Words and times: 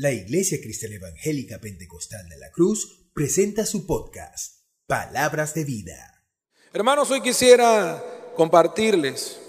La 0.00 0.12
Iglesia 0.12 0.60
Cristiana 0.62 0.94
Evangélica 0.94 1.58
Pentecostal 1.58 2.28
de 2.28 2.38
la 2.38 2.52
Cruz 2.52 3.08
presenta 3.12 3.66
su 3.66 3.84
podcast, 3.84 4.60
Palabras 4.86 5.54
de 5.54 5.64
Vida. 5.64 6.24
Hermanos, 6.72 7.10
hoy 7.10 7.20
quisiera 7.20 8.00
compartirles 8.36 9.40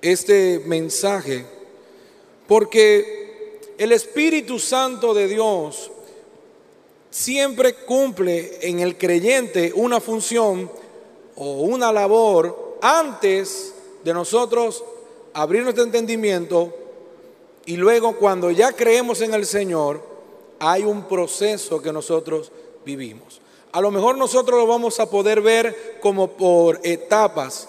este 0.00 0.60
mensaje 0.66 1.44
porque 2.46 3.58
el 3.76 3.90
Espíritu 3.90 4.60
Santo 4.60 5.12
de 5.14 5.26
Dios 5.26 5.90
siempre 7.10 7.74
cumple 7.74 8.56
en 8.62 8.78
el 8.78 8.96
creyente 8.96 9.72
una 9.74 10.00
función 10.00 10.70
o 11.34 11.62
una 11.62 11.90
labor 11.90 12.78
antes 12.82 13.74
de 14.04 14.14
nosotros 14.14 14.84
abrir 15.34 15.64
nuestro 15.64 15.82
entendimiento 15.82 16.79
y 17.66 17.76
luego 17.76 18.16
cuando 18.16 18.50
ya 18.50 18.72
creemos 18.72 19.20
en 19.20 19.34
el 19.34 19.46
Señor, 19.46 20.02
hay 20.58 20.84
un 20.84 21.04
proceso 21.04 21.80
que 21.80 21.92
nosotros 21.92 22.52
vivimos. 22.84 23.40
A 23.72 23.80
lo 23.80 23.90
mejor 23.90 24.18
nosotros 24.18 24.58
lo 24.58 24.66
vamos 24.66 24.98
a 24.98 25.08
poder 25.08 25.40
ver 25.40 25.98
como 26.00 26.32
por 26.32 26.80
etapas, 26.82 27.68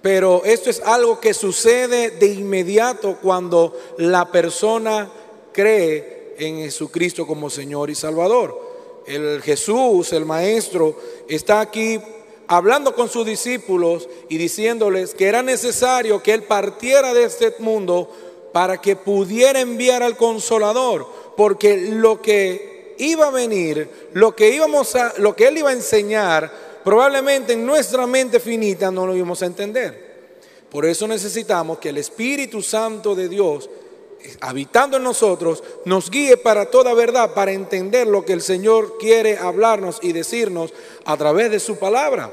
pero 0.00 0.42
esto 0.44 0.70
es 0.70 0.80
algo 0.80 1.20
que 1.20 1.34
sucede 1.34 2.10
de 2.10 2.26
inmediato 2.26 3.18
cuando 3.22 3.76
la 3.98 4.30
persona 4.30 5.10
cree 5.52 6.34
en 6.38 6.58
Jesucristo 6.58 7.26
como 7.26 7.50
Señor 7.50 7.90
y 7.90 7.94
Salvador. 7.94 8.58
El 9.06 9.42
Jesús, 9.42 10.12
el 10.12 10.24
Maestro, 10.24 10.96
está 11.28 11.60
aquí 11.60 12.00
hablando 12.46 12.94
con 12.94 13.08
sus 13.08 13.26
discípulos 13.26 14.08
y 14.28 14.38
diciéndoles 14.38 15.14
que 15.14 15.26
era 15.26 15.42
necesario 15.42 16.22
que 16.22 16.32
Él 16.32 16.42
partiera 16.44 17.12
de 17.14 17.24
este 17.24 17.54
mundo 17.58 18.10
para 18.54 18.80
que 18.80 18.94
pudiera 18.94 19.58
enviar 19.58 20.04
al 20.04 20.16
consolador, 20.16 21.08
porque 21.36 21.76
lo 21.76 22.22
que 22.22 22.94
iba 22.98 23.26
a 23.26 23.32
venir, 23.32 24.08
lo 24.12 24.36
que 24.36 24.54
íbamos 24.54 24.94
a 24.94 25.12
lo 25.18 25.34
que 25.34 25.48
él 25.48 25.58
iba 25.58 25.70
a 25.70 25.72
enseñar, 25.72 26.52
probablemente 26.84 27.54
en 27.54 27.66
nuestra 27.66 28.06
mente 28.06 28.38
finita 28.38 28.92
no 28.92 29.08
lo 29.08 29.16
íbamos 29.16 29.42
a 29.42 29.46
entender. 29.46 30.04
Por 30.70 30.86
eso 30.86 31.08
necesitamos 31.08 31.78
que 31.78 31.88
el 31.88 31.98
Espíritu 31.98 32.62
Santo 32.62 33.16
de 33.16 33.28
Dios 33.28 33.68
habitando 34.40 34.98
en 34.98 35.02
nosotros, 35.02 35.64
nos 35.84 36.08
guíe 36.08 36.36
para 36.36 36.70
toda 36.70 36.94
verdad, 36.94 37.34
para 37.34 37.50
entender 37.50 38.06
lo 38.06 38.24
que 38.24 38.34
el 38.34 38.40
Señor 38.40 38.98
quiere 38.98 39.36
hablarnos 39.36 39.98
y 40.00 40.12
decirnos 40.12 40.72
a 41.04 41.16
través 41.16 41.50
de 41.50 41.58
su 41.58 41.76
palabra. 41.76 42.32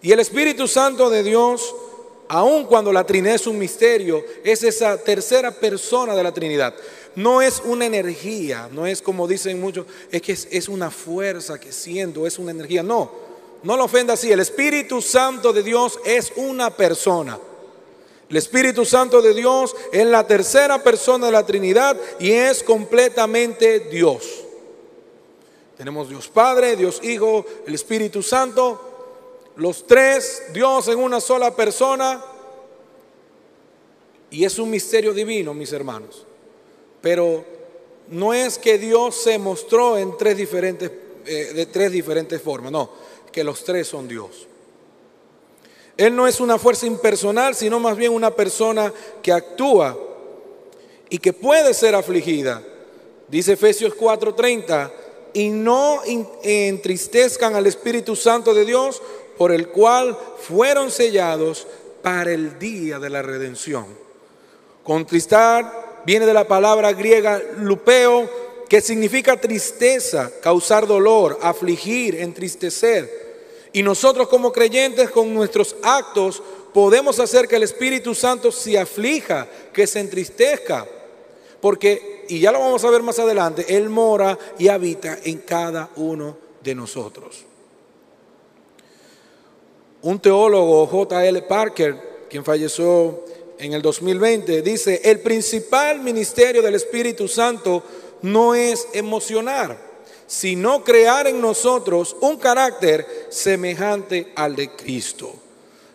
Y 0.00 0.12
el 0.12 0.20
Espíritu 0.20 0.68
Santo 0.68 1.10
de 1.10 1.24
Dios 1.24 1.74
aun 2.28 2.64
cuando 2.64 2.92
la 2.92 3.04
Trinidad 3.04 3.36
es 3.36 3.46
un 3.46 3.58
misterio, 3.58 4.24
es 4.44 4.62
esa 4.62 4.96
tercera 4.98 5.50
persona 5.50 6.14
de 6.14 6.22
la 6.22 6.32
Trinidad. 6.32 6.74
No 7.16 7.42
es 7.42 7.62
una 7.64 7.86
energía, 7.86 8.68
no 8.70 8.86
es 8.86 9.02
como 9.02 9.26
dicen 9.26 9.60
muchos, 9.60 9.86
es 10.10 10.22
que 10.22 10.32
es, 10.32 10.68
una 10.68 10.90
fuerza 10.90 11.58
que 11.58 11.72
siento, 11.72 12.26
es 12.26 12.38
una 12.38 12.50
energía. 12.50 12.82
No, 12.82 13.10
no 13.62 13.76
lo 13.76 13.84
ofenda 13.84 14.14
así. 14.14 14.30
El 14.30 14.40
Espíritu 14.40 15.00
Santo 15.00 15.52
de 15.52 15.62
Dios 15.62 15.98
es 16.04 16.32
una 16.36 16.70
persona. 16.70 17.38
El 18.28 18.36
Espíritu 18.36 18.84
Santo 18.84 19.22
de 19.22 19.32
Dios 19.32 19.74
es 19.90 20.06
la 20.06 20.26
tercera 20.26 20.82
persona 20.82 21.26
de 21.26 21.32
la 21.32 21.46
Trinidad 21.46 21.96
y 22.20 22.30
es 22.30 22.62
completamente 22.62 23.80
Dios. 23.80 24.44
Tenemos 25.78 26.08
Dios 26.08 26.28
Padre, 26.28 26.76
Dios 26.76 27.00
Hijo, 27.02 27.46
el 27.66 27.74
Espíritu 27.74 28.22
Santo 28.22 28.87
los 29.58 29.86
tres, 29.86 30.44
Dios 30.52 30.86
en 30.88 31.00
una 31.00 31.20
sola 31.20 31.54
persona. 31.54 32.24
Y 34.30 34.44
es 34.44 34.58
un 34.58 34.70
misterio 34.70 35.12
divino, 35.12 35.52
mis 35.52 35.72
hermanos. 35.72 36.24
Pero 37.00 37.44
no 38.08 38.32
es 38.32 38.56
que 38.56 38.78
Dios 38.78 39.16
se 39.16 39.38
mostró 39.38 39.98
en 39.98 40.16
tres 40.16 40.36
diferentes, 40.36 40.90
eh, 41.26 41.52
de 41.54 41.66
tres 41.66 41.90
diferentes 41.90 42.40
formas, 42.40 42.70
no, 42.70 42.90
que 43.32 43.42
los 43.42 43.64
tres 43.64 43.88
son 43.88 44.06
Dios. 44.06 44.46
Él 45.96 46.14
no 46.14 46.28
es 46.28 46.38
una 46.38 46.58
fuerza 46.58 46.86
impersonal, 46.86 47.56
sino 47.56 47.80
más 47.80 47.96
bien 47.96 48.12
una 48.12 48.30
persona 48.30 48.92
que 49.22 49.32
actúa 49.32 49.98
y 51.10 51.18
que 51.18 51.32
puede 51.32 51.74
ser 51.74 51.96
afligida. 51.96 52.62
Dice 53.26 53.54
Efesios 53.54 53.94
4:30, 53.94 54.92
y 55.32 55.48
no 55.50 56.00
entristezcan 56.42 57.54
al 57.54 57.66
Espíritu 57.66 58.16
Santo 58.16 58.54
de 58.54 58.64
Dios, 58.64 59.02
por 59.38 59.52
el 59.52 59.68
cual 59.68 60.18
fueron 60.40 60.90
sellados 60.90 61.66
para 62.02 62.32
el 62.32 62.58
día 62.58 62.98
de 62.98 63.08
la 63.08 63.22
redención. 63.22 63.86
Contristar 64.82 66.02
viene 66.04 66.26
de 66.26 66.34
la 66.34 66.48
palabra 66.48 66.92
griega 66.92 67.40
lupeo, 67.58 68.28
que 68.68 68.80
significa 68.80 69.40
tristeza, 69.40 70.30
causar 70.42 70.86
dolor, 70.86 71.38
afligir, 71.40 72.16
entristecer. 72.16 73.28
Y 73.72 73.82
nosotros 73.82 74.28
como 74.28 74.52
creyentes 74.52 75.10
con 75.10 75.32
nuestros 75.32 75.76
actos 75.82 76.42
podemos 76.74 77.18
hacer 77.20 77.48
que 77.48 77.56
el 77.56 77.62
Espíritu 77.62 78.14
Santo 78.14 78.50
se 78.50 78.78
aflija, 78.78 79.46
que 79.72 79.86
se 79.86 80.00
entristezca. 80.00 80.86
Porque, 81.60 82.24
y 82.28 82.40
ya 82.40 82.52
lo 82.52 82.60
vamos 82.60 82.84
a 82.84 82.90
ver 82.90 83.02
más 83.02 83.18
adelante, 83.18 83.64
Él 83.68 83.88
mora 83.88 84.38
y 84.58 84.68
habita 84.68 85.18
en 85.24 85.38
cada 85.38 85.90
uno 85.96 86.36
de 86.62 86.74
nosotros. 86.74 87.47
Un 90.02 90.20
teólogo, 90.20 90.86
J.L. 90.86 91.42
Parker, 91.42 92.26
quien 92.30 92.44
falleció 92.44 93.24
en 93.58 93.72
el 93.72 93.82
2020, 93.82 94.62
dice, 94.62 95.00
el 95.04 95.20
principal 95.20 96.00
ministerio 96.00 96.62
del 96.62 96.76
Espíritu 96.76 97.26
Santo 97.26 97.82
no 98.22 98.54
es 98.54 98.86
emocionar, 98.92 99.76
sino 100.26 100.84
crear 100.84 101.26
en 101.26 101.40
nosotros 101.40 102.16
un 102.20 102.36
carácter 102.36 103.26
semejante 103.28 104.32
al 104.36 104.54
de 104.54 104.70
Cristo. 104.76 105.32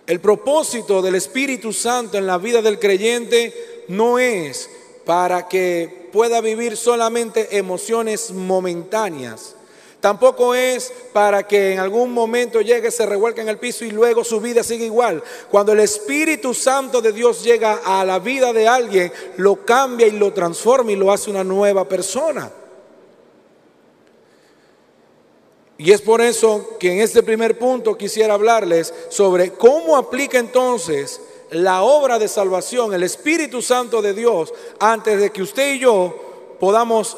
El 0.05 0.19
propósito 0.19 1.01
del 1.01 1.15
Espíritu 1.15 1.71
Santo 1.71 2.17
en 2.17 2.27
la 2.27 2.37
vida 2.37 2.61
del 2.61 2.79
creyente 2.79 3.85
no 3.87 4.19
es 4.19 4.69
para 5.05 5.47
que 5.47 6.09
pueda 6.11 6.41
vivir 6.41 6.75
solamente 6.75 7.57
emociones 7.57 8.31
momentáneas, 8.31 9.55
Tampoco 10.03 10.53
es 10.53 10.91
para 11.13 11.47
que 11.47 11.71
en 11.71 11.79
algún 11.79 12.11
momento 12.11 12.59
llegue, 12.59 12.91
se 12.91 13.05
revuelque 13.05 13.39
en 13.39 13.47
el 13.47 13.57
piso 13.57 13.85
y 13.85 13.91
luego 13.91 14.25
su 14.25 14.41
vida 14.41 14.61
siga 14.61 14.83
igual. 14.83 15.23
Cuando 15.49 15.71
el 15.71 15.79
Espíritu 15.79 16.53
Santo 16.53 17.01
de 17.01 17.13
Dios 17.13 17.41
llega 17.41 17.79
a 17.85 18.03
la 18.03 18.19
vida 18.19 18.51
de 18.51 18.67
alguien, 18.67 19.13
lo 19.37 19.63
cambia 19.63 20.05
y 20.05 20.11
lo 20.11 20.33
transforma 20.33 20.91
y 20.91 20.97
lo 20.97 21.09
hace 21.09 21.29
una 21.29 21.45
nueva 21.45 21.87
persona. 21.87 22.51
Y 25.77 25.89
es 25.89 26.01
por 26.01 26.19
eso 26.19 26.71
que 26.77 26.91
en 26.91 26.99
este 26.99 27.23
primer 27.23 27.57
punto 27.57 27.97
quisiera 27.97 28.33
hablarles 28.33 28.93
sobre 29.07 29.53
cómo 29.53 29.95
aplica 29.95 30.37
entonces 30.37 31.21
la 31.49 31.83
obra 31.83 32.19
de 32.19 32.27
salvación, 32.27 32.93
el 32.93 33.03
Espíritu 33.03 33.61
Santo 33.61 34.01
de 34.01 34.13
Dios, 34.13 34.53
antes 34.81 35.17
de 35.17 35.31
que 35.31 35.43
usted 35.43 35.75
y 35.75 35.79
yo 35.79 36.13
podamos 36.59 37.15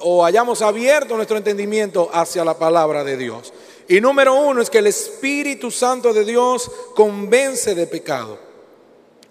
o 0.00 0.24
hayamos 0.24 0.62
abierto 0.62 1.16
nuestro 1.16 1.36
entendimiento 1.36 2.10
hacia 2.12 2.44
la 2.44 2.58
palabra 2.58 3.04
de 3.04 3.16
Dios. 3.16 3.52
Y 3.88 4.00
número 4.00 4.34
uno 4.34 4.62
es 4.62 4.70
que 4.70 4.78
el 4.78 4.86
Espíritu 4.86 5.70
Santo 5.70 6.12
de 6.12 6.24
Dios 6.24 6.70
convence 6.94 7.74
de 7.74 7.86
pecado. 7.86 8.38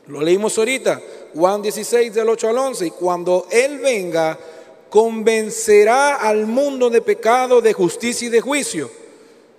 Lo 0.07 0.21
leímos 0.21 0.57
ahorita, 0.57 1.01
Juan 1.33 1.61
16 1.61 2.13
del 2.13 2.29
8 2.29 2.49
al 2.49 2.57
11. 2.57 2.87
Y 2.87 2.91
cuando 2.91 3.47
Él 3.51 3.79
venga, 3.79 4.37
convencerá 4.89 6.15
al 6.15 6.45
mundo 6.45 6.89
de 6.89 7.01
pecado, 7.01 7.61
de 7.61 7.73
justicia 7.73 8.27
y 8.27 8.31
de 8.31 8.41
juicio. 8.41 8.89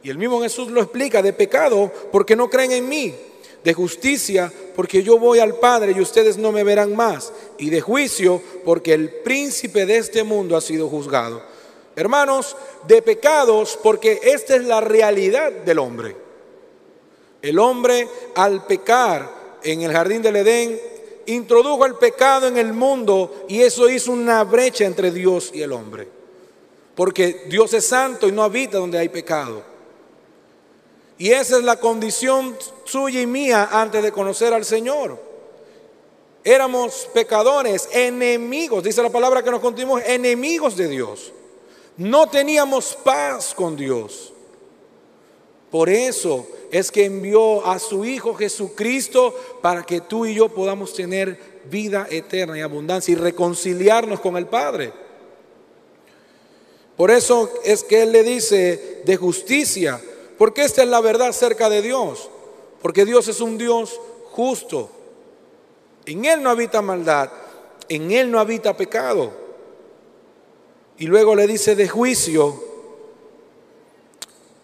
Y 0.02 0.10
el 0.10 0.18
mismo 0.18 0.40
Jesús 0.40 0.70
lo 0.70 0.80
explica, 0.80 1.22
de 1.22 1.32
pecado 1.32 1.90
porque 2.10 2.36
no 2.36 2.50
creen 2.50 2.72
en 2.72 2.88
mí 2.88 3.14
de 3.64 3.74
justicia, 3.74 4.52
porque 4.74 5.02
yo 5.02 5.18
voy 5.18 5.38
al 5.38 5.56
Padre 5.56 5.92
y 5.96 6.00
ustedes 6.00 6.38
no 6.38 6.52
me 6.52 6.64
verán 6.64 6.96
más, 6.96 7.32
y 7.58 7.70
de 7.70 7.80
juicio, 7.80 8.42
porque 8.64 8.94
el 8.94 9.10
príncipe 9.10 9.86
de 9.86 9.98
este 9.98 10.24
mundo 10.24 10.56
ha 10.56 10.60
sido 10.60 10.88
juzgado. 10.88 11.42
Hermanos, 11.96 12.56
de 12.86 13.02
pecados, 13.02 13.78
porque 13.82 14.20
esta 14.22 14.56
es 14.56 14.64
la 14.64 14.80
realidad 14.80 15.50
del 15.52 15.78
hombre. 15.78 16.16
El 17.42 17.58
hombre 17.58 18.08
al 18.34 18.66
pecar 18.66 19.58
en 19.62 19.82
el 19.82 19.92
jardín 19.92 20.22
del 20.22 20.36
Edén 20.36 20.80
introdujo 21.26 21.86
el 21.86 21.94
pecado 21.94 22.48
en 22.48 22.56
el 22.56 22.72
mundo 22.72 23.44
y 23.48 23.60
eso 23.60 23.88
hizo 23.88 24.12
una 24.12 24.42
brecha 24.44 24.84
entre 24.84 25.10
Dios 25.10 25.50
y 25.52 25.62
el 25.62 25.72
hombre. 25.72 26.08
Porque 26.94 27.44
Dios 27.48 27.72
es 27.74 27.86
santo 27.86 28.28
y 28.28 28.32
no 28.32 28.42
habita 28.42 28.78
donde 28.78 28.98
hay 28.98 29.08
pecado. 29.08 29.62
Y 31.20 31.32
esa 31.32 31.58
es 31.58 31.64
la 31.64 31.78
condición 31.78 32.56
suya 32.84 33.20
y 33.20 33.26
mía 33.26 33.68
antes 33.70 34.02
de 34.02 34.10
conocer 34.10 34.54
al 34.54 34.64
Señor. 34.64 35.22
Éramos 36.42 37.10
pecadores, 37.12 37.90
enemigos, 37.92 38.82
dice 38.82 39.02
la 39.02 39.10
palabra 39.10 39.42
que 39.42 39.50
nos 39.50 39.60
contimos, 39.60 40.00
enemigos 40.06 40.78
de 40.78 40.88
Dios. 40.88 41.30
No 41.98 42.30
teníamos 42.30 42.96
paz 43.04 43.52
con 43.54 43.76
Dios. 43.76 44.32
Por 45.70 45.90
eso 45.90 46.46
es 46.72 46.90
que 46.90 47.04
envió 47.04 47.66
a 47.66 47.78
su 47.78 48.06
Hijo 48.06 48.32
Jesucristo 48.32 49.38
para 49.60 49.82
que 49.82 50.00
tú 50.00 50.24
y 50.24 50.32
yo 50.32 50.48
podamos 50.48 50.94
tener 50.94 51.60
vida 51.66 52.06
eterna 52.08 52.56
y 52.56 52.62
abundancia 52.62 53.12
y 53.12 53.16
reconciliarnos 53.16 54.20
con 54.20 54.38
el 54.38 54.46
Padre. 54.46 54.94
Por 56.96 57.10
eso 57.10 57.52
es 57.62 57.84
que 57.84 58.04
Él 58.04 58.12
le 58.12 58.22
dice 58.22 59.02
de 59.04 59.16
justicia, 59.18 60.00
porque 60.40 60.64
esta 60.64 60.82
es 60.82 60.88
la 60.88 61.02
verdad 61.02 61.28
acerca 61.28 61.68
de 61.68 61.82
Dios, 61.82 62.30
porque 62.80 63.04
Dios 63.04 63.28
es 63.28 63.42
un 63.42 63.58
Dios 63.58 64.00
justo. 64.30 64.90
En 66.06 66.24
Él 66.24 66.42
no 66.42 66.48
habita 66.48 66.80
maldad, 66.80 67.30
en 67.90 68.10
Él 68.10 68.30
no 68.30 68.40
habita 68.40 68.74
pecado. 68.74 69.32
Y 70.96 71.08
luego 71.08 71.34
le 71.34 71.46
dice 71.46 71.76
de 71.76 71.86
juicio, 71.86 72.58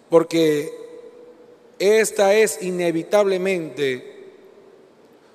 porque 0.08 0.73
esta 1.79 2.32
es 2.32 2.62
inevitablemente 2.62 4.31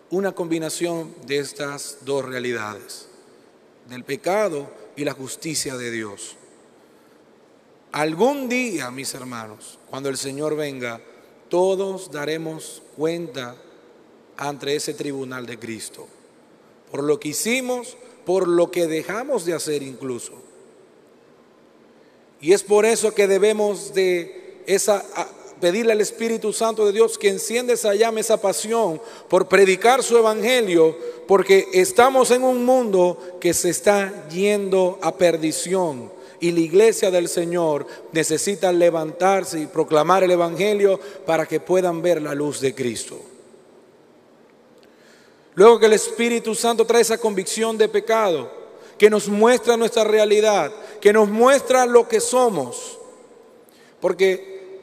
una 0.10 0.32
combinación 0.32 1.14
de 1.28 1.38
estas 1.38 2.00
dos 2.02 2.26
realidades, 2.26 3.10
del 3.88 4.04
pecado 4.04 4.72
y 4.96 5.06
la 5.06 5.14
justicia 5.14 5.78
de 5.78 5.92
Dios. 5.92 6.36
Algún 7.92 8.48
día, 8.48 8.90
mis 8.90 9.14
hermanos, 9.14 9.78
cuando 9.90 10.08
el 10.08 10.18
Señor 10.18 10.56
venga, 10.56 11.02
todos 11.50 12.10
daremos 12.10 12.82
cuenta 12.96 13.58
ante 14.38 14.76
ese 14.76 14.94
tribunal 14.94 15.46
de 15.46 15.60
Cristo, 15.60 16.08
por 16.90 17.04
lo 17.04 17.20
que 17.20 17.30
hicimos, 17.30 17.98
por 18.26 18.48
lo 18.48 18.72
que 18.72 18.88
dejamos 18.88 19.46
de 19.46 19.54
hacer 19.54 19.84
incluso. 19.84 20.34
Y 22.40 22.54
es 22.54 22.64
por 22.64 22.86
eso 22.86 23.14
que 23.14 23.28
debemos 23.28 23.94
de 23.94 24.64
esa 24.68 25.04
pedirle 25.60 25.92
al 25.92 26.02
Espíritu 26.02 26.54
Santo 26.54 26.86
de 26.86 26.92
Dios 26.92 27.18
que 27.18 27.30
encienda 27.30 27.74
esa 27.74 27.94
llama, 27.94 28.20
esa 28.20 28.42
pasión 28.42 29.00
por 29.30 29.48
predicar 29.48 30.02
su 30.02 30.18
evangelio, 30.18 30.98
porque 31.28 31.68
estamos 31.74 32.32
en 32.32 32.44
un 32.44 32.66
mundo 32.66 33.38
que 33.40 33.54
se 33.54 33.70
está 33.70 34.28
yendo 34.30 34.98
a 35.02 35.16
perdición 35.16 36.12
y 36.42 36.52
la 36.52 36.60
iglesia 36.60 37.12
del 37.12 37.30
Señor 37.30 37.86
necesita 38.12 38.72
levantarse 38.72 39.60
y 39.60 39.68
proclamar 39.68 40.24
el 40.24 40.32
evangelio 40.32 41.00
para 41.26 41.46
que 41.46 41.60
puedan 41.60 42.02
ver 42.02 42.22
la 42.22 42.34
luz 42.34 42.60
de 42.60 42.76
Cristo. 42.76 43.22
Luego 45.54 45.80
que 45.80 45.86
el 45.86 45.94
Espíritu 45.94 46.56
Santo 46.56 46.86
trae 46.86 47.02
esa 47.02 47.20
convicción 47.20 47.78
de 47.78 47.88
pecado, 47.88 48.52
que 48.98 49.10
nos 49.10 49.28
muestra 49.28 49.78
nuestra 49.78 50.04
realidad, 50.04 50.72
que 51.00 51.14
nos 51.14 51.30
muestra 51.30 51.86
lo 51.86 52.08
que 52.08 52.20
somos, 52.20 52.98
porque 54.00 54.80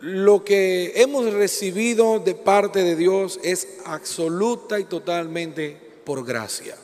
lo 0.00 0.44
que 0.44 0.92
hemos 0.96 1.32
recibido 1.32 2.18
de 2.18 2.34
parte 2.34 2.82
de 2.82 2.96
Dios 2.96 3.40
es 3.42 3.78
absoluta 3.86 4.78
y 4.78 4.84
totalmente 4.84 5.76
por 6.04 6.24
gracia. 6.24 6.76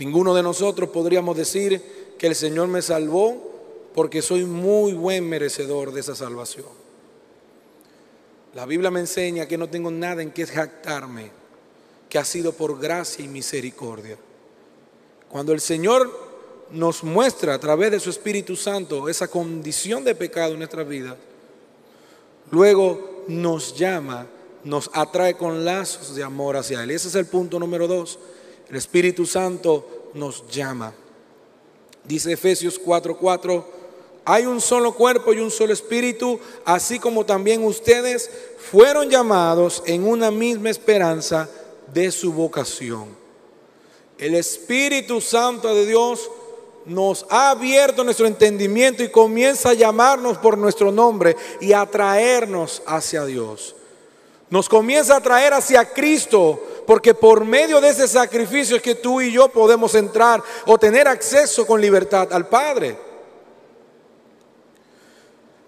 Ninguno 0.00 0.32
de 0.32 0.42
nosotros 0.42 0.88
podríamos 0.88 1.36
decir 1.36 2.14
que 2.16 2.26
el 2.26 2.34
Señor 2.34 2.68
me 2.68 2.80
salvó 2.80 3.90
porque 3.94 4.22
soy 4.22 4.46
muy 4.46 4.94
buen 4.94 5.28
merecedor 5.28 5.92
de 5.92 6.00
esa 6.00 6.16
salvación. 6.16 6.64
La 8.54 8.64
Biblia 8.64 8.90
me 8.90 9.00
enseña 9.00 9.46
que 9.46 9.58
no 9.58 9.68
tengo 9.68 9.90
nada 9.90 10.22
en 10.22 10.30
que 10.30 10.46
jactarme, 10.46 11.30
que 12.08 12.18
ha 12.18 12.24
sido 12.24 12.52
por 12.52 12.80
gracia 12.80 13.22
y 13.22 13.28
misericordia. 13.28 14.16
Cuando 15.28 15.52
el 15.52 15.60
Señor 15.60 16.10
nos 16.70 17.04
muestra 17.04 17.52
a 17.52 17.60
través 17.60 17.90
de 17.90 18.00
su 18.00 18.08
Espíritu 18.08 18.56
Santo 18.56 19.06
esa 19.06 19.28
condición 19.28 20.02
de 20.02 20.14
pecado 20.14 20.52
en 20.52 20.60
nuestra 20.60 20.82
vida, 20.82 21.18
luego 22.50 23.24
nos 23.28 23.76
llama, 23.76 24.26
nos 24.64 24.90
atrae 24.94 25.36
con 25.36 25.62
lazos 25.62 26.14
de 26.14 26.22
amor 26.22 26.56
hacia 26.56 26.82
Él. 26.82 26.90
Ese 26.90 27.08
es 27.08 27.14
el 27.16 27.26
punto 27.26 27.58
número 27.58 27.86
dos. 27.86 28.18
El 28.70 28.76
Espíritu 28.76 29.26
Santo 29.26 30.10
nos 30.14 30.46
llama. 30.48 30.92
Dice 32.04 32.32
Efesios 32.32 32.78
4:4, 32.78 33.64
hay 34.24 34.46
un 34.46 34.60
solo 34.60 34.92
cuerpo 34.92 35.32
y 35.32 35.40
un 35.40 35.50
solo 35.50 35.72
espíritu, 35.72 36.38
así 36.64 36.98
como 36.98 37.26
también 37.26 37.64
ustedes 37.64 38.30
fueron 38.70 39.10
llamados 39.10 39.82
en 39.86 40.06
una 40.06 40.30
misma 40.30 40.70
esperanza 40.70 41.48
de 41.92 42.12
su 42.12 42.32
vocación. 42.32 43.08
El 44.18 44.34
Espíritu 44.34 45.20
Santo 45.20 45.74
de 45.74 45.86
Dios 45.86 46.30
nos 46.86 47.26
ha 47.28 47.50
abierto 47.50 48.04
nuestro 48.04 48.26
entendimiento 48.26 49.02
y 49.02 49.10
comienza 49.10 49.70
a 49.70 49.74
llamarnos 49.74 50.38
por 50.38 50.56
nuestro 50.56 50.92
nombre 50.92 51.36
y 51.60 51.72
a 51.72 51.86
traernos 51.86 52.82
hacia 52.86 53.24
Dios. 53.24 53.74
Nos 54.50 54.68
comienza 54.68 55.16
a 55.16 55.20
traer 55.20 55.54
hacia 55.54 55.84
Cristo, 55.84 56.60
porque 56.84 57.14
por 57.14 57.44
medio 57.44 57.80
de 57.80 57.90
ese 57.90 58.08
sacrificio 58.08 58.76
es 58.76 58.82
que 58.82 58.96
tú 58.96 59.20
y 59.20 59.30
yo 59.30 59.48
podemos 59.48 59.94
entrar 59.94 60.42
o 60.66 60.76
tener 60.76 61.06
acceso 61.06 61.64
con 61.64 61.80
libertad 61.80 62.32
al 62.32 62.48
Padre. 62.48 62.96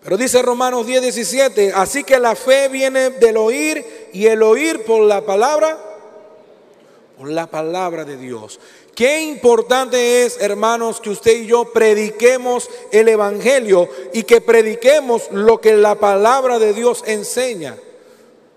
Pero 0.03 0.17
dice 0.17 0.43
Romanos 0.43 0.85
10, 0.85 1.01
17, 1.01 1.73
así 1.77 2.03
que 2.03 2.19
la 2.19 2.35
fe 2.35 2.69
viene 2.69 3.11
del 3.11 3.37
oír 3.37 4.11
y 4.13 4.27
el 4.27 4.43
oír 4.43 4.85
por 4.85 5.03
la 5.03 5.25
palabra, 5.25 5.79
por 7.17 7.29
la 7.31 7.47
palabra 7.47 8.05
de 8.05 8.17
Dios. 8.17 8.59
Qué 8.97 9.23
importante 9.23 10.25
es, 10.25 10.39
hermanos, 10.41 11.01
que 11.01 11.11
usted 11.11 11.37
y 11.37 11.47
yo 11.47 11.73
prediquemos 11.73 12.69
el 12.91 13.09
Evangelio 13.09 13.89
y 14.13 14.25
que 14.25 14.41
prediquemos 14.41 15.31
lo 15.31 15.61
que 15.61 15.77
la 15.77 15.95
palabra 15.95 16.59
de 16.59 16.73
Dios 16.73 17.05
enseña. 17.07 17.77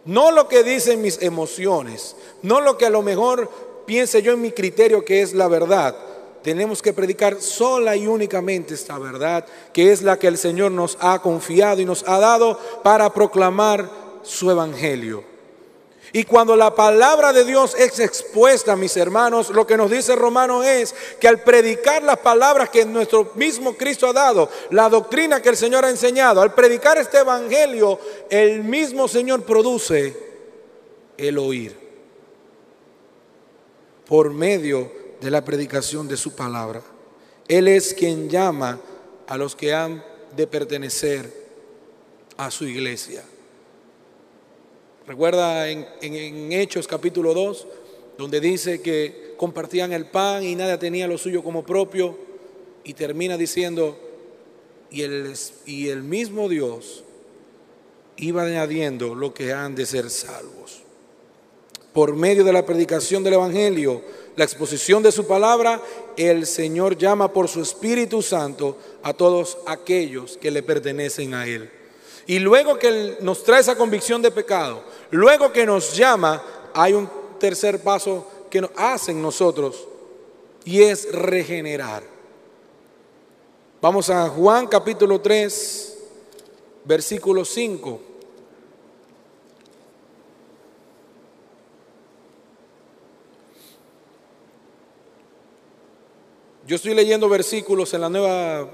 No 0.05 0.31
lo 0.31 0.47
que 0.47 0.63
dicen 0.63 1.01
mis 1.01 1.21
emociones, 1.21 2.15
no 2.43 2.61
lo 2.61 2.77
que 2.77 2.85
a 2.85 2.91
lo 2.91 3.01
mejor 3.01 3.49
piense 3.85 4.21
yo 4.21 4.33
en 4.33 4.41
mi 4.41 4.51
criterio 4.51 5.03
que 5.03 5.21
es 5.21 5.33
la 5.33 5.47
verdad. 5.47 5.95
Tenemos 6.43 6.83
que 6.83 6.93
predicar 6.93 7.41
sola 7.41 7.95
y 7.95 8.05
únicamente 8.05 8.75
esta 8.75 8.99
verdad, 8.99 9.45
que 9.73 9.91
es 9.91 10.03
la 10.03 10.19
que 10.19 10.27
el 10.27 10.37
Señor 10.37 10.71
nos 10.71 10.95
ha 11.01 11.19
confiado 11.19 11.81
y 11.81 11.85
nos 11.85 12.07
ha 12.07 12.19
dado 12.19 12.59
para 12.83 13.11
proclamar 13.11 13.89
su 14.21 14.51
Evangelio. 14.51 15.34
Y 16.15 16.23
cuando 16.23 16.55
la 16.55 16.73
palabra 16.73 17.33
de 17.33 17.43
Dios 17.43 17.75
es 17.77 17.99
expuesta, 17.99 18.77
mis 18.77 18.95
hermanos, 18.95 19.49
lo 19.49 19.67
que 19.67 19.75
nos 19.75 19.91
dice 19.91 20.15
Romano 20.15 20.63
es 20.63 20.95
que 21.19 21.27
al 21.27 21.43
predicar 21.43 22.03
las 22.03 22.19
palabras 22.19 22.69
que 22.69 22.85
nuestro 22.85 23.33
mismo 23.35 23.75
Cristo 23.75 24.07
ha 24.07 24.13
dado, 24.13 24.49
la 24.69 24.87
doctrina 24.87 25.41
que 25.41 25.49
el 25.49 25.57
Señor 25.57 25.83
ha 25.83 25.89
enseñado, 25.89 26.41
al 26.41 26.53
predicar 26.53 26.97
este 26.97 27.17
evangelio, 27.17 27.99
el 28.29 28.63
mismo 28.63 29.09
Señor 29.09 29.43
produce 29.43 30.15
el 31.17 31.37
oír 31.37 31.77
por 34.07 34.31
medio 34.31 34.89
de 35.19 35.29
la 35.29 35.43
predicación 35.43 36.07
de 36.07 36.15
su 36.15 36.33
palabra. 36.33 36.81
Él 37.45 37.67
es 37.67 37.93
quien 37.93 38.29
llama 38.29 38.79
a 39.27 39.35
los 39.35 39.53
que 39.53 39.73
han 39.73 40.01
de 40.33 40.47
pertenecer 40.47 41.29
a 42.37 42.49
su 42.49 42.65
iglesia. 42.65 43.21
Recuerda 45.07 45.69
en, 45.69 46.51
Hechos 46.51 46.87
capítulo 46.87 47.35
2, 47.35 47.67
donde 48.17 48.39
dice 48.39 48.81
que 48.81 49.35
compartían 49.37 49.93
el 49.93 50.07
pan 50.07 50.43
y 50.43 50.55
nadie 50.55 50.77
tenía 50.79 51.07
lo 51.07 51.19
suyo 51.19 51.43
como 51.43 51.63
propio, 51.63 52.17
y 52.83 52.93
termina 52.93 53.37
diciendo, 53.37 53.99
y 54.89 55.03
el, 55.03 55.33
y 55.67 55.89
el 55.89 56.01
mismo 56.01 56.49
Dios 56.49 57.03
iba 58.17 58.43
añadiendo 58.43 59.13
lo 59.13 59.31
que 59.33 59.53
han 59.53 59.75
de 59.75 59.85
ser 59.85 60.09
salvos. 60.09 60.81
Por 61.93 62.15
medio 62.15 62.43
de 62.43 62.53
la 62.53 62.65
predicación 62.65 63.23
del 63.23 63.33
Evangelio, 63.33 64.01
la 64.35 64.43
exposición 64.43 65.03
de 65.03 65.11
su 65.11 65.27
palabra, 65.27 65.81
el 66.17 66.47
Señor 66.47 66.97
llama 66.97 67.31
por 67.31 67.47
su 67.47 67.61
Espíritu 67.61 68.23
Santo 68.23 68.77
a 69.03 69.13
todos 69.13 69.59
aquellos 69.67 70.37
que 70.37 70.51
le 70.51 70.63
pertenecen 70.63 71.35
a 71.35 71.45
Él. 71.45 71.69
Y 72.27 72.39
luego 72.39 72.79
que 72.79 73.17
nos 73.21 73.43
trae 73.43 73.61
esa 73.61 73.75
convicción 73.75 74.21
de 74.21 74.31
pecado, 74.31 74.83
luego 75.11 75.51
que 75.51 75.65
nos 75.65 75.95
llama, 75.95 76.43
hay 76.73 76.93
un 76.93 77.09
tercer 77.39 77.81
paso 77.81 78.27
que 78.49 78.61
nos 78.61 78.71
hacen 78.75 79.21
nosotros 79.21 79.87
y 80.63 80.81
es 80.81 81.11
regenerar. 81.11 82.03
Vamos 83.81 84.09
a 84.09 84.29
Juan 84.29 84.67
capítulo 84.67 85.21
3, 85.21 85.97
versículo 86.85 87.45
5. 87.45 87.99
Yo 96.67 96.75
estoy 96.75 96.95
leyendo 96.95 97.29
versículos 97.29 97.93
en 97.93 98.01
la 98.01 98.09
nueva 98.09 98.67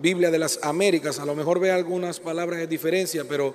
Biblia 0.00 0.30
de 0.30 0.38
las 0.38 0.58
Américas, 0.62 1.18
a 1.18 1.24
lo 1.24 1.34
mejor 1.34 1.58
ve 1.58 1.70
algunas 1.70 2.20
palabras 2.20 2.58
de 2.58 2.66
diferencia, 2.66 3.24
pero 3.26 3.54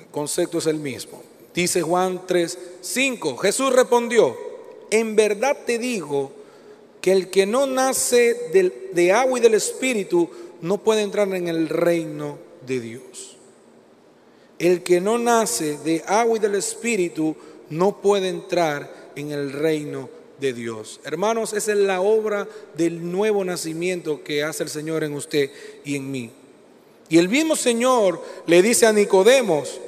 el 0.00 0.06
concepto 0.10 0.58
es 0.58 0.66
el 0.66 0.76
mismo. 0.76 1.22
Dice 1.54 1.82
Juan 1.82 2.22
3, 2.26 2.58
5, 2.80 3.36
Jesús 3.38 3.72
respondió, 3.72 4.36
en 4.90 5.16
verdad 5.16 5.56
te 5.66 5.78
digo 5.78 6.32
que 7.00 7.12
el 7.12 7.30
que 7.30 7.46
no 7.46 7.66
nace 7.66 8.34
de, 8.52 8.90
de 8.92 9.12
agua 9.12 9.38
y 9.38 9.42
del 9.42 9.54
Espíritu 9.54 10.28
no 10.60 10.78
puede 10.78 11.02
entrar 11.02 11.32
en 11.34 11.48
el 11.48 11.68
reino 11.68 12.38
de 12.66 12.80
Dios. 12.80 13.36
El 14.58 14.82
que 14.82 15.00
no 15.00 15.18
nace 15.18 15.78
de 15.78 16.04
agua 16.06 16.36
y 16.36 16.40
del 16.40 16.54
Espíritu 16.54 17.34
no 17.70 18.00
puede 18.00 18.28
entrar 18.28 19.10
en 19.16 19.30
el 19.32 19.52
reino 19.52 20.08
de 20.38 20.52
Dios. 20.52 21.00
Hermanos, 21.04 21.52
esa 21.52 21.72
es 21.72 21.78
la 21.78 22.00
obra 22.00 22.46
del 22.76 23.10
nuevo 23.10 23.44
nacimiento 23.44 24.22
que 24.22 24.42
hace 24.42 24.62
el 24.62 24.68
Señor 24.68 25.04
en 25.04 25.14
usted 25.14 25.50
y 25.84 25.96
en 25.96 26.10
mí. 26.10 26.30
Y 27.08 27.18
el 27.18 27.28
mismo 27.28 27.56
Señor 27.56 28.22
le 28.46 28.62
dice 28.62 28.86
a 28.86 28.92
Nicodemos, 28.92 29.80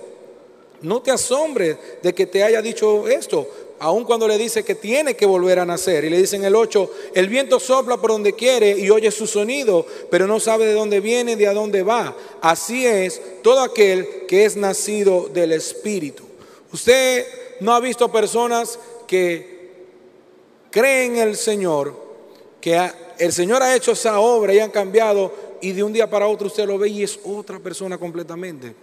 no 0.83 1.01
te 1.01 1.11
asombres 1.11 1.77
de 2.03 2.13
que 2.13 2.27
te 2.27 2.43
haya 2.43 2.61
dicho 2.61 3.09
esto, 3.09 3.49
aun 3.79 4.05
cuando 4.05 4.29
le 4.29 4.39
dice 4.39 4.65
que 4.65 4.77
tiene 4.77 5.17
que 5.17 5.27
volver 5.27 5.59
a 5.59 5.65
nacer. 5.65 6.05
Y 6.05 6.11
le 6.11 6.19
dice 6.19 6.37
en 6.37 6.45
el 6.45 6.55
8, 6.55 6.91
el 7.15 7.29
viento 7.29 7.59
sopla 7.59 7.97
por 7.97 8.11
donde 8.11 8.35
quiere 8.35 8.79
y 8.79 8.89
oye 8.91 9.11
su 9.11 9.27
sonido, 9.27 9.85
pero 10.11 10.27
no 10.27 10.39
sabe 10.39 10.67
de 10.67 10.73
dónde 10.73 11.01
viene 11.01 11.35
ni 11.35 11.45
a 11.45 11.53
dónde 11.53 11.83
va. 11.83 12.17
Así 12.41 12.87
es 12.87 13.21
todo 13.43 13.61
aquel 13.61 14.27
que 14.29 14.45
es 14.45 14.57
nacido 14.57 15.29
del 15.29 15.53
Espíritu. 15.53 16.23
Usted 16.73 17.27
no 17.61 17.75
ha 17.75 17.81
visto 17.81 18.11
personas 18.11 18.79
que 19.07 19.73
creen 20.71 21.17
en 21.17 21.29
el 21.29 21.37
Señor, 21.37 21.95
que 22.61 22.81
el 23.19 23.33
Señor 23.33 23.63
ha 23.63 23.75
hecho 23.75 23.93
esa 23.93 24.21
obra 24.21 24.55
y 24.55 24.61
han 24.61 24.71
cambiado 24.71 25.33
y 25.61 25.73
de 25.73 25.83
un 25.83 25.93
día 25.93 26.09
para 26.09 26.27
otro 26.27 26.47
usted 26.49 26.67
lo 26.67 26.79
ve 26.79 26.89
y 26.89 27.03
es 27.03 27.19
otra 27.25 27.59
persona 27.59 27.99
completamente. 27.99 28.75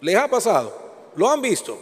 ¿Les 0.00 0.16
ha 0.16 0.28
pasado? 0.28 0.87
¿Lo 1.18 1.28
han 1.28 1.42
visto? 1.42 1.76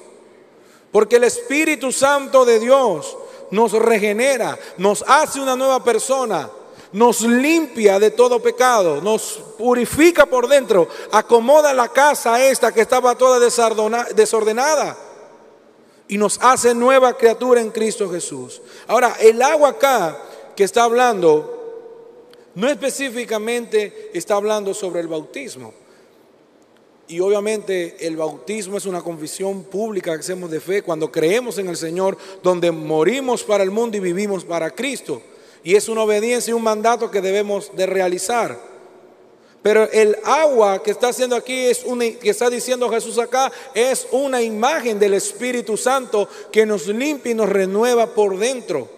Porque 0.91 1.17
el 1.17 1.25
Espíritu 1.25 1.93
Santo 1.93 2.47
de 2.47 2.59
Dios 2.59 3.19
nos 3.51 3.73
regenera, 3.73 4.59
nos 4.79 5.05
hace 5.07 5.41
una 5.41 5.55
nueva 5.55 5.85
persona, 5.85 6.49
nos 6.93 7.21
limpia 7.21 7.99
de 7.99 8.13
todo 8.13 8.41
pecado, 8.41 9.03
nos 9.03 9.39
purifica 9.59 10.25
por 10.25 10.49
dentro, 10.49 10.89
acomoda 11.13 11.75
la 11.75 11.89
casa 11.89 12.43
esta 12.43 12.73
que 12.73 12.81
estaba 12.81 13.15
toda 13.15 13.39
desordenada 13.39 14.97
y 16.09 16.17
nos 16.17 16.39
hace 16.41 16.75
nueva 16.75 17.15
criatura 17.15 17.61
en 17.61 17.71
Cristo 17.71 18.11
Jesús. 18.11 18.63
Ahora, 18.87 19.17
el 19.21 19.43
agua 19.43 19.69
acá 19.69 20.19
que 20.57 20.65
está 20.65 20.85
hablando, 20.85 22.33
no 22.55 22.71
específicamente 22.71 24.13
está 24.15 24.37
hablando 24.37 24.73
sobre 24.73 25.01
el 25.01 25.09
bautismo. 25.09 25.75
Y 27.09 27.21
obviamente 27.21 27.97
el 28.01 28.17
bautismo 28.17 28.79
es 28.79 28.87
una 28.87 29.01
confesión 29.01 29.63
pública 29.65 30.13
que 30.15 30.21
hacemos 30.21 30.51
de 30.51 30.61
fe 30.61 30.83
cuando 30.83 31.13
creemos 31.13 31.59
en 31.59 31.69
el 31.69 31.77
Señor, 31.77 32.19
donde 32.43 32.73
morimos 32.73 33.45
para 33.45 33.63
el 33.63 33.71
mundo 33.71 33.97
y 33.97 34.01
vivimos 34.01 34.45
para 34.45 34.71
Cristo. 34.71 35.23
Y 35.63 35.77
es 35.77 35.89
una 35.89 36.03
obediencia 36.03 36.51
y 36.51 36.55
un 36.55 36.65
mandato 36.65 37.11
que 37.11 37.21
debemos 37.21 37.71
de 37.77 37.87
realizar. 37.87 38.59
Pero 39.63 39.91
el 39.91 40.17
agua 40.25 40.83
que 40.83 40.93
está 40.93 41.09
haciendo 41.09 41.35
aquí 41.35 41.67
es 41.67 41.85
una, 41.85 42.05
que 42.11 42.31
está 42.31 42.49
diciendo 42.51 42.89
Jesús 42.89 43.19
acá 43.19 43.51
es 43.75 44.07
una 44.13 44.43
imagen 44.43 44.99
del 44.99 45.15
Espíritu 45.15 45.77
Santo 45.77 46.29
que 46.53 46.67
nos 46.67 46.87
limpia 46.87 47.33
y 47.33 47.35
nos 47.35 47.49
renueva 47.49 48.07
por 48.07 48.39
dentro. 48.39 48.89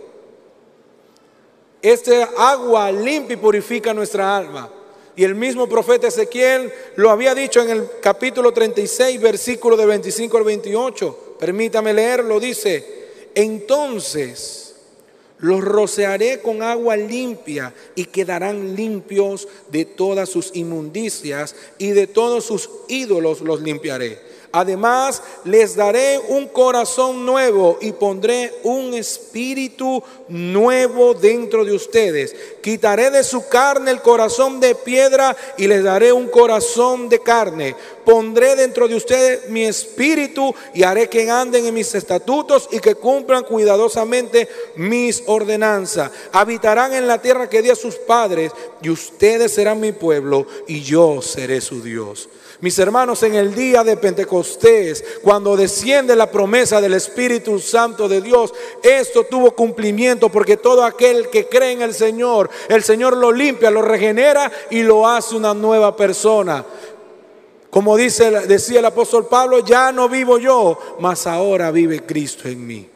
Este 1.81 2.27
agua 2.37 2.91
limpia 2.91 3.35
y 3.35 3.39
purifica 3.39 3.95
nuestra 3.95 4.37
alma. 4.37 4.71
Y 5.19 5.25
el 5.25 5.35
mismo 5.35 5.69
profeta 5.69 6.07
Ezequiel 6.07 6.73
lo 6.95 7.11
había 7.11 7.35
dicho 7.35 7.61
en 7.61 7.71
el 7.71 7.89
capítulo 8.01 8.53
36, 8.53 9.21
versículo 9.21 9.77
de 9.77 9.85
25 9.85 10.39
al 10.39 10.45
28. 10.45 11.35
Permítame 11.41 11.93
leerlo, 11.93 12.39
dice, 12.39 13.09
entonces 13.35 14.77
los 15.41 15.61
rociaré 15.61 16.41
con 16.41 16.63
agua 16.63 16.97
limpia 16.97 17.75
y 17.97 18.05
quedarán 18.05 18.77
limpios 18.77 19.49
de 19.73 19.87
todas 19.87 20.29
sus 20.29 20.55
inmundicias 20.55 21.57
y 21.79 21.89
de 21.89 22.07
todos 22.07 22.45
sus 22.45 22.71
ídolos 22.87 23.41
los 23.41 23.61
limpiaré 23.61 24.28
Además, 24.59 25.23
les 25.45 25.77
daré 25.77 26.19
un 26.31 26.49
corazón 26.49 27.25
nuevo 27.25 27.79
y 27.81 27.93
pondré 27.93 28.59
un 28.65 28.93
espíritu 28.93 30.03
nuevo 30.27 31.15
dentro 31.15 31.65
de 31.65 31.73
ustedes. 31.73 32.35
Quitaré 32.61 33.11
de 33.11 33.23
su 33.23 33.49
carne 33.49 33.93
el 33.93 34.03
corazón 34.03 34.59
de 34.59 34.75
piedra 34.75 35.37
y 35.57 35.69
les 35.69 35.85
daré 35.85 36.13
un 36.13 36.27
corazón 36.27 37.09
de 37.09 37.21
carne. 37.21 37.77
Pondré 38.05 38.57
dentro 38.57 38.89
de 38.89 38.97
ustedes 38.97 39.49
mi 39.49 39.65
espíritu 39.65 40.53
y 40.75 40.83
haré 40.83 41.09
que 41.09 41.31
anden 41.31 41.65
en 41.67 41.75
mis 41.75 41.95
estatutos 41.95 42.69
y 42.73 42.81
que 42.81 42.97
cumplan 42.97 43.45
cuidadosamente 43.45 44.49
mis 44.75 45.23
ordenanzas. 45.27 46.11
Habitarán 46.33 46.95
en 46.95 47.07
la 47.07 47.23
tierra 47.23 47.49
que 47.49 47.63
di 47.63 47.71
a 47.71 47.77
sus 47.77 47.95
padres 47.95 48.51
y 48.83 48.91
ustedes 48.91 49.53
serán 49.53 49.79
mi 49.79 49.93
pueblo 49.93 50.49
y 50.67 50.81
yo 50.83 51.23
seré 51.23 51.61
su 51.61 51.81
Dios. 51.81 52.29
Mis 52.61 52.77
hermanos, 52.81 53.23
en 53.23 53.37
el 53.37 53.55
día 53.55 53.85
de 53.85 53.97
Pentecostés, 53.97 55.05
cuando 55.23 55.57
desciende 55.57 56.17
la 56.17 56.29
promesa 56.29 56.81
del 56.81 56.95
Espíritu 56.95 57.61
Santo 57.61 58.09
de 58.09 58.21
Dios, 58.21 58.53
esto 58.83 59.25
tuvo 59.25 59.53
cumplimiento 59.53 60.29
porque 60.29 60.57
todo 60.57 60.83
aquel 60.83 61.31
que 61.31 61.49
cree 61.49 61.73
en 61.73 61.83
el 61.83 61.95
Señor, 61.95 62.51
el 62.69 62.83
Señor 62.83 63.17
lo 63.17 63.31
limpia, 63.31 63.71
lo 63.71 63.83
regenera 63.83 64.51
y 64.71 64.83
lo 64.83 65.07
hace 65.07 65.37
una 65.37 65.55
nueva 65.55 65.95
persona. 65.95 66.67
Como 67.71 67.97
dice, 67.97 68.29
decía 68.49 68.81
el 68.81 68.87
apóstol 68.87 69.29
Pablo, 69.29 69.61
ya 69.61 69.93
no 69.93 70.09
vivo 70.09 70.39
yo, 70.39 70.97
mas 70.99 71.29
ahora 71.29 71.71
vive 71.71 72.05
Cristo 72.05 72.49
en 72.49 72.67
mí. 72.67 72.91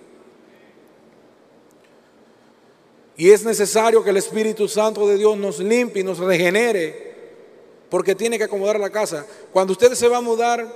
Y 3.17 3.31
es 3.31 3.45
necesario 3.45 4.03
que 4.03 4.11
el 4.11 4.17
Espíritu 4.17 4.67
Santo 4.67 5.07
de 5.07 5.19
Dios 5.19 5.37
nos 5.37 5.61
limpie 5.61 6.01
y 6.01 6.05
nos 6.05 6.19
regenere 6.19 7.12
porque 7.93 8.15
tiene 8.15 8.39
que 8.39 8.45
acomodar 8.45 8.81
la 8.81 8.89
casa. 8.89 9.27
Cuando 9.53 9.75
usted 9.75 9.93
se 9.93 10.09
va 10.09 10.17
a 10.17 10.21
mudar, 10.23 10.67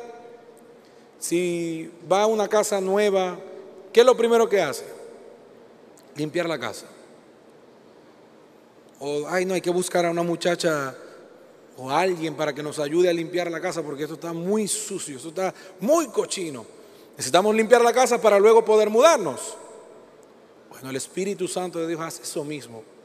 si 1.19 1.91
va 2.13 2.25
a 2.25 2.27
una 2.27 2.47
casa 2.47 2.79
nueva, 2.79 3.39
¿qué 3.91 4.01
es 4.01 4.07
lo 4.07 4.15
primero 4.15 4.47
que 4.47 4.61
hace? 4.61 4.85
Limpiar 6.15 6.47
la 6.47 6.59
casa. 6.59 6.85
O, 9.01 9.27
ay, 9.29 9.47
no, 9.47 9.55
hay 9.55 9.63
que 9.63 9.71
buscar 9.71 10.05
a 10.05 10.11
una 10.11 10.23
muchacha 10.23 10.95
o 11.79 11.89
alguien 11.91 12.35
para 12.35 12.53
que 12.53 12.63
nos 12.63 12.79
ayude 12.79 13.09
a 13.09 13.15
limpiar 13.15 13.51
la 13.51 13.63
casa 13.63 13.83
porque 13.83 14.03
esto 14.03 14.17
está 14.17 14.35
muy 14.35 14.69
sucio, 14.69 15.17
esto 15.17 15.31
está 15.31 15.55
muy 15.81 16.09
cochino. 16.09 16.67
Necesitamos 17.13 17.55
limpiar 17.55 17.81
la 17.81 17.95
casa 17.95 18.21
para 18.21 18.39
luego 18.39 18.63
poder 18.63 18.91
mudarnos. 18.91 19.57
Bueno, 20.69 20.91
el 20.91 20.97
Espíritu 20.97 21.49
Santo 21.49 21.79
de 21.79 21.89
Dios 21.89 22.01
hace 22.03 22.25
eso 22.25 22.45
mismo. 22.45 22.96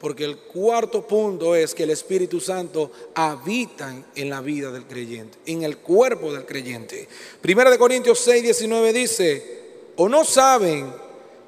Porque 0.00 0.24
el 0.24 0.38
cuarto 0.38 1.06
punto 1.06 1.54
es 1.54 1.74
que 1.74 1.82
el 1.82 1.90
Espíritu 1.90 2.40
Santo 2.40 2.90
habita 3.14 3.94
en 4.14 4.30
la 4.30 4.40
vida 4.40 4.72
del 4.72 4.86
creyente, 4.86 5.36
en 5.44 5.62
el 5.62 5.76
cuerpo 5.76 6.32
del 6.32 6.46
creyente. 6.46 7.06
Primera 7.42 7.70
de 7.70 7.78
Corintios 7.78 8.18
6, 8.20 8.42
19 8.42 8.92
dice, 8.94 9.60
o 9.96 10.08
no 10.08 10.24
saben 10.24 10.90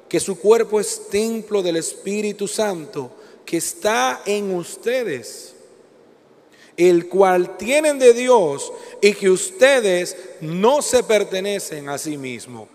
que 0.07 0.19
su 0.19 0.37
cuerpo 0.37 0.79
es 0.79 1.07
templo 1.09 1.63
del 1.63 1.77
Espíritu 1.77 2.47
Santo 2.47 3.11
que 3.43 3.57
está 3.57 4.21
en 4.25 4.53
ustedes, 4.55 5.55
el 6.77 7.07
cual 7.09 7.57
tienen 7.57 7.97
de 7.97 8.13
Dios 8.13 8.71
y 9.01 9.13
que 9.13 9.31
ustedes 9.31 10.15
no 10.41 10.83
se 10.83 11.01
pertenecen 11.03 11.89
a 11.89 11.97
sí 11.97 12.17
mismos. 12.17 12.69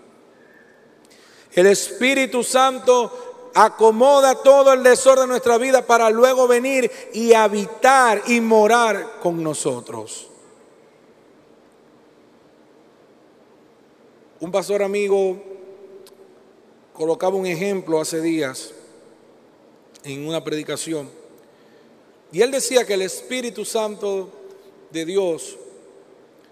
El 1.53 1.67
Espíritu 1.67 2.43
Santo 2.43 3.28
acomoda 3.55 4.35
todo 4.43 4.73
el 4.73 4.83
desorden 4.83 5.25
de 5.25 5.29
nuestra 5.29 5.59
vida 5.59 5.87
para 5.87 6.11
luego 6.11 6.47
venir 6.47 6.91
y 7.13 7.33
habitar 7.33 8.23
y 8.27 8.41
morar 8.41 9.19
con 9.21 9.43
nosotros. 9.43 10.29
Un 14.41 14.53
pastor 14.53 14.83
amigo 14.83 15.37
colocaba 16.93 17.37
un 17.37 17.47
ejemplo 17.47 18.01
hace 18.01 18.21
días 18.21 18.73
en 20.05 20.27
una 20.27 20.43
predicación 20.43 21.11
y 22.31 22.43
él 22.43 22.51
decía 22.51 22.87
que 22.87 22.95
el 22.95 23.03
Espíritu 23.03 23.65
Santo 23.65 24.29
de 24.91 25.05
Dios, 25.05 25.57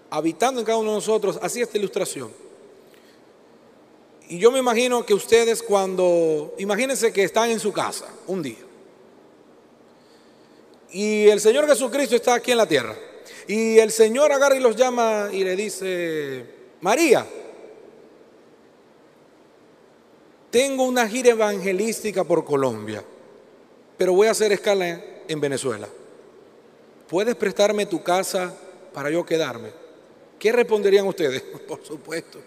habitando 0.09 0.59
en 0.59 0.65
cada 0.65 0.79
uno 0.79 0.91
de 0.91 0.95
nosotros, 0.97 1.39
hacía 1.41 1.63
esta 1.63 1.77
ilustración 1.77 2.46
y 4.29 4.39
yo 4.39 4.51
me 4.51 4.59
imagino 4.59 5.05
que 5.05 5.13
ustedes 5.13 5.63
cuando, 5.63 6.53
imagínense 6.57 7.13
que 7.13 7.23
están 7.23 7.49
en 7.49 7.59
su 7.59 7.71
casa 7.71 8.07
un 8.27 8.43
día. 8.43 8.57
Y 10.91 11.27
el 11.27 11.39
Señor 11.39 11.67
Jesucristo 11.67 12.15
está 12.15 12.35
aquí 12.35 12.51
en 12.51 12.57
la 12.57 12.67
tierra. 12.67 12.95
Y 13.47 13.77
el 13.79 13.91
Señor 13.91 14.31
agarra 14.31 14.55
y 14.55 14.59
los 14.59 14.75
llama 14.75 15.29
y 15.31 15.43
le 15.43 15.55
dice, 15.55 16.45
María, 16.81 17.25
tengo 20.49 20.83
una 20.83 21.07
gira 21.07 21.29
evangelística 21.29 22.23
por 22.23 22.43
Colombia, 22.43 23.03
pero 23.97 24.13
voy 24.13 24.27
a 24.27 24.31
hacer 24.31 24.51
escala 24.51 25.01
en 25.27 25.39
Venezuela. 25.39 25.87
¿Puedes 27.07 27.35
prestarme 27.35 27.85
tu 27.85 28.03
casa 28.03 28.53
para 28.93 29.09
yo 29.09 29.25
quedarme? 29.25 29.71
¿Qué 30.37 30.51
responderían 30.51 31.07
ustedes? 31.07 31.41
Por 31.67 31.83
supuesto. 31.85 32.39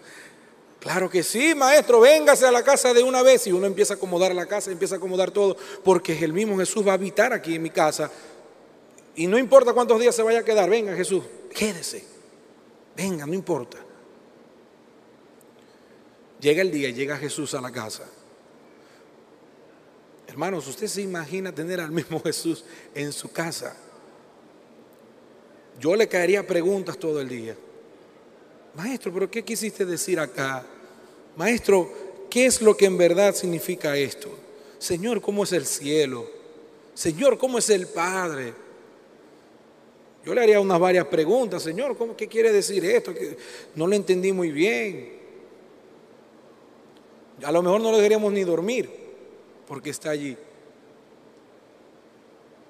Claro 0.81 1.11
que 1.11 1.21
sí, 1.21 1.53
maestro, 1.53 1.99
véngase 1.99 2.47
a 2.47 2.51
la 2.51 2.63
casa 2.63 2.91
de 2.91 3.03
una 3.03 3.21
vez 3.21 3.45
y 3.45 3.51
uno 3.51 3.67
empieza 3.67 3.93
a 3.93 3.97
acomodar 3.97 4.33
la 4.33 4.47
casa, 4.47 4.71
empieza 4.71 4.95
a 4.95 4.97
acomodar 4.97 5.29
todo, 5.29 5.55
porque 5.83 6.17
el 6.25 6.33
mismo 6.33 6.57
Jesús 6.57 6.85
va 6.85 6.91
a 6.91 6.95
habitar 6.95 7.33
aquí 7.33 7.53
en 7.53 7.61
mi 7.61 7.69
casa. 7.69 8.09
Y 9.15 9.27
no 9.27 9.37
importa 9.37 9.73
cuántos 9.73 9.99
días 9.99 10.15
se 10.15 10.23
vaya 10.23 10.39
a 10.39 10.43
quedar, 10.43 10.71
venga 10.71 10.95
Jesús, 10.95 11.23
quédese. 11.53 12.03
Venga, 12.97 13.27
no 13.27 13.35
importa. 13.35 13.77
Llega 16.39 16.63
el 16.63 16.71
día 16.71 16.89
y 16.89 16.93
llega 16.93 17.15
Jesús 17.15 17.53
a 17.53 17.61
la 17.61 17.71
casa. 17.71 18.09
Hermanos, 20.25 20.67
¿usted 20.67 20.87
se 20.87 21.03
imagina 21.03 21.53
tener 21.53 21.79
al 21.79 21.91
mismo 21.91 22.19
Jesús 22.23 22.65
en 22.95 23.13
su 23.13 23.31
casa? 23.31 23.77
Yo 25.79 25.95
le 25.95 26.07
caería 26.07 26.47
preguntas 26.47 26.97
todo 26.97 27.21
el 27.21 27.29
día. 27.29 27.55
Maestro, 28.75 29.13
pero 29.13 29.29
¿qué 29.29 29.43
quisiste 29.43 29.85
decir 29.85 30.19
acá? 30.19 30.65
Maestro, 31.35 31.91
¿qué 32.29 32.45
es 32.45 32.61
lo 32.61 32.75
que 32.75 32.85
en 32.85 32.97
verdad 32.97 33.35
significa 33.35 33.97
esto? 33.97 34.29
Señor, 34.79 35.21
¿cómo 35.21 35.43
es 35.43 35.51
el 35.51 35.65
cielo? 35.65 36.29
Señor, 36.93 37.37
¿cómo 37.37 37.57
es 37.57 37.69
el 37.69 37.87
Padre? 37.87 38.53
Yo 40.25 40.33
le 40.33 40.41
haría 40.41 40.59
unas 40.59 40.79
varias 40.79 41.05
preguntas, 41.07 41.63
Señor, 41.63 41.97
¿cómo, 41.97 42.15
¿qué 42.15 42.27
quiere 42.27 42.51
decir 42.51 42.85
esto? 42.85 43.13
No 43.75 43.87
lo 43.87 43.95
entendí 43.95 44.31
muy 44.31 44.51
bien. 44.51 45.19
A 47.43 47.51
lo 47.51 47.61
mejor 47.61 47.81
no 47.81 47.91
lo 47.91 47.97
deberíamos 47.97 48.31
ni 48.31 48.43
dormir 48.43 48.89
porque 49.67 49.89
está 49.89 50.11
allí. 50.11 50.37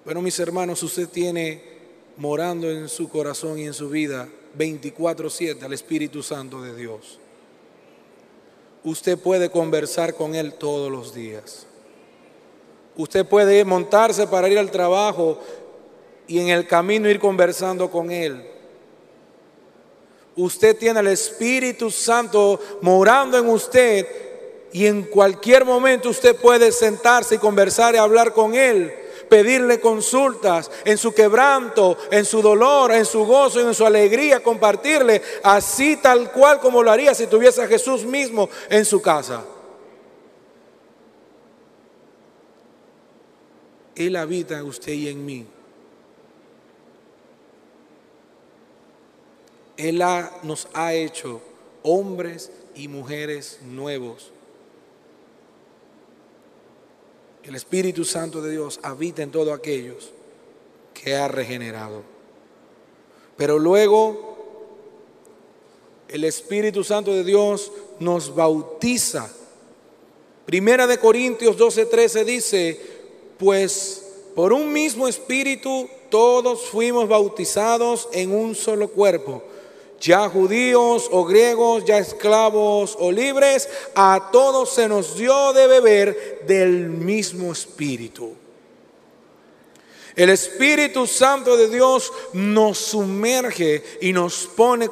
Pero 0.06 0.22
mis 0.22 0.40
hermanos, 0.40 0.82
usted 0.82 1.08
tiene 1.10 1.62
morando 2.18 2.70
en 2.72 2.88
su 2.88 3.10
corazón 3.10 3.60
y 3.60 3.66
en 3.66 3.74
su 3.74 3.90
vida 3.90 4.30
24/7 4.58 5.66
al 5.66 5.74
Espíritu 5.74 6.24
Santo 6.24 6.62
de 6.62 6.76
Dios. 6.76 7.20
Usted 8.84 9.18
puede 9.18 9.50
conversar 9.50 10.16
con 10.16 10.36
Él 10.36 10.54
todos 10.54 10.92
los 10.92 11.14
días. 11.14 11.68
Usted 12.98 13.26
puede 13.26 13.64
montarse 13.64 14.28
para 14.28 14.50
ir 14.50 14.58
al 14.58 14.72
trabajo 14.72 15.40
y 16.28 16.40
en 16.40 16.50
el 16.50 16.68
camino 16.68 17.10
ir 17.10 17.20
conversando 17.20 17.90
con 17.90 18.12
Él. 18.12 18.44
Usted 20.36 20.78
tiene 20.78 21.00
el 21.02 21.08
Espíritu 21.08 21.92
Santo 21.92 22.60
morando 22.82 23.38
en 23.38 23.48
usted 23.50 24.08
y 24.72 24.86
en 24.86 25.04
cualquier 25.04 25.66
momento 25.66 26.10
usted 26.10 26.36
puede 26.36 26.72
sentarse 26.72 27.36
y 27.36 27.40
conversar 27.40 27.96
y 27.96 27.98
hablar 27.98 28.34
con 28.34 28.56
Él, 28.56 28.94
pedirle 29.32 29.80
consultas 29.80 30.70
en 30.84 30.98
su 30.98 31.14
quebranto, 31.14 31.98
en 32.12 32.26
su 32.26 32.42
dolor, 32.42 32.92
en 32.92 33.06
su 33.06 33.26
gozo 33.26 33.62
en 33.62 33.74
su 33.74 33.86
alegría, 33.86 34.44
compartirle 34.44 35.22
así 35.42 35.96
tal 35.96 36.34
cual 36.34 36.60
como 36.60 36.84
lo 36.84 36.92
haría 36.92 37.16
si 37.16 37.28
tuviese 37.28 37.64
a 37.64 37.68
Jesús 37.68 38.04
mismo 38.04 38.50
en 38.70 38.84
su 38.84 39.02
casa. 39.02 39.46
Él 43.96 44.18
habita 44.18 44.58
en 44.58 44.66
usted 44.66 44.92
y 44.92 45.08
en 45.08 45.26
mí. 45.26 45.48
Él 49.78 50.04
nos 50.44 50.68
ha 50.74 50.94
hecho 50.94 51.42
hombres 51.84 52.52
y 52.76 52.90
mujeres 52.90 53.60
nuevos. 53.62 54.34
El 57.44 57.56
Espíritu 57.56 58.06
Santo 58.06 58.42
de 58.42 58.52
Dios 58.52 58.80
habita 58.84 59.24
en 59.24 59.32
todos 59.32 59.58
aquellos 59.58 60.12
que 60.94 61.16
ha 61.16 61.28
regenerado. 61.28 62.04
Pero 63.36 63.58
luego 63.58 64.38
el 66.08 66.24
Espíritu 66.24 66.84
Santo 66.84 67.12
de 67.12 67.24
Dios 67.24 67.72
nos 68.00 68.36
bautiza. 68.36 69.32
Primera 70.46 70.86
de 70.86 71.00
Corintios 71.00 71.58
12:13 71.58 72.26
dice, 72.26 72.80
pues 73.40 74.06
por 74.36 74.54
un 74.54 74.72
mismo 74.72 75.08
Espíritu 75.08 75.90
todos 76.10 76.70
fuimos 76.70 77.08
bautizados 77.08 78.08
en 78.12 78.34
un 78.34 78.54
solo 78.54 78.90
cuerpo 78.90 79.44
ya 80.02 80.28
judíos 80.28 81.08
o 81.12 81.24
griegos, 81.24 81.86
ya 81.86 82.00
esclavos 82.00 82.98
o 83.00 83.12
libres, 83.12 83.70
a 83.96 84.30
todos 84.32 84.74
se 84.74 84.88
nos 84.88 85.16
dio 85.16 85.54
de 85.54 85.68
beber 85.68 86.44
del 86.48 86.90
mismo 86.90 87.52
espíritu. 87.52 88.36
El 90.16 90.30
Espíritu 90.30 91.08
Santo 91.08 91.56
de 91.56 91.70
Dios 91.70 92.12
nos 92.34 92.78
sumerge 92.78 93.84
y 94.02 94.12
nos 94.12 94.46
pone, 94.46 94.90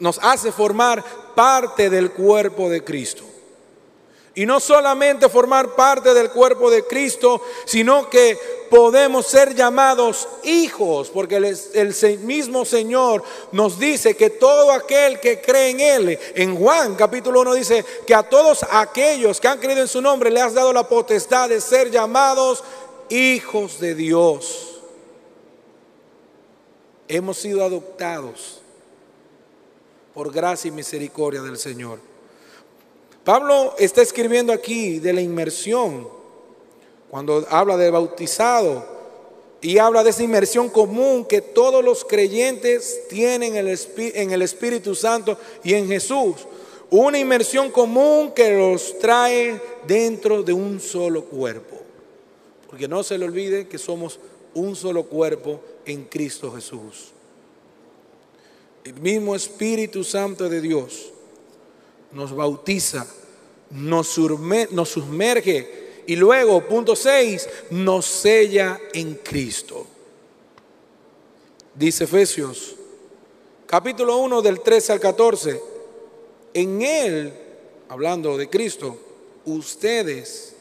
nos 0.00 0.18
hace 0.20 0.50
formar 0.50 1.04
parte 1.34 1.88
del 1.88 2.10
cuerpo 2.10 2.68
de 2.68 2.82
Cristo. 2.82 3.31
Y 4.34 4.46
no 4.46 4.60
solamente 4.60 5.28
formar 5.28 5.74
parte 5.74 6.14
del 6.14 6.30
cuerpo 6.30 6.70
de 6.70 6.84
Cristo, 6.84 7.42
sino 7.66 8.08
que 8.08 8.38
podemos 8.70 9.26
ser 9.26 9.54
llamados 9.54 10.26
hijos, 10.44 11.10
porque 11.10 11.36
el, 11.36 12.18
mismo 12.20 12.64
Señor 12.64 13.22
nos 13.52 13.78
dice 13.78 14.16
que 14.16 14.30
todo 14.30 14.72
aquel 14.72 15.20
que 15.20 15.42
cree 15.42 15.70
en 15.70 15.80
Él, 15.80 16.18
en 16.34 16.56
Juan 16.56 16.94
capítulo 16.94 17.42
1 17.42 17.52
dice 17.52 17.84
que 18.06 18.14
a 18.14 18.22
todos 18.22 18.64
aquellos 18.70 19.38
que 19.38 19.48
han 19.48 19.58
creído 19.58 19.82
en 19.82 19.88
su 19.88 20.00
nombre 20.00 20.30
le 20.30 20.40
has 20.40 20.54
dado 20.54 20.72
la 20.72 20.88
potestad 20.88 21.50
de 21.50 21.60
ser 21.60 21.90
llamados 21.90 22.64
hijos 23.10 23.78
de 23.78 23.94
Dios. 23.94 24.80
Hemos 27.08 27.36
sido 27.36 27.62
adoptados 27.62 28.62
por 30.14 30.32
gracia 30.32 30.68
y 30.68 30.72
misericordia 30.72 31.42
del 31.42 31.58
Señor. 31.58 32.11
Pablo 33.24 33.74
está 33.78 34.02
escribiendo 34.02 34.52
aquí 34.52 34.98
de 34.98 35.12
la 35.12 35.20
inmersión 35.20 36.08
cuando 37.10 37.46
habla 37.50 37.76
de 37.76 37.90
bautizado 37.90 38.84
y 39.60 39.78
habla 39.78 40.02
de 40.02 40.10
esa 40.10 40.24
inmersión 40.24 40.68
común 40.68 41.24
que 41.24 41.40
todos 41.40 41.84
los 41.84 42.04
creyentes 42.04 43.06
tienen 43.08 43.54
en 43.54 44.32
el 44.32 44.42
Espíritu 44.42 44.94
Santo 44.96 45.38
y 45.62 45.74
en 45.74 45.86
Jesús. 45.86 46.34
Una 46.90 47.18
inmersión 47.18 47.70
común 47.70 48.32
que 48.34 48.56
los 48.56 48.98
trae 48.98 49.60
dentro 49.86 50.42
de 50.42 50.52
un 50.52 50.80
solo 50.80 51.24
cuerpo. 51.24 51.76
Porque 52.68 52.88
no 52.88 53.04
se 53.04 53.16
le 53.18 53.24
olvide 53.24 53.68
que 53.68 53.78
somos 53.78 54.18
un 54.54 54.74
solo 54.74 55.04
cuerpo 55.04 55.60
en 55.86 56.04
Cristo 56.04 56.50
Jesús. 56.52 57.12
El 58.84 58.94
mismo 58.94 59.36
Espíritu 59.36 60.02
Santo 60.02 60.48
de 60.48 60.60
Dios 60.60 61.12
nos 62.12 62.34
bautiza, 62.34 63.06
nos, 63.70 64.08
sumerge 64.08 66.02
y 66.06 66.16
luego, 66.16 66.66
punto 66.66 66.94
6, 66.94 67.48
nos 67.70 68.06
sella 68.06 68.78
en 68.92 69.14
Cristo. 69.14 69.86
Dice 71.74 72.04
Efesios, 72.04 72.76
capítulo 73.66 74.18
1 74.18 74.42
del 74.42 74.60
13 74.60 74.92
al 74.92 75.00
14, 75.00 75.60
en 76.54 76.82
Él, 76.82 77.32
hablando 77.88 78.36
de 78.36 78.50
Cristo, 78.50 78.98
ustedes, 79.46 80.54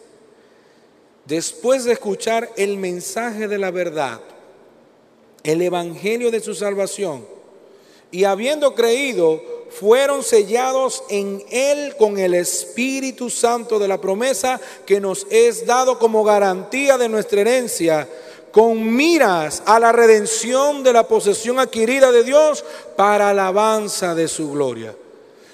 después 1.26 1.84
de 1.84 1.94
escuchar 1.94 2.50
el 2.56 2.78
mensaje 2.78 3.48
de 3.48 3.58
la 3.58 3.72
verdad, 3.72 4.22
el 5.44 5.62
Evangelio 5.62 6.32
de 6.32 6.40
su 6.40 6.56
salvación, 6.56 7.26
y 8.12 8.24
habiendo 8.24 8.74
creído, 8.76 9.51
fueron 9.80 10.24
sellados 10.24 11.04
en 11.10 11.44
Él 11.50 11.96
con 11.98 12.18
el 12.18 12.34
Espíritu 12.34 13.30
Santo 13.30 13.80
de 13.80 13.88
la 13.88 14.00
promesa 14.00 14.60
que 14.86 15.00
nos 15.00 15.26
es 15.30 15.66
dado 15.66 15.98
como 15.98 16.24
garantía 16.24 16.98
de 16.98 17.10
nuestra 17.10 17.42
herencia, 17.42 18.08
con 18.52 18.96
miras 18.96 19.64
a 19.66 19.80
la 19.80 19.92
redención 19.92 20.84
de 20.84 20.94
la 20.94 21.08
posesión 21.08 21.58
adquirida 21.58 22.12
de 22.12 22.24
Dios 22.24 22.66
para 22.98 23.30
alabanza 23.30 24.14
de 24.14 24.28
su 24.28 24.52
gloria. 24.52 24.94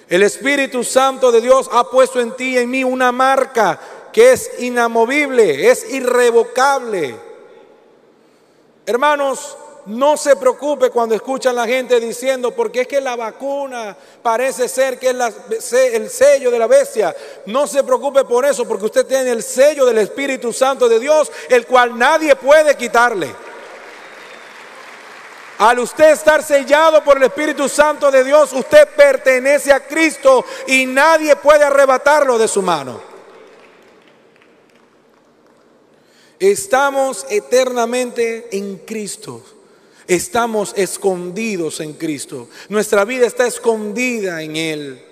El 0.09 0.23
Espíritu 0.23 0.83
Santo 0.83 1.31
de 1.31 1.41
Dios 1.41 1.69
ha 1.71 1.89
puesto 1.89 2.19
en 2.19 2.31
ti 2.31 2.55
y 2.55 2.57
en 2.57 2.69
mí 2.69 2.83
una 2.83 3.11
marca 3.11 3.79
que 4.11 4.31
es 4.31 4.49
inamovible, 4.59 5.69
es 5.69 5.93
irrevocable. 5.93 7.15
Hermanos, 8.85 9.57
no 9.87 10.17
se 10.17 10.35
preocupe 10.35 10.89
cuando 10.89 11.15
escuchan 11.15 11.55
la 11.55 11.65
gente 11.65 11.99
diciendo, 11.99 12.51
porque 12.51 12.81
es 12.81 12.87
que 12.87 12.99
la 12.99 13.15
vacuna 13.15 13.95
parece 14.21 14.67
ser 14.67 14.99
que 14.99 15.09
es 15.09 15.73
el 15.73 16.09
sello 16.09 16.51
de 16.51 16.59
la 16.59 16.67
bestia. 16.67 17.15
No 17.45 17.65
se 17.67 17.83
preocupe 17.83 18.25
por 18.25 18.45
eso, 18.45 18.67
porque 18.67 18.85
usted 18.85 19.05
tiene 19.05 19.31
el 19.31 19.41
sello 19.41 19.85
del 19.85 19.99
Espíritu 19.99 20.51
Santo 20.51 20.89
de 20.89 20.99
Dios, 20.99 21.31
el 21.49 21.65
cual 21.65 21.97
nadie 21.97 22.35
puede 22.35 22.75
quitarle. 22.75 23.33
Al 25.59 25.79
usted 25.79 26.11
estar 26.11 26.43
sellado 26.43 27.03
por 27.03 27.17
el 27.17 27.23
Espíritu 27.23 27.69
Santo 27.69 28.11
de 28.11 28.23
Dios, 28.25 28.51
usted 28.51 28.89
pertenece 28.89 29.71
a 29.71 29.87
Cristo 29.87 30.45
y 30.67 30.85
nadie 30.85 31.35
puede 31.37 31.63
arrebatarlo 31.63 32.37
de 32.37 32.47
su 32.47 32.61
mano. 32.61 33.01
Estamos 36.39 37.25
eternamente 37.29 38.49
en 38.51 38.79
Cristo. 38.79 39.41
Estamos 40.07 40.73
escondidos 40.77 41.81
en 41.81 41.93
Cristo. 41.93 42.47
Nuestra 42.69 43.03
vida 43.03 43.27
está 43.27 43.45
escondida 43.45 44.41
en 44.41 44.55
Él. 44.55 45.03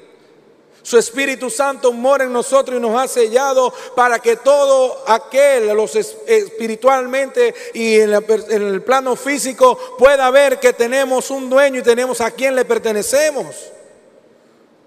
Su 0.83 0.97
Espíritu 0.97 1.49
Santo 1.49 1.91
mora 1.91 2.23
en 2.25 2.31
nosotros 2.31 2.77
y 2.77 2.81
nos 2.81 2.97
ha 2.97 3.07
sellado 3.07 3.73
para 3.95 4.19
que 4.19 4.37
todo 4.37 5.03
aquel, 5.07 5.67
los 5.75 5.95
espiritualmente 5.95 7.53
y 7.73 7.95
en, 7.99 8.13
el 8.13 8.83
plano 8.83 9.15
físico, 9.15 9.77
pueda 9.97 10.29
ver 10.29 10.59
que 10.59 10.73
tenemos 10.73 11.29
un 11.31 11.49
dueño 11.49 11.79
y 11.79 11.83
tenemos 11.83 12.21
a 12.21 12.31
quien 12.31 12.55
le 12.55 12.63
pertenecemos. 12.63 13.71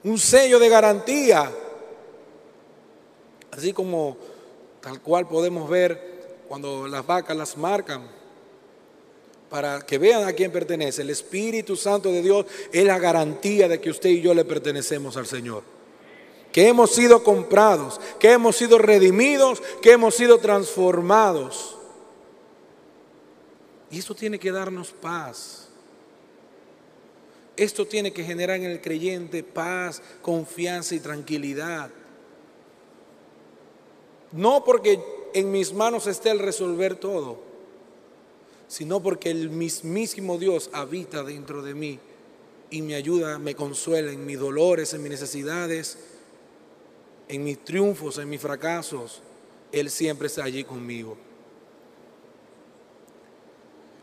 Un 0.05 0.19
sello 0.19 0.59
de 0.59 0.69
garantía. 0.69 1.53
Así 3.51 3.73
como 3.73 4.17
tal 4.81 5.03
cual 5.03 5.27
podemos 5.29 5.69
ver 5.69 6.45
cuando 6.49 6.87
las 6.87 7.05
vacas 7.05 7.37
las 7.37 7.57
marcan 7.57 8.18
para 9.51 9.81
que 9.81 9.99
vean 9.99 10.27
a 10.27 10.33
quién 10.33 10.53
pertenece. 10.53 11.03
El 11.03 11.11
Espíritu 11.11 11.77
Santo 11.77 12.11
de 12.11 12.23
Dios 12.23 12.47
es 12.73 12.85
la 12.85 12.99
garantía 12.99 13.69
de 13.69 13.81
que 13.81 13.91
usted 13.91 14.11
y 14.11 14.21
yo 14.21 14.35
le 14.35 14.45
pertenecemos 14.45 15.17
al 15.17 15.27
Señor 15.27 15.79
que 16.53 16.67
hemos 16.67 16.91
sido 16.91 17.23
comprados, 17.23 18.01
que 18.19 18.33
hemos 18.33 18.57
sido 18.57 18.79
redimidos, 18.79 19.63
que 19.83 19.93
hemos 19.93 20.15
sido 20.15 20.39
transformados. 20.39 21.77
Y 23.91 23.99
esto 23.99 24.15
tiene 24.15 24.39
que 24.39 24.51
darnos 24.51 24.91
paz. 24.91 25.69
Esto 27.57 27.87
tiene 27.87 28.13
que 28.13 28.25
generar 28.25 28.57
en 28.57 28.65
el 28.65 28.81
creyente 28.81 29.43
paz, 29.43 30.03
confianza 30.23 30.95
y 30.95 31.01
tranquilidad. 31.01 31.91
No 34.33 34.63
porque 34.65 35.01
en 35.35 35.51
mis 35.51 35.73
manos 35.73 36.07
esté 36.07 36.31
el 36.31 36.39
resolver 36.39 36.97
todo, 36.97 37.41
sino 38.69 39.03
porque 39.03 39.31
el 39.31 39.51
mismísimo 39.51 40.39
Dios 40.39 40.71
habita 40.73 41.25
dentro 41.25 41.63
de 41.63 41.75
mí 41.75 41.99
y 42.71 42.83
me 42.83 42.95
ayuda, 42.95 43.39
me 43.39 43.55
consuela 43.55 44.13
en 44.13 44.25
mis 44.27 44.39
dolores, 44.39 44.93
en 44.93 45.03
mis 45.03 45.11
necesidades, 45.11 45.99
en 47.29 47.45
mis 47.45 47.65
triunfos, 47.65 48.19
en 48.19 48.29
mis 48.29 48.41
fracasos, 48.41 49.23
Él 49.73 49.91
siempre 49.91 50.27
está 50.27 50.45
allí 50.45 50.65
conmigo. 50.65 51.17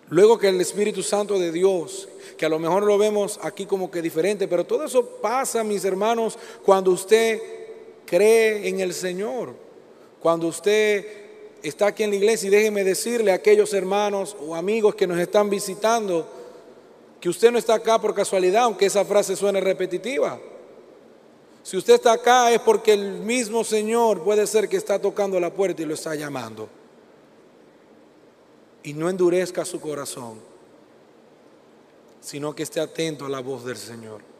Luego 0.09 0.37
que 0.37 0.49
el 0.49 0.61
Espíritu 0.61 1.01
Santo 1.01 1.39
de 1.39 1.51
Dios, 1.51 2.07
que 2.37 2.45
a 2.45 2.49
lo 2.49 2.59
mejor 2.59 2.83
lo 2.83 2.97
vemos 2.97 3.39
aquí 3.41 3.65
como 3.65 3.89
que 3.89 4.01
diferente, 4.01 4.47
pero 4.47 4.65
todo 4.65 4.85
eso 4.85 5.03
pasa, 5.21 5.63
mis 5.63 5.83
hermanos, 5.83 6.37
cuando 6.63 6.91
usted 6.91 7.41
cree 8.05 8.67
en 8.67 8.81
el 8.81 8.93
Señor, 8.93 9.55
cuando 10.19 10.47
usted 10.47 11.24
está 11.67 11.87
aquí 11.87 12.03
en 12.03 12.11
la 12.11 12.15
iglesia 12.17 12.47
y 12.47 12.51
déjeme 12.51 12.83
decirle 12.83 13.31
a 13.31 13.35
aquellos 13.35 13.73
hermanos 13.73 14.35
o 14.39 14.55
amigos 14.55 14.95
que 14.95 15.07
nos 15.07 15.17
están 15.17 15.49
visitando 15.49 16.27
que 17.19 17.29
usted 17.29 17.51
no 17.51 17.57
está 17.57 17.73
acá 17.73 17.99
por 17.99 18.13
casualidad, 18.13 18.63
aunque 18.65 18.85
esa 18.85 19.03
frase 19.03 19.35
suene 19.35 19.59
repetitiva. 19.59 20.39
Si 21.63 21.75
usted 21.75 21.95
está 21.95 22.13
acá 22.13 22.51
es 22.51 22.59
porque 22.59 22.93
el 22.93 23.13
mismo 23.13 23.63
Señor 23.63 24.23
puede 24.23 24.45
ser 24.45 24.69
que 24.69 24.77
está 24.77 24.99
tocando 24.99 25.39
la 25.39 25.51
puerta 25.51 25.81
y 25.81 25.85
lo 25.85 25.95
está 25.95 26.13
llamando. 26.13 26.69
Y 28.83 28.93
no 28.93 29.09
endurezca 29.09 29.65
su 29.65 29.81
corazón, 29.81 30.39
sino 32.21 32.53
que 32.53 32.61
esté 32.61 32.79
atento 32.79 33.25
a 33.25 33.29
la 33.29 33.39
voz 33.39 33.65
del 33.65 33.77
Señor. 33.77 34.34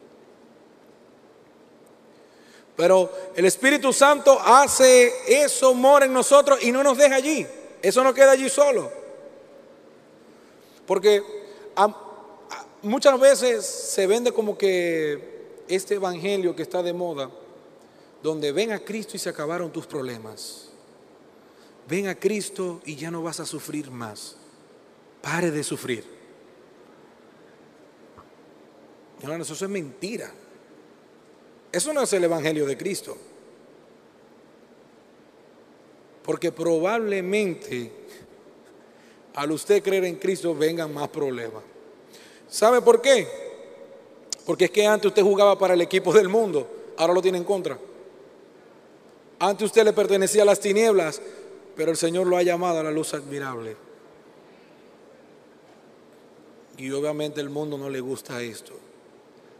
Pero 2.76 3.10
el 3.34 3.46
Espíritu 3.46 3.92
Santo 3.92 4.38
hace 4.38 5.12
eso, 5.44 5.72
mora 5.72 6.04
en 6.04 6.12
nosotros 6.12 6.62
y 6.62 6.70
no 6.70 6.82
nos 6.82 6.98
deja 6.98 7.16
allí. 7.16 7.46
Eso 7.80 8.04
no 8.04 8.12
queda 8.12 8.32
allí 8.32 8.50
solo. 8.50 8.90
Porque 10.86 11.22
muchas 12.82 13.18
veces 13.18 13.64
se 13.64 14.06
vende 14.06 14.30
como 14.32 14.58
que 14.58 15.64
este 15.68 15.94
evangelio 15.94 16.54
que 16.54 16.62
está 16.62 16.82
de 16.82 16.92
moda, 16.92 17.30
donde 18.22 18.52
ven 18.52 18.72
a 18.72 18.78
Cristo 18.78 19.16
y 19.16 19.18
se 19.18 19.30
acabaron 19.30 19.72
tus 19.72 19.86
problemas. 19.86 20.68
Ven 21.88 22.08
a 22.08 22.14
Cristo 22.14 22.82
y 22.84 22.96
ya 22.96 23.10
no 23.10 23.22
vas 23.22 23.40
a 23.40 23.46
sufrir 23.46 23.90
más. 23.90 24.36
Pare 25.22 25.50
de 25.50 25.64
sufrir. 25.64 26.04
Hermanos, 29.22 29.48
eso 29.48 29.64
es 29.64 29.70
mentira. 29.70 30.30
Eso 31.76 31.92
no 31.92 32.00
es 32.00 32.12
el 32.14 32.24
evangelio 32.24 32.64
de 32.64 32.74
Cristo. 32.74 33.14
Porque 36.22 36.50
probablemente 36.50 37.92
al 39.34 39.52
usted 39.52 39.82
creer 39.82 40.06
en 40.06 40.16
Cristo 40.16 40.54
vengan 40.54 40.94
más 40.94 41.08
problemas. 41.08 41.62
¿Sabe 42.48 42.80
por 42.80 43.02
qué? 43.02 43.28
Porque 44.46 44.64
es 44.64 44.70
que 44.70 44.86
antes 44.86 45.08
usted 45.08 45.22
jugaba 45.22 45.58
para 45.58 45.74
el 45.74 45.82
equipo 45.82 46.14
del 46.14 46.30
mundo, 46.30 46.66
ahora 46.96 47.12
lo 47.12 47.20
tiene 47.20 47.36
en 47.36 47.44
contra. 47.44 47.78
Antes 49.38 49.66
usted 49.66 49.84
le 49.84 49.92
pertenecía 49.92 50.44
a 50.44 50.46
las 50.46 50.60
tinieblas, 50.60 51.20
pero 51.76 51.90
el 51.90 51.98
Señor 51.98 52.26
lo 52.26 52.38
ha 52.38 52.42
llamado 52.42 52.80
a 52.80 52.84
la 52.84 52.90
luz 52.90 53.12
admirable. 53.12 53.76
Y 56.78 56.90
obviamente 56.90 57.42
el 57.42 57.50
mundo 57.50 57.76
no 57.76 57.90
le 57.90 58.00
gusta 58.00 58.40
esto. 58.40 58.72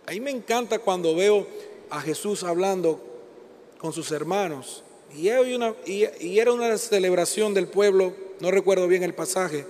A 0.07 0.12
mí 0.12 0.20
me 0.20 0.31
encanta 0.31 0.79
cuando 0.79 1.14
veo 1.14 1.46
a 1.90 2.01
Jesús 2.01 2.42
hablando 2.42 3.01
con 3.79 3.92
sus 3.92 4.11
hermanos. 4.12 4.83
Y, 5.14 5.29
era 5.29 6.53
una 6.53 6.77
celebración 6.79 7.55
del 7.55 7.68
pueblo, 7.68 8.12
no 8.40 8.51
recuerdo 8.51 8.88
bien 8.88 9.03
el 9.03 9.14
pasaje, 9.14 9.64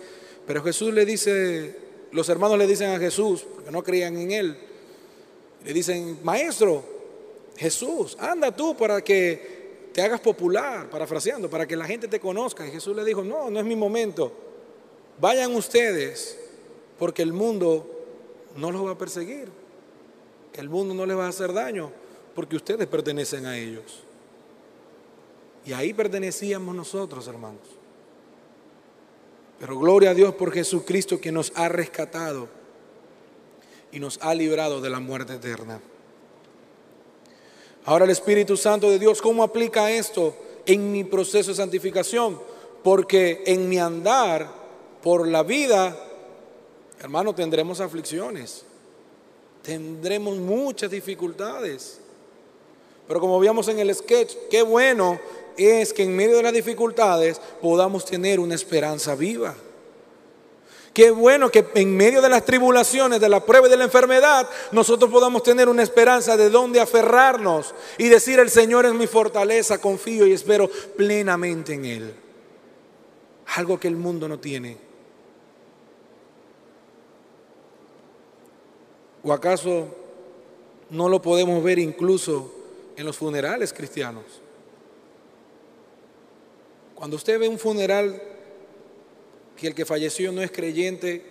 pero 0.47 0.63
Jesús 0.63 0.93
le 0.93 1.05
dice, 1.05 1.77
los 2.13 2.29
hermanos 2.29 2.59
le 2.59 2.67
dicen 2.67 2.91
a 2.91 2.99
Jesús, 2.99 3.47
porque 3.55 3.71
no 3.71 3.83
creían 3.83 4.17
en 4.17 4.31
él, 4.31 4.59
le 5.65 5.73
dicen, 5.73 6.19
maestro, 6.23 6.83
Jesús, 7.57 8.17
anda 8.21 8.55
tú 8.55 8.77
para 8.77 9.03
que 9.03 9.91
te 9.93 10.03
hagas 10.03 10.21
popular, 10.21 10.91
parafraseando, 10.91 11.49
para 11.49 11.67
que 11.67 11.77
la 11.77 11.87
gente 11.87 12.07
te 12.07 12.21
conozca. 12.21 12.67
Y 12.67 12.71
Jesús 12.71 12.95
le 12.95 13.05
dijo, 13.05 13.25
no, 13.25 13.51
no 13.51 13.59
es 13.59 13.65
mi 13.65 13.75
momento. 13.75 14.31
Vayan 15.19 15.55
ustedes, 15.55 16.39
porque 16.99 17.23
el 17.23 17.33
mundo 17.33 17.91
no 18.57 18.71
los 18.71 18.85
va 18.85 18.93
a 18.93 18.99
perseguir. 18.99 19.49
El 20.53 20.69
mundo 20.69 20.95
no 20.95 21.07
les 21.07 21.17
va 21.17 21.27
a 21.27 21.29
hacer 21.29 21.53
daño, 21.53 21.91
porque 22.37 22.55
ustedes 22.55 22.87
pertenecen 22.87 23.47
a 23.47 23.57
ellos. 23.57 24.05
Y 25.65 25.73
ahí 25.73 25.95
pertenecíamos 25.95 26.77
nosotros, 26.77 27.27
hermanos. 27.27 27.63
Pero 29.59 29.79
gloria 29.79 30.11
a 30.11 30.15
Dios 30.15 30.35
por 30.35 30.53
Jesucristo 30.53 31.19
que 31.19 31.33
nos 31.33 31.51
ha 31.57 31.69
rescatado 31.69 32.49
y 33.91 33.99
nos 33.99 34.19
ha 34.21 34.35
librado 34.35 34.83
de 34.83 34.91
la 34.91 35.01
muerte 35.01 35.35
eterna. 35.35 35.81
Ahora 37.87 38.05
el 38.05 38.11
Espíritu 38.11 38.57
Santo 38.57 38.91
de 38.91 38.99
Dios, 38.99 39.23
¿cómo 39.23 39.43
aplica 39.43 39.91
esto 39.91 40.37
en 40.67 40.93
mi 40.93 41.05
proceso 41.05 41.53
de 41.53 41.57
santificación? 41.57 42.39
Porque 42.83 43.45
en 43.47 43.67
mi 43.67 43.79
andar 43.79 44.53
por 45.03 45.27
la 45.27 45.43
vida, 45.43 45.97
hermano, 47.01 47.35
tendremos 47.35 47.81
aflicciones, 47.81 48.65
tendremos 49.63 50.37
muchas 50.37 50.91
dificultades. 50.91 52.03
Pero 53.07 53.21
como 53.21 53.39
vimos 53.39 53.69
en 53.69 53.79
el 53.79 53.95
sketch, 53.95 54.35
qué 54.51 54.63
bueno 54.63 55.21
es 55.57 55.93
que 55.93 56.03
en 56.03 56.15
medio 56.15 56.37
de 56.37 56.43
las 56.43 56.53
dificultades 56.53 57.41
podamos 57.63 58.05
tener 58.05 58.41
una 58.41 58.55
esperanza 58.55 59.15
viva. 59.15 59.55
Qué 60.93 61.11
bueno 61.11 61.51
que 61.51 61.67
en 61.75 61.95
medio 61.95 62.23
de 62.23 62.31
las 62.31 62.47
tribulaciones, 62.47 63.21
de 63.21 63.29
la 63.29 63.45
prueba 63.45 63.67
y 63.67 63.71
de 63.71 63.77
la 63.77 63.85
enfermedad, 63.85 64.49
nosotros 64.73 65.11
podamos 65.11 65.43
tener 65.43 65.69
una 65.69 65.83
esperanza 65.83 66.39
de 66.39 66.49
dónde 66.49 66.81
aferrarnos 66.81 67.75
y 67.99 68.09
decir, 68.09 68.39
el 68.39 68.49
Señor 68.49 68.87
es 68.87 68.95
mi 68.95 69.07
fortaleza, 69.07 69.79
confío 69.79 70.27
y 70.27 70.33
espero 70.33 70.71
plenamente 70.97 71.75
en 71.75 71.85
Él. 71.85 72.15
Algo 73.57 73.79
que 73.79 73.89
el 73.89 73.97
mundo 73.97 74.27
no 74.27 74.41
tiene. 74.41 74.79
¿O 79.23 79.35
acaso 79.35 79.89
no 80.89 81.11
lo 81.11 81.21
podemos 81.21 81.63
ver 81.63 81.79
incluso 81.79 82.56
en 82.97 83.07
los 83.07 83.17
funerales 83.17 83.73
cristianos? 83.73 84.25
Cuando 86.95 87.17
usted 87.17 87.39
ve 87.39 87.49
un 87.49 87.59
funeral 87.59 88.23
que 89.57 89.69
el 89.69 89.75
que 89.75 89.85
falleció 89.85 90.33
no 90.33 90.43
es 90.43 90.51
creyente, 90.51 91.23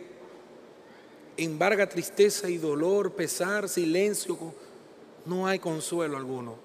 embarga 1.38 1.89
tristeza 1.89 2.49
y 2.49 2.58
dolor, 2.58 3.13
pesar, 3.13 3.67
silencio, 3.67 4.38
no 5.25 5.47
hay 5.47 5.60
consuelo 5.60 6.17
alguno. 6.17 6.56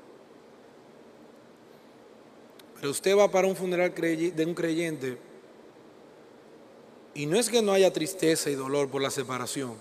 Pero 2.76 2.90
usted 2.90 3.16
va 3.16 3.30
para 3.30 3.46
un 3.46 3.56
funeral 3.56 3.94
de 3.94 4.44
un 4.46 4.54
creyente 4.54 5.18
y 7.14 7.26
no 7.26 7.38
es 7.38 7.50
que 7.50 7.62
no 7.62 7.72
haya 7.72 7.92
tristeza 7.92 8.50
y 8.50 8.54
dolor 8.54 8.88
por 8.88 9.02
la 9.02 9.10
separación. 9.10 9.74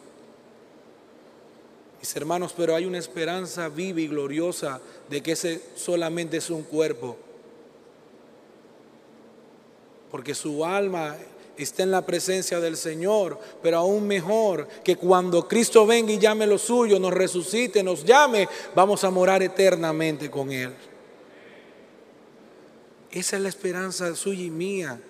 Mis 2.00 2.16
hermanos, 2.16 2.54
pero 2.56 2.76
hay 2.76 2.86
una 2.86 2.98
esperanza 2.98 3.68
viva 3.68 4.00
y 4.00 4.08
gloriosa 4.08 4.80
de 5.10 5.22
que 5.22 5.34
ese 5.34 5.62
solamente 5.76 6.38
es 6.38 6.50
un 6.50 6.64
cuerpo. 6.64 7.18
Porque 10.10 10.34
su 10.34 10.64
alma 10.64 11.18
está 11.58 11.84
en 11.84 11.92
la 11.92 12.06
presencia 12.06 12.62
del 12.62 12.78
Señor, 12.78 13.38
pero 13.62 13.80
aún 13.80 14.08
mejor 14.08 14.68
que 14.84 14.96
cuando 14.96 15.46
Cristo 15.46 15.86
venga 15.86 16.14
y 16.14 16.18
llame 16.18 16.48
lo 16.48 16.58
suyo, 16.58 17.00
nos 17.00 17.14
resucite, 17.14 17.84
nos 17.84 18.06
llame, 18.06 18.48
vamos 18.74 19.04
a 19.04 19.10
morar 19.10 19.44
eternamente 19.44 20.32
con 20.32 20.52
Él. 20.54 20.74
Esa 23.12 23.36
es 23.36 23.42
la 23.42 23.50
esperanza 23.50 24.16
suya 24.16 24.44
y 24.44 24.50
mía. 24.50 25.02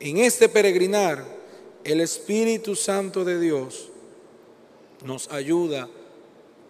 En 0.00 0.18
este 0.18 0.48
peregrinar, 0.48 1.24
el 1.84 2.00
Espíritu 2.00 2.74
Santo 2.74 3.24
de 3.24 3.38
Dios 3.38 3.87
nos 5.04 5.30
ayuda 5.30 5.88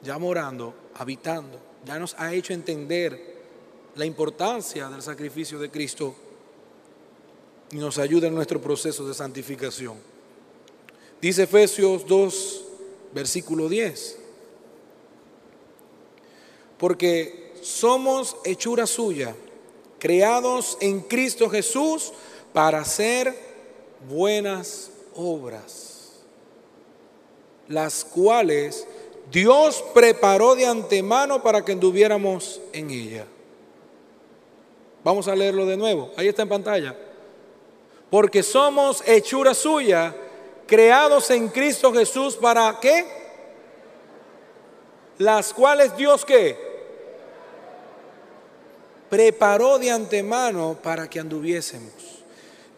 ya 0.03 0.19
morando, 0.19 0.75
habitando, 0.95 1.59
ya 1.85 1.99
nos 1.99 2.14
ha 2.19 2.33
hecho 2.35 2.53
entender 2.53 3.38
la 3.95 4.05
importancia 4.05 4.88
del 4.88 5.03
sacrificio 5.03 5.59
de 5.59 5.71
Cristo 5.71 6.14
y 7.73 7.77
nos 7.77 7.99
ayuda 7.99 8.29
en 8.29 8.35
nuestro 8.35 8.61
proceso 8.61 9.07
de 9.07 9.14
santificación. 9.14 9.97
Dice 11.21 11.43
Efesios 11.43 12.07
2, 12.07 12.64
versículo 13.12 13.69
10. 13.69 14.19
Porque 16.79 17.55
somos 17.61 18.37
hechura 18.45 18.87
suya, 18.87 19.35
creados 19.99 20.79
en 20.81 21.01
Cristo 21.01 21.51
Jesús 21.51 22.12
para 22.53 22.81
hacer 22.81 23.35
buenas 24.09 24.91
obras, 25.14 25.97
las 27.68 28.04
cuales 28.04 28.87
Dios 29.31 29.85
preparó 29.94 30.54
de 30.54 30.66
antemano 30.66 31.42
para 31.42 31.64
que 31.64 31.72
anduviéramos 31.72 32.61
en 32.72 32.90
ella. 32.90 33.26
Vamos 35.04 35.28
a 35.28 35.37
leerlo 35.37 35.66
de 35.66 35.76
nuevo. 35.76 36.11
Ahí 36.16 36.28
está 36.28 36.42
en 36.42 36.48
pantalla. 36.48 36.96
Porque 38.11 38.42
somos 38.42 39.02
hechura 39.07 39.54
suya, 39.54 40.14
creados 40.66 41.31
en 41.31 41.48
Cristo 41.48 41.92
Jesús 41.92 42.37
para 42.37 42.78
qué? 42.81 43.07
Las 45.18 45.52
cuales 45.52 45.96
Dios 45.96 46.24
qué? 46.24 46.57
Preparó 49.11 49.78
de 49.78 49.90
antemano 49.90 50.78
para 50.83 51.09
que 51.09 51.20
anduviésemos. 51.20 52.17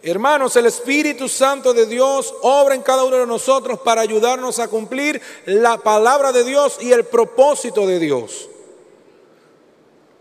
Hermanos, 0.02 0.56
el 0.56 0.64
Espíritu 0.64 1.28
Santo 1.28 1.74
de 1.74 1.84
Dios 1.84 2.34
obra 2.40 2.74
en 2.74 2.80
cada 2.80 3.04
uno 3.04 3.16
de 3.16 3.26
nosotros 3.26 3.80
para 3.80 4.00
ayudarnos 4.00 4.58
a 4.58 4.68
cumplir 4.68 5.20
la 5.44 5.76
palabra 5.76 6.32
de 6.32 6.42
Dios 6.42 6.78
y 6.80 6.92
el 6.92 7.04
propósito 7.04 7.86
de 7.86 7.98
Dios. 7.98 8.48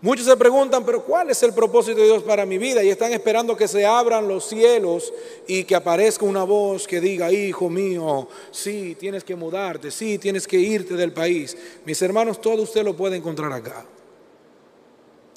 Muchos 0.02 0.26
se 0.26 0.36
preguntan, 0.36 0.84
pero 0.84 1.02
¿cuál 1.04 1.30
es 1.30 1.42
el 1.42 1.52
propósito 1.52 2.00
de 2.00 2.06
Dios 2.06 2.22
para 2.22 2.46
mi 2.46 2.58
vida? 2.58 2.82
Y 2.82 2.88
están 2.88 3.12
esperando 3.12 3.56
que 3.56 3.68
se 3.68 3.84
abran 3.84 4.28
los 4.28 4.46
cielos 4.46 5.12
y 5.46 5.64
que 5.64 5.74
aparezca 5.74 6.24
una 6.24 6.44
voz 6.44 6.86
que 6.86 7.00
diga, 7.00 7.32
hijo 7.32 7.68
mío, 7.68 8.28
sí, 8.50 8.96
tienes 8.98 9.24
que 9.24 9.34
mudarte, 9.34 9.90
sí, 9.90 10.18
tienes 10.18 10.46
que 10.46 10.58
irte 10.58 10.94
del 10.94 11.12
país. 11.12 11.56
Mis 11.84 12.00
hermanos, 12.00 12.40
todo 12.40 12.62
usted 12.62 12.82
lo 12.82 12.96
puede 12.96 13.16
encontrar 13.16 13.52
acá, 13.52 13.84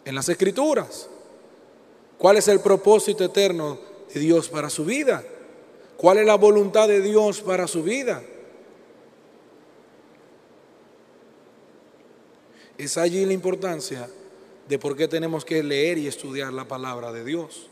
en 0.03 0.15
las 0.15 0.27
escrituras. 0.27 1.09
¿Cuál 2.17 2.37
es 2.37 2.47
el 2.47 2.61
propósito 2.61 3.25
eterno 3.25 3.92
Dios 4.19 4.49
para 4.49 4.69
su 4.69 4.85
vida? 4.85 5.23
¿Cuál 5.97 6.19
es 6.19 6.25
la 6.25 6.35
voluntad 6.35 6.87
de 6.87 7.01
Dios 7.01 7.41
para 7.41 7.67
su 7.67 7.83
vida? 7.83 8.23
Es 12.77 12.97
allí 12.97 13.25
la 13.25 13.33
importancia 13.33 14.09
de 14.67 14.79
por 14.79 14.95
qué 14.95 15.07
tenemos 15.07 15.45
que 15.45 15.61
leer 15.63 15.97
y 15.97 16.07
estudiar 16.07 16.51
la 16.53 16.67
palabra 16.67 17.11
de 17.11 17.23
Dios. 17.23 17.67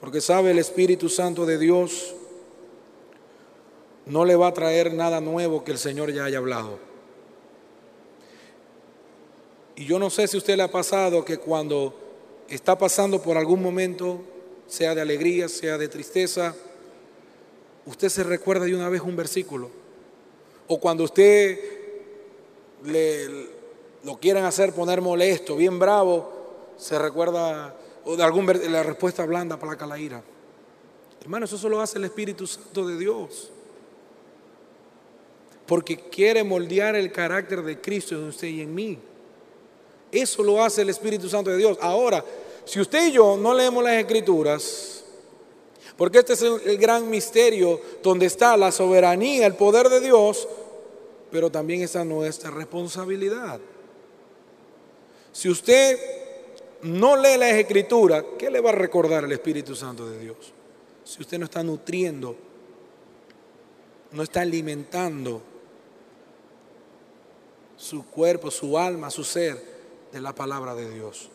Porque 0.00 0.20
sabe 0.20 0.50
el 0.50 0.58
Espíritu 0.58 1.08
Santo 1.08 1.46
de 1.46 1.58
Dios 1.58 2.14
no 4.06 4.24
le 4.24 4.36
va 4.36 4.48
a 4.48 4.54
traer 4.54 4.94
nada 4.94 5.20
nuevo 5.20 5.64
que 5.64 5.72
el 5.72 5.78
Señor 5.78 6.12
ya 6.12 6.24
haya 6.24 6.38
hablado. 6.38 6.78
Y 9.74 9.84
yo 9.84 9.98
no 9.98 10.10
sé 10.10 10.26
si 10.26 10.36
usted 10.36 10.56
le 10.56 10.62
ha 10.62 10.70
pasado 10.70 11.24
que 11.24 11.38
cuando 11.38 11.94
está 12.48 12.78
pasando 12.78 13.20
por 13.20 13.36
algún 13.36 13.62
momento, 13.62 14.20
sea 14.66 14.94
de 14.94 15.00
alegría, 15.00 15.48
sea 15.48 15.78
de 15.78 15.88
tristeza, 15.88 16.54
usted 17.86 18.08
se 18.08 18.24
recuerda 18.24 18.64
de 18.64 18.74
una 18.74 18.88
vez 18.88 19.02
un 19.02 19.16
versículo. 19.16 19.70
O 20.68 20.80
cuando 20.80 21.04
usted 21.04 21.58
lo 24.04 24.18
quieren 24.18 24.44
hacer 24.44 24.72
poner 24.72 25.00
molesto, 25.00 25.56
bien 25.56 25.78
bravo, 25.78 26.32
se 26.76 26.98
recuerda 26.98 27.74
o 28.04 28.16
de 28.16 28.22
algún 28.22 28.46
la 28.46 28.82
respuesta 28.82 29.24
blanda 29.24 29.58
para 29.58 29.86
la 29.86 29.98
ira. 29.98 30.22
Hermano, 31.20 31.46
eso 31.46 31.58
solo 31.58 31.80
hace 31.80 31.98
el 31.98 32.04
Espíritu 32.04 32.46
Santo 32.46 32.86
de 32.86 32.96
Dios. 32.96 33.50
Porque 35.66 35.98
quiere 35.98 36.44
moldear 36.44 36.94
el 36.94 37.10
carácter 37.10 37.62
de 37.62 37.80
Cristo 37.80 38.14
en 38.14 38.28
usted 38.28 38.46
y 38.46 38.60
en 38.60 38.72
mí. 38.72 38.98
Eso 40.12 40.44
lo 40.44 40.62
hace 40.62 40.82
el 40.82 40.90
Espíritu 40.90 41.28
Santo 41.28 41.50
de 41.50 41.56
Dios. 41.56 41.76
Ahora, 41.80 42.24
si 42.66 42.80
usted 42.80 43.06
y 43.06 43.12
yo 43.12 43.36
no 43.36 43.54
leemos 43.54 43.82
las 43.82 43.94
escrituras, 43.94 45.04
porque 45.96 46.18
este 46.18 46.32
es 46.32 46.42
el 46.42 46.76
gran 46.78 47.08
misterio 47.08 47.80
donde 48.02 48.26
está 48.26 48.56
la 48.56 48.72
soberanía, 48.72 49.46
el 49.46 49.54
poder 49.54 49.88
de 49.88 50.00
Dios, 50.00 50.48
pero 51.30 51.48
también 51.48 51.82
está 51.82 52.04
nuestra 52.04 52.50
responsabilidad. 52.50 53.60
Si 55.32 55.48
usted 55.48 55.98
no 56.82 57.16
lee 57.16 57.38
las 57.38 57.52
escrituras, 57.52 58.24
¿qué 58.36 58.50
le 58.50 58.60
va 58.60 58.70
a 58.70 58.74
recordar 58.74 59.24
el 59.24 59.32
Espíritu 59.32 59.76
Santo 59.76 60.08
de 60.10 60.18
Dios? 60.18 60.36
Si 61.04 61.22
usted 61.22 61.38
no 61.38 61.44
está 61.44 61.62
nutriendo, 61.62 62.36
no 64.10 64.22
está 64.24 64.40
alimentando 64.40 65.40
su 67.76 68.04
cuerpo, 68.06 68.50
su 68.50 68.76
alma, 68.76 69.10
su 69.10 69.22
ser 69.22 69.62
de 70.12 70.20
la 70.20 70.34
palabra 70.34 70.74
de 70.74 70.90
Dios. 70.90 71.30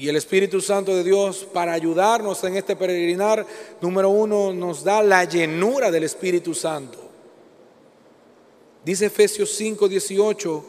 Y 0.00 0.08
el 0.08 0.16
Espíritu 0.16 0.62
Santo 0.62 0.96
de 0.96 1.04
Dios, 1.04 1.46
para 1.52 1.74
ayudarnos 1.74 2.42
en 2.44 2.56
este 2.56 2.74
peregrinar, 2.74 3.46
número 3.82 4.08
uno, 4.08 4.50
nos 4.50 4.82
da 4.82 5.02
la 5.02 5.24
llenura 5.24 5.90
del 5.90 6.04
Espíritu 6.04 6.54
Santo. 6.54 6.98
Dice 8.82 9.04
Efesios 9.04 9.50
5, 9.50 9.90
18 9.90 10.64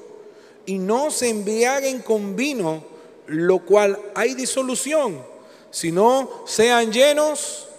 y 0.65 0.77
no 0.77 1.09
se 1.11 1.29
embriaguen 1.29 2.01
con 2.01 2.35
vino, 2.35 2.83
lo 3.27 3.59
cual 3.59 3.97
hay 4.15 4.33
disolución, 4.33 5.23
sino 5.69 6.43
sean 6.45 6.91
llenos 6.91 7.69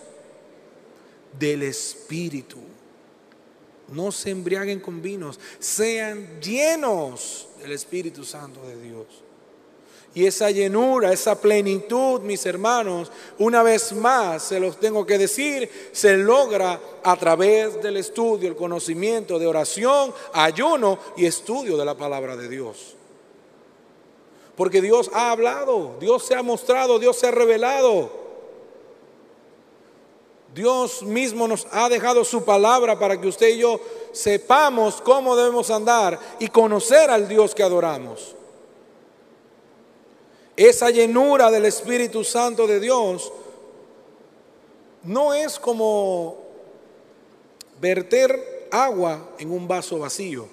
del 1.38 1.64
Espíritu. 1.64 2.60
No 3.88 4.10
se 4.10 4.30
embriaguen 4.30 4.80
con 4.80 5.02
vinos, 5.02 5.38
sean 5.58 6.40
llenos 6.40 7.48
del 7.60 7.72
Espíritu 7.72 8.24
Santo 8.24 8.66
de 8.66 8.80
Dios. 8.80 9.06
Y 10.14 10.26
esa 10.26 10.50
llenura, 10.50 11.10
esa 11.10 11.40
plenitud, 11.40 12.20
mis 12.20 12.44
hermanos, 12.44 13.10
una 13.38 13.62
vez 13.62 13.92
más 13.94 14.42
se 14.42 14.60
los 14.60 14.78
tengo 14.78 15.06
que 15.06 15.16
decir, 15.16 15.70
se 15.92 16.18
logra 16.18 16.78
a 17.02 17.16
través 17.16 17.82
del 17.82 17.96
estudio, 17.96 18.48
el 18.48 18.56
conocimiento 18.56 19.38
de 19.38 19.46
oración, 19.46 20.12
ayuno 20.34 20.98
y 21.16 21.24
estudio 21.24 21.78
de 21.78 21.84
la 21.86 21.94
palabra 21.94 22.36
de 22.36 22.48
Dios. 22.48 22.94
Porque 24.54 24.82
Dios 24.82 25.10
ha 25.14 25.30
hablado, 25.30 25.96
Dios 25.98 26.26
se 26.26 26.34
ha 26.34 26.42
mostrado, 26.42 26.98
Dios 26.98 27.16
se 27.16 27.28
ha 27.28 27.30
revelado. 27.30 28.20
Dios 30.54 31.02
mismo 31.02 31.48
nos 31.48 31.66
ha 31.70 31.88
dejado 31.88 32.22
su 32.24 32.44
palabra 32.44 32.98
para 32.98 33.18
que 33.18 33.28
usted 33.28 33.48
y 33.48 33.58
yo 33.60 33.80
sepamos 34.12 35.00
cómo 35.00 35.34
debemos 35.34 35.70
andar 35.70 36.20
y 36.38 36.48
conocer 36.48 37.08
al 37.08 37.26
Dios 37.26 37.54
que 37.54 37.62
adoramos. 37.62 38.36
Esa 40.56 40.90
llenura 40.90 41.50
del 41.50 41.64
Espíritu 41.64 42.24
Santo 42.24 42.66
de 42.66 42.78
Dios 42.78 43.32
no 45.04 45.34
es 45.34 45.58
como 45.58 46.38
verter 47.80 48.68
agua 48.70 49.30
en 49.38 49.50
un 49.50 49.66
vaso 49.66 49.98
vacío, 49.98 50.46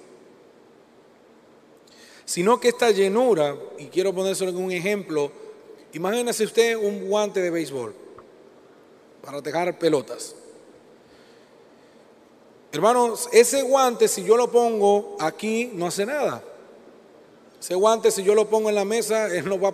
sino 2.24 2.58
que 2.58 2.68
esta 2.68 2.90
llenura, 2.90 3.56
y 3.78 3.86
quiero 3.86 4.14
ponérselo 4.14 4.50
en 4.50 4.56
un 4.56 4.72
ejemplo, 4.72 5.30
imagínese 5.92 6.44
usted 6.44 6.76
un 6.76 7.08
guante 7.08 7.40
de 7.40 7.50
béisbol 7.50 7.94
para 9.22 9.40
dejar 9.40 9.78
pelotas. 9.78 10.34
Hermanos, 12.72 13.28
ese 13.32 13.62
guante 13.62 14.08
si 14.08 14.24
yo 14.24 14.36
lo 14.36 14.50
pongo 14.50 15.16
aquí 15.18 15.70
no 15.74 15.86
hace 15.86 16.06
nada. 16.06 16.42
Ese 17.60 17.74
guante, 17.74 18.10
si 18.10 18.24
yo 18.24 18.34
lo 18.34 18.48
pongo 18.48 18.70
en 18.70 18.74
la 18.74 18.84
mesa, 18.84 19.26
él 19.34 19.48
no, 19.48 19.60
va 19.60 19.72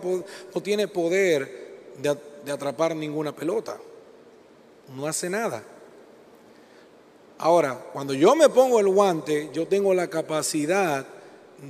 no 0.54 0.60
tiene 0.60 0.88
poder 0.88 1.92
de, 1.98 2.16
de 2.44 2.52
atrapar 2.52 2.94
ninguna 2.94 3.34
pelota. 3.34 3.78
No 4.94 5.06
hace 5.06 5.30
nada. 5.30 5.62
Ahora, 7.38 7.78
cuando 7.92 8.14
yo 8.14 8.34
me 8.34 8.48
pongo 8.48 8.80
el 8.80 8.88
guante, 8.88 9.50
yo 9.52 9.66
tengo 9.66 9.92
la 9.92 10.08
capacidad 10.08 11.06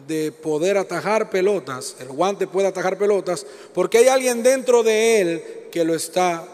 de 0.07 0.33
poder 0.33 0.79
atajar 0.79 1.31
pelotas, 1.31 1.97
el 2.01 2.09
guante 2.09 2.47
puede 2.47 2.69
atajar 2.69 2.99
pelotas, 2.99 3.47
porque 3.73 3.99
hay 3.99 4.09
alguien 4.09 4.43
dentro 4.43 4.83
de 4.83 5.21
él 5.21 5.45
que 5.71 5.85
lo 5.85 5.95
está, 5.95 6.47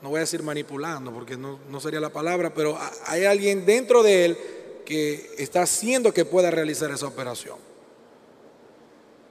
no 0.00 0.10
voy 0.10 0.18
a 0.18 0.20
decir 0.20 0.42
manipulando, 0.42 1.12
porque 1.12 1.36
no, 1.36 1.58
no 1.70 1.80
sería 1.80 2.00
la 2.00 2.10
palabra, 2.10 2.52
pero 2.54 2.78
hay 3.06 3.24
alguien 3.24 3.66
dentro 3.66 4.02
de 4.02 4.24
él 4.24 4.38
que 4.84 5.34
está 5.38 5.62
haciendo 5.62 6.12
que 6.12 6.24
pueda 6.24 6.50
realizar 6.50 6.90
esa 6.90 7.06
operación. 7.06 7.56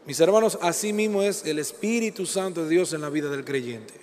Mis 0.06 0.20
hermanos, 0.20 0.58
así 0.62 0.92
mismo 0.92 1.22
es 1.22 1.46
el 1.46 1.60
Espíritu 1.60 2.26
Santo 2.26 2.64
de 2.64 2.70
Dios 2.70 2.92
en 2.94 3.02
la 3.02 3.10
vida 3.10 3.30
del 3.30 3.46
creyente. 3.46 3.94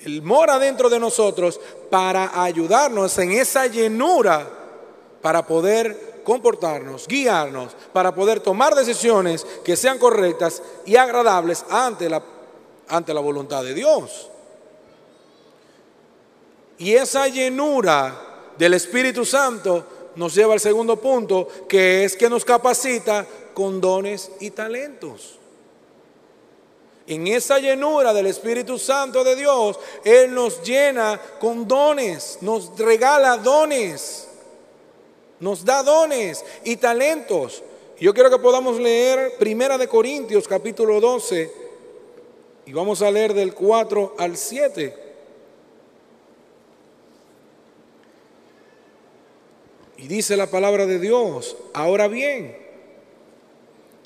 Él 0.00 0.20
mora 0.22 0.58
dentro 0.58 0.90
de 0.90 1.00
nosotros 1.00 1.58
para 1.90 2.42
ayudarnos 2.42 3.16
en 3.18 3.32
esa 3.32 3.66
llenura 3.66 4.46
para 5.22 5.46
poder 5.46 6.20
comportarnos, 6.22 7.06
guiarnos, 7.08 7.74
para 7.92 8.14
poder 8.14 8.40
tomar 8.40 8.74
decisiones 8.74 9.46
que 9.64 9.76
sean 9.76 9.98
correctas 9.98 10.62
y 10.84 10.96
agradables 10.96 11.64
ante 11.70 12.10
la, 12.10 12.22
ante 12.88 13.14
la 13.14 13.20
voluntad 13.20 13.64
de 13.64 13.72
Dios. 13.72 14.30
Y 16.78 16.92
esa 16.92 17.28
llenura 17.28 18.52
del 18.58 18.74
Espíritu 18.74 19.24
Santo 19.24 19.84
nos 20.16 20.34
lleva 20.34 20.52
al 20.52 20.60
segundo 20.60 20.96
punto, 20.96 21.48
que 21.68 22.04
es 22.04 22.16
que 22.16 22.28
nos 22.28 22.44
capacita 22.44 23.26
con 23.54 23.80
dones 23.80 24.30
y 24.40 24.50
talentos. 24.50 25.38
En 27.06 27.26
esa 27.28 27.58
llenura 27.58 28.12
del 28.12 28.26
Espíritu 28.26 28.78
Santo 28.78 29.22
de 29.22 29.36
Dios, 29.36 29.78
Él 30.04 30.34
nos 30.34 30.62
llena 30.62 31.20
con 31.38 31.68
dones, 31.68 32.38
nos 32.40 32.76
regala 32.76 33.36
dones, 33.36 34.28
nos 35.38 35.64
da 35.64 35.82
dones 35.84 36.44
y 36.64 36.76
talentos. 36.76 37.62
Yo 38.00 38.12
quiero 38.12 38.28
que 38.28 38.38
podamos 38.38 38.80
leer 38.80 39.36
Primera 39.38 39.78
de 39.78 39.88
Corintios 39.88 40.48
capítulo 40.48 41.00
12 41.00 41.66
y 42.66 42.72
vamos 42.72 43.00
a 43.00 43.10
leer 43.10 43.32
del 43.32 43.54
4 43.54 44.16
al 44.18 44.36
7. 44.36 45.06
Y 49.98 50.08
dice 50.08 50.36
la 50.36 50.50
palabra 50.50 50.86
de 50.86 50.98
Dios, 50.98 51.56
ahora 51.72 52.08
bien, 52.08 52.56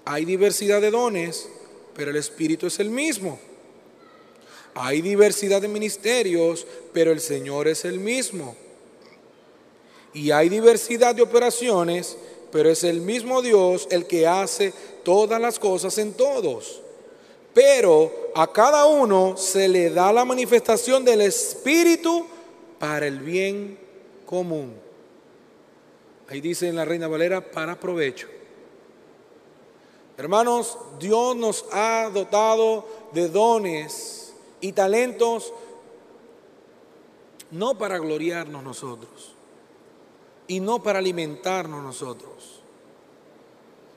hay 0.05 0.25
diversidad 0.25 0.81
de 0.81 0.91
dones, 0.91 1.49
pero 1.95 2.11
el 2.11 2.17
Espíritu 2.17 2.67
es 2.67 2.81
el 2.81 2.91
mismo. 2.91 3.39
Hay 4.75 5.01
diversidad 5.03 5.61
de 5.61 5.69
ministerios, 5.69 6.67
pero 6.93 7.13
el 7.13 7.21
Señor 7.21 7.69
es 7.69 7.85
el 7.85 7.99
mismo. 7.99 8.57
Y 10.15 10.31
hay 10.31 10.49
diversidad 10.49 11.15
de 11.15 11.23
operaciones, 11.23 12.17
pero 12.51 12.71
es 12.71 12.85
el 12.85 13.01
mismo 13.01 13.43
Dios 13.43 13.89
el 13.91 14.07
que 14.07 14.27
hace 14.27 14.73
todas 15.05 15.41
las 15.41 15.59
cosas 15.59 15.99
en 15.99 16.15
todos. 16.15 16.83
Pero 17.53 18.31
a 18.35 18.53
cada 18.53 18.87
uno 18.87 19.37
se 19.37 19.69
le 19.69 19.91
da 19.91 20.13
la 20.13 20.25
manifestación 20.25 21.05
del 21.05 21.21
Espíritu 21.21 22.27
para 22.79 23.07
el 23.07 23.19
bien 23.19 23.79
común. 24.25 24.75
Ahí 26.29 26.41
dice 26.41 26.69
en 26.69 26.77
la 26.77 26.85
Reina 26.85 27.09
Valera, 27.09 27.41
para 27.51 27.79
provecho. 27.79 28.29
Hermanos, 30.21 30.77
Dios 30.99 31.35
nos 31.35 31.65
ha 31.73 32.11
dotado 32.13 32.87
de 33.13 33.31
dones 33.31 34.35
y 34.61 34.73
talentos 34.73 35.51
no 37.51 37.79
para 37.79 37.97
gloriarnos 37.97 38.63
nosotros 38.63 39.33
y 40.47 40.61
no 40.61 40.83
para 40.83 40.99
alimentarnos 40.99 41.83
nosotros. 41.83 42.61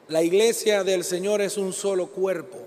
La 0.07 0.23
iglesia 0.23 0.85
del 0.85 1.03
Señor 1.03 1.41
es 1.41 1.57
un 1.57 1.73
solo 1.73 2.07
cuerpo 2.07 2.59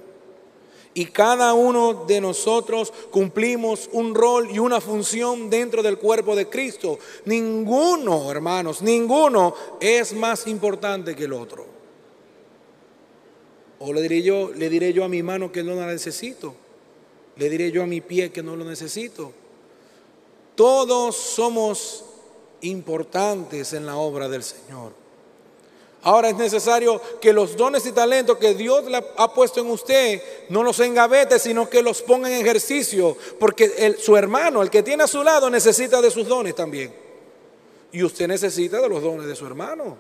y 0.93 1.07
cada 1.07 1.55
uno 1.55 2.05
de 2.07 2.21
nosotros 2.21 2.93
cumplimos 3.11 3.89
un 3.91 4.15
rol 4.15 4.51
y 4.51 4.59
una 4.59 4.83
función 4.83 5.49
dentro 5.49 5.83
del 5.83 5.97
cuerpo 5.97 6.37
de 6.37 6.51
Cristo. 6.51 6.99
Ninguno, 7.25 8.31
hermanos, 8.31 8.83
ninguno 8.83 9.55
es 9.81 10.13
más 10.13 10.47
importante 10.47 11.17
que 11.17 11.25
el 11.25 11.33
otro. 11.33 11.76
O 13.79 13.93
le 13.93 14.03
diré 14.03 14.23
yo, 14.23 14.51
le 14.55 14.69
diré 14.69 14.93
yo 14.93 15.05
a 15.05 15.09
mi 15.09 15.23
mano 15.23 15.53
que 15.53 15.63
no 15.63 15.75
la 15.75 15.87
necesito. 15.87 16.55
Le 17.37 17.51
diré 17.51 17.71
yo 17.71 17.83
a 17.83 17.87
mi 17.87 18.01
pie 18.01 18.31
que 18.31 18.43
no 18.43 18.57
lo 18.57 18.65
necesito. 18.65 19.33
Todos 20.55 21.17
somos 21.17 22.05
importantes 22.63 23.75
en 23.75 23.85
la 23.85 23.97
obra 23.97 24.29
del 24.29 24.43
Señor. 24.43 24.93
Ahora 26.03 26.29
es 26.29 26.37
necesario 26.37 27.01
que 27.21 27.33
los 27.33 27.57
dones 27.57 27.85
y 27.85 27.93
talentos 27.93 28.39
que 28.39 28.55
Dios 28.55 28.85
le 28.85 29.05
ha 29.17 29.35
puesto 29.35 29.61
en 29.61 29.69
usted 29.69 30.23
no 30.51 30.63
los 30.63 30.79
engavete, 30.79 31.39
sino 31.39 31.69
que 31.69 31.83
los 31.83 32.01
ponga 32.01 32.31
en 32.31 32.41
ejercicio, 32.41 33.17
porque 33.41 33.97
su 33.99 34.17
hermano, 34.17 34.63
el 34.63 34.71
que 34.71 34.85
tiene 34.85 35.03
a 35.03 35.09
su 35.09 35.25
lado, 35.25 35.51
necesita 35.51 36.01
de 36.01 36.11
sus 36.11 36.29
dones 36.29 36.55
también. 36.55 36.95
Y 37.91 38.05
usted 38.05 38.29
necesita 38.29 38.81
de 38.81 38.89
los 38.89 39.03
dones 39.03 39.27
de 39.27 39.35
su 39.35 39.47
hermano. 39.47 39.99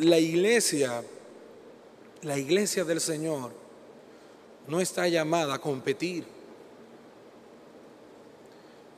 La 0.00 0.18
iglesia, 0.18 1.02
la 2.22 2.38
iglesia 2.38 2.84
del 2.84 3.02
Señor, 3.02 3.50
no 4.66 4.80
está 4.80 5.06
llamada 5.08 5.52
a 5.52 5.60
competir. 5.60 6.24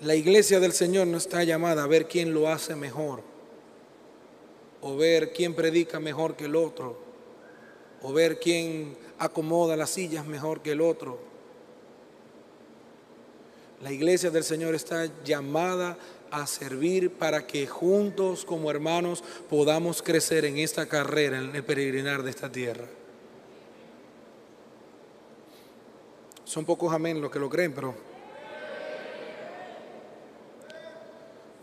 La 0.03 0.15
iglesia 0.15 0.61
del 0.61 0.73
Señor 0.73 1.09
no 1.09 1.17
está 1.17 1.43
llamada 1.43 1.83
a 1.83 1.89
ver 1.89 2.07
quién 2.07 2.33
lo 2.33 2.49
hace 2.49 2.77
mejor, 2.77 3.21
o 4.81 4.97
ver 4.97 5.33
quién 5.33 5.55
predica 5.55 5.99
mejor 5.99 6.37
que 6.37 6.45
el 6.45 6.55
otro, 6.55 6.97
o 8.01 8.13
ver 8.13 8.39
quién 8.39 8.97
acomoda 9.19 9.77
las 9.77 9.91
sillas 9.91 10.25
mejor 10.25 10.63
que 10.63 10.71
el 10.71 10.81
otro. 10.81 11.19
La 13.83 13.91
iglesia 13.91 14.31
del 14.31 14.45
Señor 14.45 14.77
está 14.77 15.11
llamada 15.25 15.99
a 16.33 16.47
servir 16.47 17.11
para 17.11 17.47
que 17.47 17.67
juntos 17.67 18.45
como 18.45 18.71
hermanos 18.71 19.23
podamos 19.49 20.03
crecer 20.03 20.47
en 20.47 20.59
esta 20.59 20.87
carrera, 20.87 21.39
en 21.39 21.55
el 21.55 21.63
peregrinar 21.63 22.23
de 22.23 22.31
esta 22.31 22.51
tierra. 22.51 22.87
Son 26.45 26.65
pocos 26.65 26.93
amén 26.93 27.21
los 27.21 27.31
que 27.31 27.39
lo 27.39 27.49
creen, 27.49 27.73
pero 27.73 27.95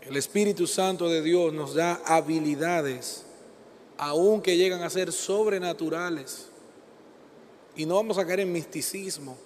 El 0.02 0.16
Espíritu 0.16 0.66
Santo 0.66 1.08
de 1.08 1.22
Dios 1.22 1.52
nos 1.52 1.74
da 1.74 2.00
habilidades, 2.04 3.24
aun 3.96 4.40
que 4.40 4.56
llegan 4.56 4.82
a 4.82 4.90
ser 4.90 5.12
sobrenaturales. 5.12 6.46
Y 7.76 7.86
no 7.86 7.94
vamos 7.94 8.18
a 8.18 8.26
caer 8.26 8.40
en 8.40 8.52
misticismo. 8.52 9.36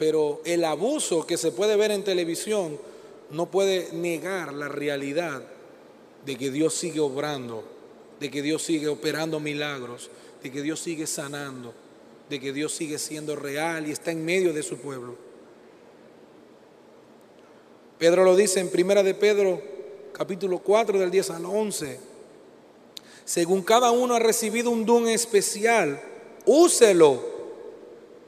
Pero 0.00 0.40
el 0.46 0.64
abuso 0.64 1.26
que 1.26 1.36
se 1.36 1.52
puede 1.52 1.76
ver 1.76 1.90
en 1.90 2.02
televisión 2.02 2.78
no 3.32 3.50
puede 3.50 3.92
negar 3.92 4.54
la 4.54 4.66
realidad 4.66 5.42
de 6.24 6.36
que 6.36 6.50
Dios 6.50 6.72
sigue 6.72 7.00
obrando, 7.00 7.64
de 8.18 8.30
que 8.30 8.40
Dios 8.40 8.62
sigue 8.62 8.88
operando 8.88 9.40
milagros, 9.40 10.08
de 10.42 10.50
que 10.50 10.62
Dios 10.62 10.80
sigue 10.80 11.06
sanando, 11.06 11.74
de 12.30 12.40
que 12.40 12.54
Dios 12.54 12.72
sigue 12.72 12.98
siendo 12.98 13.36
real 13.36 13.86
y 13.86 13.90
está 13.90 14.10
en 14.10 14.24
medio 14.24 14.54
de 14.54 14.62
su 14.62 14.78
pueblo. 14.78 15.16
Pedro 17.98 18.24
lo 18.24 18.34
dice 18.36 18.60
en 18.60 18.70
Primera 18.70 19.02
de 19.02 19.12
Pedro, 19.12 19.60
capítulo 20.14 20.60
4 20.60 20.98
del 20.98 21.10
10 21.10 21.28
al 21.28 21.44
11. 21.44 22.00
Según 23.26 23.60
cada 23.60 23.90
uno 23.90 24.14
ha 24.14 24.18
recibido 24.18 24.70
un 24.70 24.86
don 24.86 25.08
especial, 25.08 26.00
úselo. 26.46 27.20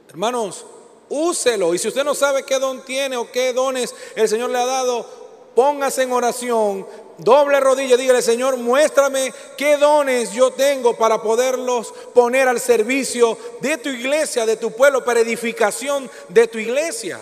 Hermanos, 0.07 0.67
úselo. 1.13 1.73
Y 1.73 1.79
si 1.79 1.87
usted 1.87 2.03
no 2.03 2.15
sabe 2.15 2.43
qué 2.43 2.59
don 2.59 2.81
tiene 2.81 3.17
o 3.17 3.31
qué 3.31 3.53
dones 3.53 3.93
el 4.15 4.27
Señor 4.27 4.49
le 4.49 4.59
ha 4.59 4.65
dado, 4.65 5.05
póngase 5.55 6.03
en 6.03 6.11
oración, 6.11 6.87
doble 7.19 7.59
rodilla, 7.59 7.95
dígale, 7.95 8.21
Señor, 8.21 8.57
muéstrame 8.57 9.33
qué 9.57 9.77
dones 9.77 10.33
yo 10.33 10.51
tengo 10.51 10.95
para 10.97 11.21
poderlos 11.21 11.93
poner 12.13 12.47
al 12.47 12.59
servicio 12.59 13.37
de 13.61 13.77
tu 13.77 13.89
iglesia, 13.89 14.45
de 14.45 14.57
tu 14.57 14.71
pueblo, 14.71 15.05
para 15.05 15.19
edificación 15.19 16.09
de 16.29 16.47
tu 16.47 16.57
iglesia 16.57 17.19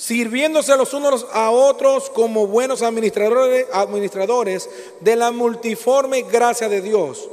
sirviéndose 0.00 0.74
los 0.78 0.94
unos 0.94 1.26
a 1.30 1.50
otros 1.50 2.08
como 2.08 2.46
buenos 2.46 2.80
administradores, 2.80 3.66
administradores 3.70 4.70
de 5.00 5.14
la 5.14 5.30
multiforme 5.30 6.22
gracia 6.22 6.70
de 6.70 6.80
Dios. 6.80 7.28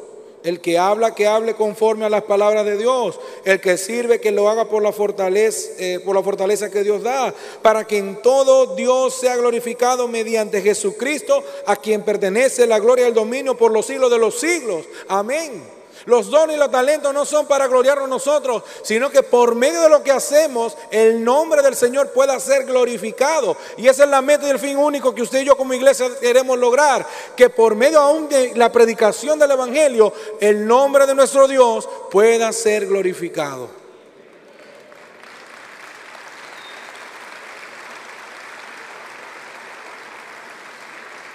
El 0.47 0.61
que 0.61 0.77
habla, 0.77 1.13
que 1.13 1.27
hable 1.27 1.55
conforme 1.55 2.05
a 2.05 2.09
las 2.09 2.23
palabras 2.23 2.63
de 2.63 2.77
Dios. 2.77 3.19
El 3.43 3.59
que 3.59 3.77
sirve, 3.77 4.21
que 4.21 4.31
lo 4.31 4.47
haga 4.47 4.69
por 4.69 4.81
la 4.81 4.93
fortaleza, 4.93 5.71
eh, 5.77 5.99
por 6.05 6.15
la 6.15 6.23
fortaleza 6.23 6.71
que 6.71 6.83
Dios 6.83 7.03
da. 7.03 7.33
Para 7.61 7.85
que 7.85 7.97
en 7.97 8.21
todo 8.21 8.73
Dios 8.73 9.13
sea 9.13 9.35
glorificado 9.35 10.07
mediante 10.07 10.61
Jesucristo, 10.61 11.43
a 11.65 11.75
quien 11.75 12.01
pertenece 12.03 12.65
la 12.65 12.79
gloria 12.79 13.03
y 13.03 13.09
el 13.09 13.13
dominio 13.13 13.57
por 13.57 13.73
los 13.73 13.87
siglos 13.87 14.09
de 14.09 14.19
los 14.19 14.39
siglos. 14.39 14.85
Amén. 15.09 15.76
Los 16.07 16.29
dones 16.29 16.55
y 16.55 16.59
los 16.59 16.71
talentos 16.71 17.13
no 17.13 17.25
son 17.25 17.47
para 17.47 17.67
gloriarnos 17.67 18.07
nosotros, 18.07 18.63
sino 18.81 19.09
que 19.09 19.23
por 19.23 19.55
medio 19.55 19.81
de 19.81 19.89
lo 19.89 20.01
que 20.01 20.11
hacemos, 20.11 20.77
el 20.89 21.21
nombre 21.21 21.61
del 21.61 21.75
Señor 21.75 22.11
pueda 22.13 22.39
ser 22.39 22.63
glorificado. 22.63 23.57
Y 23.75 23.89
esa 23.89 24.05
es 24.05 24.09
la 24.09 24.21
meta 24.21 24.47
y 24.47 24.51
el 24.51 24.57
fin 24.57 24.77
único 24.77 25.13
que 25.13 25.21
usted 25.21 25.41
y 25.41 25.43
yo 25.43 25.57
como 25.57 25.73
iglesia 25.73 26.07
queremos 26.21 26.57
lograr. 26.57 27.05
Que 27.35 27.49
por 27.49 27.75
medio 27.75 27.99
aún 27.99 28.29
de 28.29 28.53
la 28.55 28.71
predicación 28.71 29.37
del 29.37 29.51
Evangelio, 29.51 30.13
el 30.39 30.65
nombre 30.65 31.05
de 31.05 31.13
nuestro 31.13 31.45
Dios 31.45 31.89
pueda 32.09 32.53
ser 32.53 32.87
glorificado. 32.87 33.69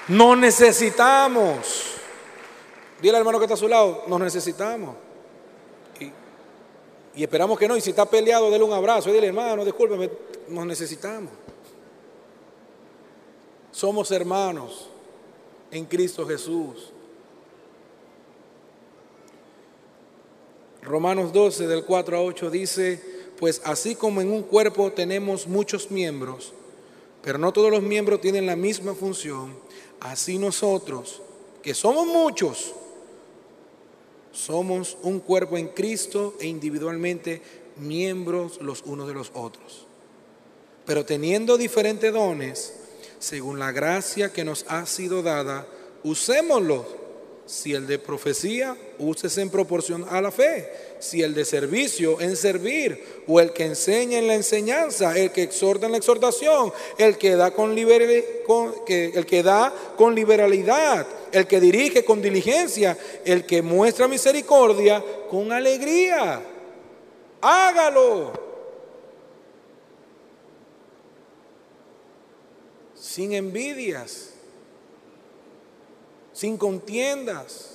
No 0.08 0.34
necesitamos 0.34 1.91
Dile 3.02 3.16
al 3.16 3.22
hermano 3.22 3.40
que 3.40 3.46
está 3.46 3.54
a 3.54 3.58
su 3.58 3.66
lado, 3.66 4.04
nos 4.06 4.20
necesitamos. 4.20 4.94
Y, 7.16 7.24
esperamos 7.24 7.58
que 7.58 7.66
no. 7.66 7.76
Y 7.76 7.80
si 7.80 7.90
está 7.90 8.06
peleado, 8.06 8.48
dele 8.48 8.62
un 8.62 8.72
abrazo. 8.72 9.10
Y 9.10 9.12
dile, 9.12 9.26
hermano, 9.26 9.64
discúlpeme, 9.64 10.08
nos 10.48 10.64
necesitamos. 10.64 11.32
Somos 13.72 14.12
hermanos 14.12 14.88
en 15.72 15.84
Cristo 15.86 16.24
Jesús. 16.24 16.92
Romanos 20.82 21.32
12 21.32 21.66
del 21.66 21.84
4 21.84 22.16
a 22.16 22.22
8 22.22 22.50
dice, 22.50 23.02
pues 23.40 23.62
así 23.64 23.96
como 23.96 24.20
en 24.20 24.30
un 24.30 24.42
cuerpo 24.42 24.92
tenemos 24.92 25.48
muchos 25.48 25.90
miembros, 25.90 26.52
pero 27.22 27.38
no 27.38 27.52
todos 27.52 27.70
los 27.70 27.82
miembros 27.82 28.20
tienen 28.20 28.46
la 28.46 28.56
misma 28.56 28.94
función, 28.94 29.54
así 30.00 30.38
nosotros, 30.38 31.22
que 31.62 31.72
somos 31.72 32.06
muchos, 32.06 32.74
somos 34.32 34.96
un 35.02 35.20
cuerpo 35.20 35.56
en 35.58 35.68
Cristo 35.68 36.34
e 36.40 36.46
individualmente 36.46 37.42
miembros 37.76 38.60
los 38.60 38.82
unos 38.82 39.08
de 39.08 39.14
los 39.14 39.30
otros. 39.34 39.86
Pero 40.84 41.04
teniendo 41.04 41.56
diferentes 41.56 42.12
dones, 42.12 42.74
según 43.18 43.58
la 43.58 43.70
gracia 43.72 44.32
que 44.32 44.44
nos 44.44 44.64
ha 44.68 44.84
sido 44.86 45.22
dada, 45.22 45.66
usémoslos. 46.02 46.86
Si 47.44 47.74
el 47.74 47.86
de 47.86 47.98
profecía, 47.98 48.76
úsese 48.98 49.42
en 49.42 49.50
proporción 49.50 50.06
a 50.08 50.20
la 50.20 50.30
fe. 50.30 50.70
Si 51.00 51.22
el 51.22 51.34
de 51.34 51.44
servicio, 51.44 52.20
en 52.20 52.36
servir. 52.36 53.22
O 53.26 53.40
el 53.40 53.52
que 53.52 53.64
enseña 53.64 54.18
en 54.18 54.28
la 54.28 54.34
enseñanza, 54.34 55.18
el 55.18 55.32
que 55.32 55.42
exhorta 55.42 55.86
en 55.86 55.92
la 55.92 55.98
exhortación, 55.98 56.72
el 56.98 57.18
que 57.18 57.36
da 57.36 57.50
con, 57.50 57.76
el 57.76 59.26
que 59.26 59.42
da 59.42 59.74
con 59.96 60.14
liberalidad 60.14 61.06
el 61.32 61.46
que 61.46 61.60
dirige 61.60 62.04
con 62.04 62.20
diligencia, 62.20 62.96
el 63.24 63.46
que 63.46 63.62
muestra 63.62 64.06
misericordia 64.06 65.02
con 65.30 65.50
alegría. 65.50 66.42
Hágalo. 67.40 68.32
Sin 72.94 73.32
envidias, 73.32 74.34
sin 76.42 76.56
contiendas. 76.56 77.68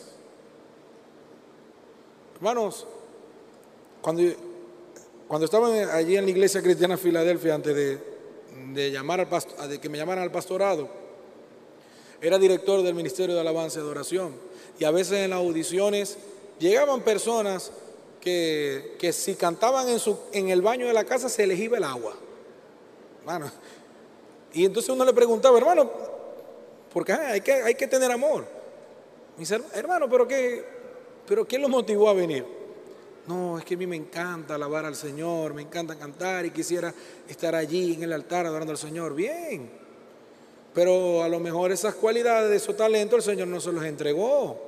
Hermanos, 2.36 2.86
cuando, 4.02 4.24
cuando 5.26 5.46
estaba 5.46 5.70
allí 5.96 6.18
en 6.18 6.26
la 6.26 6.32
iglesia 6.32 6.62
cristiana 6.62 6.98
de 6.98 7.02
Filadelfia, 7.02 7.56
antes 7.56 7.74
de, 7.74 7.98
de, 8.74 8.92
llamar 8.92 9.22
al 9.22 9.70
de 9.70 9.80
que 9.80 9.88
me 9.88 9.98
llamaran 9.98 10.26
al 10.26 10.34
pastorado, 10.34 10.90
era 12.22 12.38
director 12.38 12.84
del 12.84 12.94
Ministerio 12.94 13.36
de 13.36 13.40
Alabanza 13.40 13.80
y 13.80 13.84
Adoración. 13.84 14.36
Y 14.78 14.84
a 14.84 14.92
veces 14.92 15.20
en 15.20 15.30
las 15.30 15.40
audiciones 15.40 16.18
llegaban 16.60 17.04
personas 17.04 17.72
que, 18.20 18.98
que 19.00 19.14
si 19.14 19.36
cantaban 19.36 19.88
en, 19.88 20.00
su, 20.00 20.20
en 20.34 20.50
el 20.50 20.62
baño 20.62 20.88
de 20.88 20.94
la 20.94 21.06
casa 21.06 21.30
se 21.30 21.48
les 21.48 21.58
iba 21.58 21.78
el 21.78 21.86
agua. 21.86 22.18
Hermano. 23.22 23.50
Y 24.52 24.66
entonces 24.66 24.90
uno 24.90 25.06
le 25.06 25.14
preguntaba, 25.14 25.58
hermano, 25.58 25.90
porque 26.92 27.14
hay, 27.14 27.40
que, 27.40 27.54
hay 27.54 27.76
que 27.76 27.88
tener 27.88 28.12
amor. 28.12 28.57
Me 29.38 29.42
dice, 29.42 29.62
hermano, 29.74 30.10
¿pero 30.10 30.28
qué, 30.28 30.66
¿pero 31.28 31.48
qué 31.48 31.60
lo 31.60 31.70
motivó 31.70 32.10
a 32.10 32.14
venir? 32.14 32.44
No, 33.28 33.60
es 33.60 33.66
que 33.66 33.76
a 33.76 33.78
mí 33.78 33.86
me 33.86 33.96
encanta 33.96 34.56
alabar 34.56 34.86
al 34.86 34.96
Señor, 34.96 35.54
me 35.54 35.62
encanta 35.62 35.96
cantar 35.96 36.46
y 36.48 36.50
quisiera 36.50 36.92
estar 37.28 37.54
allí 37.54 37.94
en 37.94 38.04
el 38.04 38.14
altar 38.14 38.48
adorando 38.48 38.72
al 38.72 38.80
Señor. 38.80 39.14
Bien, 39.14 39.70
pero 40.74 41.22
a 41.22 41.30
lo 41.30 41.40
mejor 41.40 41.72
esas 41.72 41.94
cualidades, 41.94 42.64
esos 42.64 42.76
talentos, 42.76 43.18
el 43.18 43.34
Señor 43.34 43.48
no 43.48 43.60
se 43.60 43.72
los 43.72 43.84
entregó. 43.84 44.60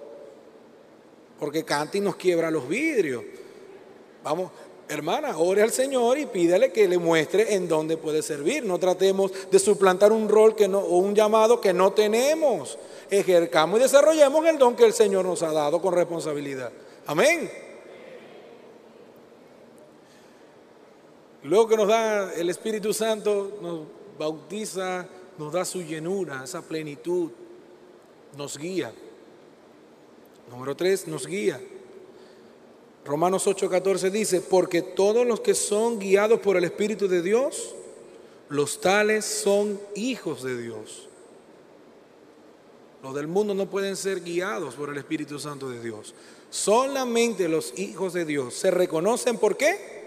Porque 1.40 1.64
canta 1.64 1.98
y 1.98 2.02
nos 2.02 2.16
quiebra 2.16 2.52
los 2.52 2.68
vidrios. 2.68 3.24
Vamos, 4.24 4.52
hermana, 4.90 5.38
ore 5.38 5.62
al 5.62 5.72
Señor 5.72 6.18
y 6.18 6.26
pídele 6.26 6.72
que 6.72 6.88
le 6.88 6.98
muestre 6.98 7.54
en 7.54 7.68
dónde 7.68 7.96
puede 7.96 8.22
servir. 8.22 8.66
No 8.66 8.78
tratemos 8.78 9.32
de 9.50 9.60
suplantar 9.60 10.12
un 10.12 10.28
rol 10.28 10.56
que 10.56 10.68
no, 10.68 10.80
o 10.80 10.98
un 10.98 11.16
llamado 11.16 11.62
que 11.62 11.72
no 11.72 11.94
tenemos. 11.94 12.78
Ejercamos 13.10 13.80
y 13.80 13.84
desarrollemos 13.84 14.46
el 14.46 14.58
don 14.58 14.76
que 14.76 14.86
el 14.86 14.94
Señor 14.94 15.26
nos 15.26 15.42
ha 15.44 15.54
dado 15.54 15.82
con 15.82 15.94
responsabilidad. 15.94 16.72
Amén. 17.06 17.50
Luego 21.44 21.68
que 21.68 21.78
nos 21.78 21.88
da 21.88 22.34
el 22.34 22.50
Espíritu 22.50 22.94
Santo, 22.94 23.60
nos 23.62 23.82
bautiza 24.18 25.08
nos 25.40 25.54
da 25.54 25.64
su 25.64 25.82
llenura, 25.82 26.44
esa 26.44 26.62
plenitud, 26.62 27.32
nos 28.38 28.58
guía. 28.58 28.94
Número 30.52 30.76
tres, 30.76 31.08
nos 31.08 31.26
guía. 31.26 31.60
Romanos 33.06 33.48
8:14 33.48 34.12
dice, 34.12 34.42
porque 34.42 34.82
todos 34.82 35.26
los 35.26 35.40
que 35.42 35.56
son 35.56 36.00
guiados 36.00 36.40
por 36.40 36.58
el 36.58 36.64
Espíritu 36.64 37.08
de 37.08 37.22
Dios, 37.22 37.76
los 38.50 38.82
tales 38.82 39.26
son 39.26 39.80
hijos 39.96 40.44
de 40.44 40.62
Dios. 40.62 41.08
Los 43.02 43.16
del 43.16 43.28
mundo 43.28 43.54
no 43.54 43.70
pueden 43.70 43.96
ser 43.96 44.22
guiados 44.22 44.76
por 44.76 44.90
el 44.90 44.98
Espíritu 44.98 45.40
Santo 45.40 45.70
de 45.70 45.80
Dios. 45.82 46.14
Solamente 46.50 47.48
los 47.48 47.78
hijos 47.80 48.14
de 48.14 48.26
Dios 48.26 48.56
se 48.56 48.72
reconocen 48.72 49.38
por 49.38 49.56
qué? 49.56 50.00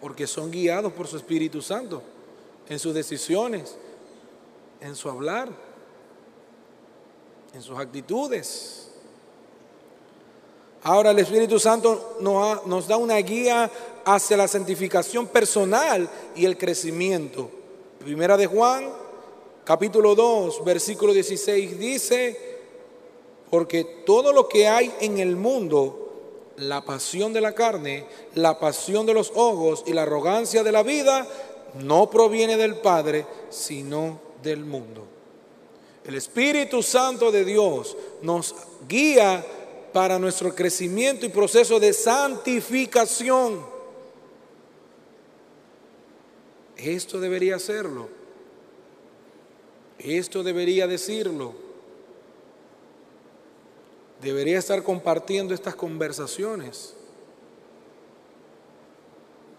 Porque 0.00 0.26
son 0.26 0.50
guiados 0.50 0.92
por 0.92 1.06
su 1.06 1.16
Espíritu 1.16 1.62
Santo 1.62 2.02
en 2.68 2.78
sus 2.78 2.94
decisiones, 2.94 3.76
en 4.80 4.96
su 4.96 5.08
hablar, 5.08 5.48
en 7.52 7.62
sus 7.62 7.78
actitudes. 7.78 8.83
Ahora 10.84 11.12
el 11.12 11.18
Espíritu 11.18 11.58
Santo 11.58 12.18
nos, 12.20 12.86
da 12.86 12.98
una 12.98 13.16
guía 13.16 13.70
hacia 14.04 14.36
la 14.36 14.46
santificación 14.46 15.26
personal 15.26 16.06
y 16.36 16.44
el 16.44 16.58
crecimiento. 16.58 17.48
Primera 17.98 18.36
de 18.36 18.46
Juan, 18.46 18.92
capítulo 19.64 20.14
2, 20.14 20.62
versículo 20.62 21.14
16 21.14 21.78
dice, 21.78 22.58
porque 23.48 24.02
todo 24.04 24.30
lo 24.30 24.46
que 24.46 24.68
hay 24.68 24.92
en 25.00 25.20
el 25.20 25.36
mundo, 25.36 26.52
la 26.58 26.84
pasión 26.84 27.32
de 27.32 27.40
la 27.40 27.54
carne, 27.54 28.04
la 28.34 28.60
pasión 28.60 29.06
de 29.06 29.14
los 29.14 29.32
ojos 29.34 29.84
y 29.86 29.94
la 29.94 30.02
arrogancia 30.02 30.62
de 30.62 30.72
la 30.72 30.82
vida, 30.82 31.26
no 31.80 32.10
proviene 32.10 32.58
del 32.58 32.76
Padre, 32.76 33.24
sino 33.48 34.20
del 34.42 34.66
mundo. 34.66 35.06
El 36.04 36.14
Espíritu 36.14 36.82
Santo 36.82 37.32
de 37.32 37.46
Dios 37.46 37.96
nos 38.20 38.54
guía 38.86 39.42
para 39.94 40.18
nuestro 40.18 40.52
crecimiento 40.52 41.24
y 41.24 41.28
proceso 41.28 41.78
de 41.78 41.92
santificación. 41.92 43.64
Esto 46.76 47.20
debería 47.20 47.54
hacerlo. 47.54 48.08
Esto 50.00 50.42
debería 50.42 50.88
decirlo. 50.88 51.54
Debería 54.20 54.58
estar 54.58 54.82
compartiendo 54.82 55.54
estas 55.54 55.76
conversaciones. 55.76 56.96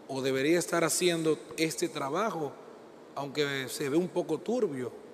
O 0.09 0.21
debería 0.21 0.59
estar 0.59 0.83
haciendo 0.83 1.39
este 1.55 1.87
trabajo 1.87 2.51
aunque 3.15 3.69
se 3.69 3.87
ve 3.87 3.95
un 3.95 4.09
poco 4.09 4.37
turbio. 4.37 5.04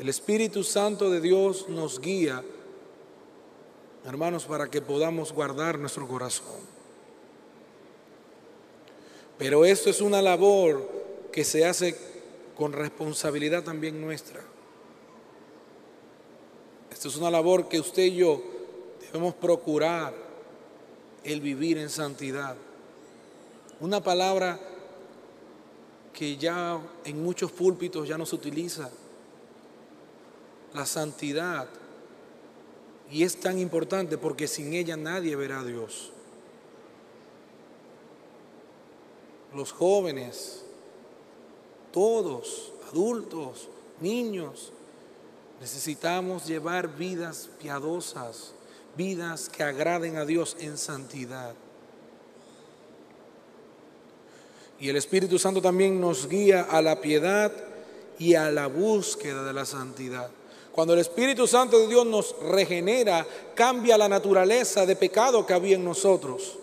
El 0.00 0.08
Espíritu 0.08 0.64
Santo 0.64 1.10
de 1.10 1.20
Dios 1.20 1.68
nos 1.68 2.00
guía, 2.00 2.42
hermanos, 4.06 4.46
para 4.46 4.70
que 4.70 4.80
podamos 4.80 5.30
guardar 5.30 5.78
nuestro 5.78 6.08
corazón. 6.08 6.56
Pero 9.36 9.66
esto 9.66 9.90
es 9.90 10.00
una 10.00 10.22
labor 10.22 10.88
que 11.30 11.44
se 11.44 11.66
hace 11.66 11.98
con 12.56 12.72
responsabilidad 12.72 13.62
también 13.62 14.00
nuestra. 14.00 14.40
Esto 16.90 17.08
es 17.08 17.16
una 17.16 17.30
labor 17.30 17.68
que 17.68 17.78
usted 17.78 18.04
y 18.04 18.16
yo 18.16 18.42
debemos 19.02 19.34
procurar 19.34 20.14
el 21.24 21.42
vivir 21.42 21.76
en 21.76 21.90
santidad. 21.90 22.56
Una 23.80 24.02
palabra 24.02 24.58
que 26.14 26.38
ya 26.38 26.80
en 27.04 27.22
muchos 27.22 27.52
púlpitos 27.52 28.08
ya 28.08 28.16
no 28.16 28.24
se 28.24 28.36
utiliza. 28.36 28.90
La 30.74 30.86
santidad. 30.86 31.68
Y 33.10 33.24
es 33.24 33.40
tan 33.40 33.58
importante 33.58 34.18
porque 34.18 34.46
sin 34.46 34.72
ella 34.72 34.96
nadie 34.96 35.34
verá 35.34 35.60
a 35.60 35.64
Dios. 35.64 36.12
Los 39.54 39.72
jóvenes, 39.72 40.62
todos, 41.92 42.72
adultos, 42.88 43.68
niños, 44.00 44.72
necesitamos 45.60 46.46
llevar 46.46 46.96
vidas 46.96 47.50
piadosas, 47.60 48.52
vidas 48.96 49.48
que 49.48 49.64
agraden 49.64 50.16
a 50.16 50.24
Dios 50.24 50.56
en 50.60 50.78
santidad. 50.78 51.54
Y 54.80 54.88
el 54.88 54.96
Espíritu 54.96 55.38
Santo 55.38 55.60
también 55.60 56.00
nos 56.00 56.26
guía 56.28 56.62
a 56.62 56.80
la 56.80 57.00
piedad 57.00 57.52
y 58.18 58.34
a 58.34 58.50
la 58.50 58.66
búsqueda 58.66 59.44
de 59.44 59.52
la 59.52 59.66
santidad. 59.66 60.30
Cuando 60.80 60.94
el 60.94 61.00
Espíritu 61.00 61.46
Santo 61.46 61.78
de 61.78 61.88
Dios 61.88 62.06
nos 62.06 62.34
regenera, 62.40 63.26
cambia 63.54 63.98
la 63.98 64.08
naturaleza 64.08 64.86
de 64.86 64.96
pecado 64.96 65.44
que 65.44 65.52
había 65.52 65.76
en 65.76 65.84
nosotros. 65.84 66.56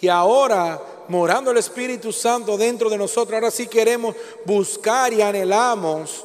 Y 0.00 0.06
ahora, 0.06 0.80
morando 1.08 1.50
el 1.50 1.56
Espíritu 1.56 2.12
Santo 2.12 2.56
dentro 2.56 2.88
de 2.88 2.98
nosotros, 2.98 3.34
ahora 3.34 3.50
sí 3.50 3.66
queremos 3.66 4.14
buscar 4.44 5.12
y 5.12 5.22
anhelamos 5.22 6.24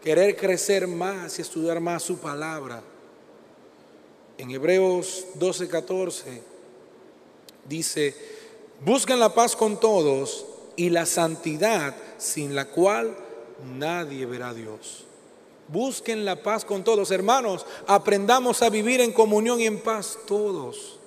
querer 0.00 0.36
crecer 0.36 0.86
más 0.86 1.36
y 1.40 1.42
estudiar 1.42 1.80
más 1.80 2.04
su 2.04 2.18
palabra. 2.18 2.80
En 4.38 4.48
Hebreos 4.48 5.24
12, 5.34 5.66
14 5.66 6.40
dice, 7.64 8.14
busquen 8.84 9.18
la 9.18 9.34
paz 9.34 9.56
con 9.56 9.80
todos 9.80 10.46
y 10.76 10.90
la 10.90 11.04
santidad 11.04 11.96
sin 12.16 12.54
la 12.54 12.66
cual 12.66 13.16
nadie 13.76 14.24
verá 14.24 14.50
a 14.50 14.54
Dios. 14.54 15.06
Busquen 15.72 16.26
la 16.26 16.42
paz 16.42 16.66
con 16.66 16.84
todos. 16.84 17.10
Hermanos, 17.10 17.64
aprendamos 17.86 18.60
a 18.60 18.68
vivir 18.68 19.00
en 19.00 19.10
comunión 19.10 19.58
y 19.58 19.64
en 19.64 19.80
paz 19.80 20.18
todos. 20.26 20.98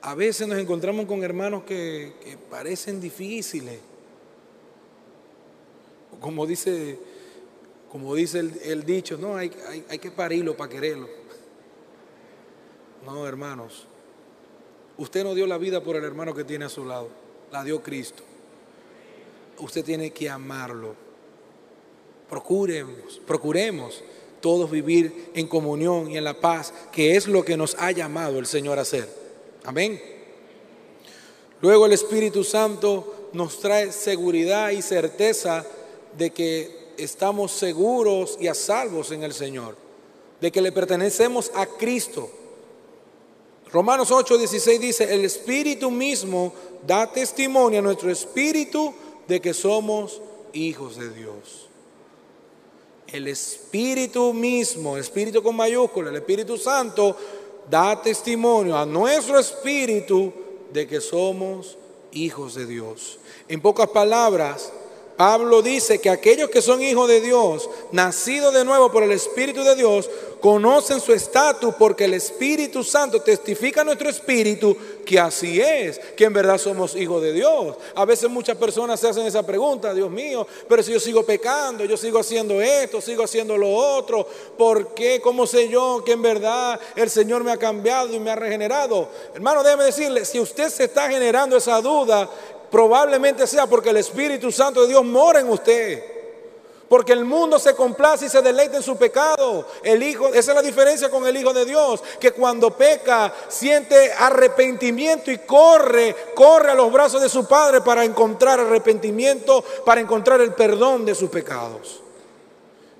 A 0.00 0.14
veces 0.14 0.48
nos 0.48 0.58
encontramos 0.58 1.04
con 1.04 1.22
hermanos 1.22 1.64
que, 1.64 2.38
parecen 2.50 3.02
difíciles. 3.02 3.80
Como 6.20 6.46
dice, 6.46 6.98
como 7.92 8.14
dice 8.14 8.38
el, 8.38 8.84
dicho, 8.84 9.18
no, 9.18 9.36
hay, 9.36 9.52
hay, 9.68 9.84
hay 9.90 9.98
que 9.98 10.10
parirlo 10.10 10.56
para 10.56 10.70
quererlo. 10.70 11.08
No, 13.04 13.26
hermanos. 13.26 13.86
Usted 14.96 15.22
no 15.22 15.34
dio 15.34 15.46
la 15.46 15.58
vida 15.58 15.82
por 15.82 15.96
el 15.96 16.04
hermano 16.04 16.34
que 16.34 16.44
tiene 16.44 16.64
a 16.64 16.70
su 16.70 16.86
lado, 16.86 17.10
la 17.50 17.62
dio 17.62 17.82
Cristo 17.82 18.22
usted 19.58 19.84
tiene 19.84 20.10
que 20.10 20.28
amarlo. 20.28 20.94
Procuremos, 22.28 23.20
procuremos 23.26 24.02
todos 24.40 24.70
vivir 24.70 25.30
en 25.34 25.46
comunión 25.46 26.10
y 26.10 26.16
en 26.16 26.24
la 26.24 26.40
paz, 26.40 26.72
que 26.92 27.16
es 27.16 27.26
lo 27.26 27.44
que 27.44 27.56
nos 27.56 27.74
ha 27.78 27.90
llamado 27.92 28.38
el 28.38 28.46
Señor 28.46 28.78
a 28.78 28.82
hacer. 28.82 29.08
Amén. 29.64 30.00
Luego 31.60 31.86
el 31.86 31.92
Espíritu 31.92 32.44
Santo 32.44 33.30
nos 33.32 33.58
trae 33.58 33.90
seguridad 33.90 34.70
y 34.70 34.82
certeza 34.82 35.64
de 36.16 36.30
que 36.30 36.92
estamos 36.98 37.52
seguros 37.52 38.36
y 38.40 38.48
a 38.48 38.54
salvos 38.54 39.10
en 39.12 39.22
el 39.22 39.32
Señor, 39.32 39.76
de 40.40 40.52
que 40.52 40.60
le 40.60 40.72
pertenecemos 40.72 41.50
a 41.54 41.66
Cristo. 41.66 42.30
Romanos 43.72 44.10
8, 44.10 44.38
16 44.38 44.80
dice, 44.80 45.14
el 45.14 45.24
Espíritu 45.24 45.90
mismo 45.90 46.52
da 46.86 47.10
testimonio 47.10 47.80
a 47.80 47.82
nuestro 47.82 48.10
Espíritu 48.10 48.94
de 49.28 49.40
que 49.40 49.54
somos 49.54 50.20
hijos 50.52 50.96
de 50.96 51.10
Dios. 51.10 51.68
El 53.06 53.28
Espíritu 53.28 54.32
mismo, 54.32 54.96
Espíritu 54.96 55.42
con 55.42 55.56
mayúscula, 55.56 56.10
el 56.10 56.16
Espíritu 56.16 56.56
Santo, 56.56 57.16
da 57.68 58.00
testimonio 58.00 58.76
a 58.76 58.84
nuestro 58.84 59.38
espíritu 59.38 60.32
de 60.72 60.86
que 60.86 61.00
somos 61.00 61.78
hijos 62.12 62.54
de 62.54 62.66
Dios. 62.66 63.18
En 63.48 63.60
pocas 63.60 63.88
palabras, 63.88 64.72
Pablo 65.16 65.62
dice 65.62 66.00
que 66.00 66.10
aquellos 66.10 66.50
que 66.50 66.62
son 66.62 66.82
hijos 66.82 67.08
de 67.08 67.20
Dios, 67.20 67.68
nacidos 67.92 68.52
de 68.52 68.64
nuevo 68.64 68.90
por 68.90 69.02
el 69.04 69.12
Espíritu 69.12 69.62
de 69.62 69.76
Dios, 69.76 70.10
conocen 70.40 71.00
su 71.00 71.14
estatus 71.14 71.74
porque 71.78 72.04
el 72.04 72.12
Espíritu 72.12 72.84
Santo 72.84 73.22
testifica 73.22 73.80
a 73.80 73.84
nuestro 73.84 74.10
espíritu 74.10 74.76
que 75.06 75.18
así 75.18 75.58
es, 75.58 75.98
que 76.16 76.24
en 76.24 76.34
verdad 76.34 76.58
somos 76.58 76.94
hijos 76.96 77.22
de 77.22 77.32
Dios. 77.32 77.76
A 77.94 78.04
veces 78.04 78.28
muchas 78.28 78.56
personas 78.56 79.00
se 79.00 79.08
hacen 79.08 79.24
esa 79.24 79.42
pregunta, 79.42 79.94
Dios 79.94 80.10
mío, 80.10 80.46
pero 80.68 80.82
si 80.82 80.92
yo 80.92 81.00
sigo 81.00 81.22
pecando, 81.22 81.86
yo 81.86 81.96
sigo 81.96 82.18
haciendo 82.18 82.60
esto, 82.60 83.00
sigo 83.00 83.24
haciendo 83.24 83.56
lo 83.56 83.72
otro, 83.72 84.26
¿por 84.58 84.94
qué? 84.94 85.20
¿Cómo 85.22 85.46
sé 85.46 85.68
yo 85.68 86.02
que 86.04 86.12
en 86.12 86.20
verdad 86.20 86.78
el 86.96 87.08
Señor 87.08 87.42
me 87.42 87.52
ha 87.52 87.56
cambiado 87.56 88.12
y 88.12 88.18
me 88.18 88.30
ha 88.30 88.36
regenerado? 88.36 89.08
Hermano, 89.34 89.62
déjeme 89.62 89.84
decirle, 89.84 90.26
si 90.26 90.40
usted 90.40 90.68
se 90.68 90.84
está 90.84 91.08
generando 91.08 91.56
esa 91.56 91.80
duda, 91.80 92.28
probablemente 92.74 93.46
sea 93.46 93.68
porque 93.68 93.90
el 93.90 93.98
Espíritu 93.98 94.50
Santo 94.50 94.82
de 94.82 94.88
Dios 94.88 95.04
mora 95.04 95.38
en 95.38 95.48
usted. 95.48 96.02
Porque 96.88 97.12
el 97.12 97.24
mundo 97.24 97.60
se 97.60 97.72
complace 97.72 98.26
y 98.26 98.28
se 98.28 98.42
deleita 98.42 98.78
en 98.78 98.82
su 98.82 98.96
pecado. 98.96 99.68
El 99.84 100.02
hijo, 100.02 100.26
esa 100.30 100.50
es 100.50 100.56
la 100.56 100.60
diferencia 100.60 101.08
con 101.08 101.24
el 101.24 101.36
Hijo 101.36 101.52
de 101.52 101.66
Dios, 101.66 102.02
que 102.18 102.32
cuando 102.32 102.72
peca 102.72 103.32
siente 103.46 104.12
arrepentimiento 104.18 105.30
y 105.30 105.38
corre, 105.38 106.16
corre 106.34 106.72
a 106.72 106.74
los 106.74 106.90
brazos 106.90 107.22
de 107.22 107.28
su 107.28 107.46
Padre 107.46 107.80
para 107.80 108.02
encontrar 108.02 108.58
arrepentimiento, 108.58 109.62
para 109.84 110.00
encontrar 110.00 110.40
el 110.40 110.52
perdón 110.52 111.06
de 111.06 111.14
sus 111.14 111.30
pecados. 111.30 112.02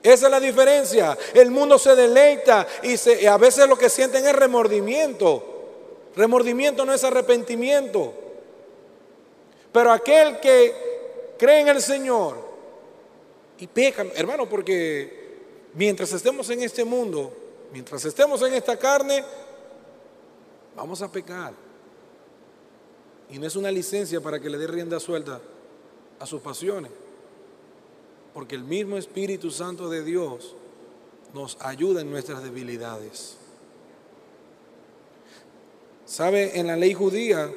Esa 0.05 0.27
es 0.27 0.31
la 0.31 0.39
diferencia. 0.39 1.19
El 1.35 1.51
mundo 1.51 1.81
se 1.81 1.97
deleita 1.97 2.65
y, 2.85 3.27
a 3.27 3.37
veces 3.39 3.69
lo 3.69 3.77
que 3.77 3.91
sienten 3.91 4.25
es 4.25 4.37
remordimiento. 4.37 5.43
Remordimiento 6.15 6.85
no 6.85 6.95
es 6.95 7.03
arrepentimiento. 7.03 8.24
Pero 9.75 9.91
aquel 9.91 10.39
que 10.39 11.35
cree 11.37 11.63
en 11.63 11.67
el 11.67 11.83
Señor 11.83 12.39
y 13.59 13.67
peca, 13.67 14.07
hermano, 14.15 14.49
porque 14.49 15.73
mientras 15.75 16.13
estemos 16.13 16.49
en 16.51 16.63
este 16.63 16.85
mundo, 16.85 17.37
mientras 17.73 18.05
estemos 18.05 18.41
en 18.43 18.55
esta 18.55 18.77
carne, 18.77 19.25
vamos 20.77 21.03
a 21.03 21.11
pecar. 21.11 21.53
Y 23.31 23.41
no 23.41 23.49
es 23.49 23.57
una 23.57 23.73
licencia 23.73 24.21
para 24.21 24.39
que 24.39 24.49
le 24.49 24.59
dé 24.59 24.69
rienda 24.69 25.01
suelta 25.01 25.41
a 26.21 26.27
sus 26.27 26.41
pasiones. 26.41 26.93
Porque 28.33 28.55
el 28.55 28.63
mismo 28.63 28.97
Espíritu 28.97 29.51
Santo 29.51 29.89
de 29.89 30.05
Dios 30.05 30.55
nos 31.33 31.57
ayuda 31.61 32.03
en 32.03 32.13
nuestras 32.13 32.45
debilidades. 32.45 33.39
¿Sabe? 36.07 36.61
En 36.61 36.69
la 36.69 36.77
ley 36.77 36.95
judía 36.95 37.53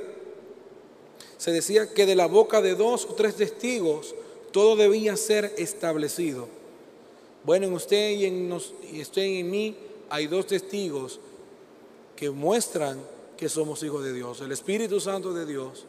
se 1.38 1.52
decía 1.52 1.94
que 1.94 2.06
de 2.06 2.16
la 2.16 2.28
boca 2.28 2.62
de 2.62 2.76
dos 2.76 3.06
o 3.06 3.14
tres 3.14 3.36
testigos 3.36 4.16
todo 4.52 4.76
debía 4.76 5.16
ser 5.18 5.54
establecido. 5.58 6.48
Bueno, 7.44 7.68
en 7.68 7.74
usted 7.74 8.12
y 8.12 8.26
en, 8.26 8.60
y 8.92 9.02
usted 9.02 9.24
y 9.24 9.40
en 9.40 9.52
mí 9.52 9.76
hay 10.10 10.28
dos 10.28 10.48
testigos 10.48 11.20
que 12.16 12.30
muestran 12.30 13.00
que 13.38 13.50
somos 13.50 13.84
hijos 13.84 14.04
de 14.04 14.14
Dios, 14.14 14.42
el 14.42 14.52
Espíritu 14.52 15.00
Santo 15.00 15.34
de 15.34 15.46
Dios 15.46 15.86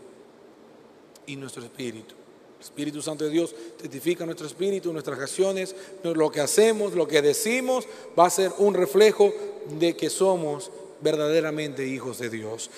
y 1.26 1.36
nuestro 1.36 1.62
espíritu. 1.62 2.14
El 2.58 2.64
Espíritu 2.64 3.00
Santo 3.00 3.24
de 3.24 3.30
Dios 3.30 3.54
testifica 3.80 4.26
nuestro 4.26 4.46
espíritu, 4.46 4.92
nuestras 4.92 5.18
acciones, 5.18 5.74
lo 6.02 6.30
que 6.30 6.40
hacemos, 6.40 6.94
lo 6.94 7.08
que 7.08 7.22
decimos, 7.22 7.86
va 8.18 8.26
a 8.26 8.30
ser 8.30 8.52
un 8.58 8.74
reflejo 8.74 9.32
de 9.78 9.96
que 9.96 10.10
somos 10.10 10.70
verdaderamente 11.00 11.86
hijos 11.86 12.18
de 12.18 12.30
Dios. 12.30 12.70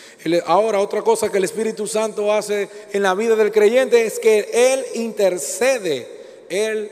Ahora, 0.46 0.80
otra 0.80 1.02
cosa 1.02 1.30
que 1.30 1.38
el 1.38 1.44
Espíritu 1.44 1.86
Santo 1.86 2.32
hace 2.32 2.68
en 2.92 3.02
la 3.02 3.14
vida 3.14 3.36
del 3.36 3.52
creyente 3.52 4.04
es 4.04 4.18
que 4.18 4.50
Él 4.52 4.84
intercede, 4.94 6.08
Él 6.48 6.90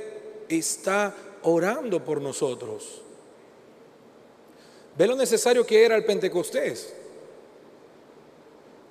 está 0.48 1.14
orando 1.42 2.04
por 2.04 2.20
nosotros. 2.20 3.02
Ve 4.96 5.06
lo 5.06 5.16
necesario 5.16 5.64
que 5.64 5.84
era 5.84 5.94
el 5.96 6.04
Pentecostés. 6.04 6.94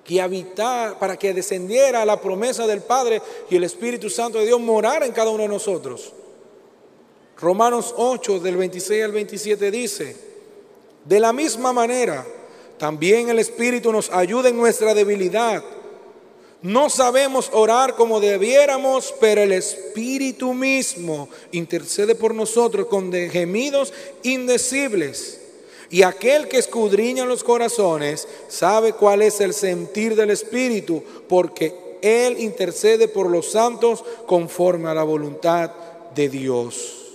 Que 0.06 0.22
habitar, 0.22 0.98
para 1.00 1.18
que 1.18 1.34
descendiera 1.34 2.06
la 2.06 2.22
promesa 2.22 2.66
del 2.66 2.82
Padre 2.82 3.22
y 3.50 3.58
el 3.58 3.66
Espíritu 3.66 4.10
Santo 4.10 4.38
de 4.38 4.46
Dios 4.46 4.60
morara 4.62 5.06
en 5.06 5.12
cada 5.12 5.32
uno 5.32 5.44
de 5.44 5.50
nosotros. 5.50 6.14
Romanos 7.38 7.94
8, 7.98 8.40
del 8.40 8.56
26 8.56 9.04
al 9.04 9.12
27 9.12 9.70
dice, 9.70 10.16
de 11.08 11.20
la 11.20 11.32
misma 11.32 11.72
manera, 11.72 12.26
también 12.78 13.30
el 13.30 13.40
Espíritu 13.40 13.92
nos 13.92 14.12
ayuda 14.12 14.50
en 14.50 14.58
nuestra 14.58 14.94
debilidad. 14.94 15.64
No 16.62 16.90
sabemos 16.90 17.50
orar 17.54 17.96
como 17.96 18.20
debiéramos, 18.20 19.14
pero 19.20 19.42
el 19.42 19.54
Espíritu 19.54 20.54
mismo 20.54 21.30
intercede 21.52 22.16
por 22.16 22.34
nosotros 22.36 22.88
con 22.88 23.12
gemidos 23.12 23.94
indecibles. 24.24 25.42
Y 25.90 26.04
aquel 26.04 26.50
que 26.50 26.58
escudriña 26.58 27.26
los 27.26 27.44
corazones 27.44 28.28
sabe 28.50 28.94
cuál 28.94 29.22
es 29.22 29.40
el 29.40 29.54
sentir 29.54 30.16
del 30.16 30.32
Espíritu, 30.32 31.02
porque 31.30 32.00
Él 32.02 32.40
intercede 32.40 33.08
por 33.08 33.30
los 33.30 33.52
santos 33.52 34.04
conforme 34.26 34.90
a 34.90 34.94
la 34.94 35.04
voluntad 35.04 35.72
de 36.14 36.28
Dios. 36.28 37.07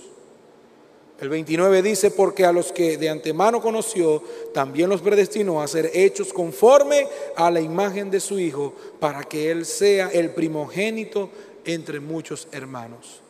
El 1.23 1.29
29 1.29 1.81
dice, 1.81 2.11
porque 2.11 2.43
a 2.43 2.51
los 2.51 2.73
que 2.73 2.97
de 2.97 3.07
antemano 3.07 3.61
conoció, 3.61 4.21
también 4.53 4.89
los 4.89 5.01
predestinó 5.01 5.61
a 5.61 5.67
ser 5.69 5.89
hechos 5.93 6.33
conforme 6.33 7.07
a 7.37 7.49
la 7.49 7.61
imagen 7.61 8.11
de 8.11 8.19
su 8.19 8.37
Hijo, 8.37 8.73
para 8.99 9.23
que 9.23 9.49
Él 9.49 9.65
sea 9.65 10.09
el 10.09 10.31
primogénito 10.31 11.29
entre 11.63 12.01
muchos 12.01 12.49
hermanos. 12.51 13.21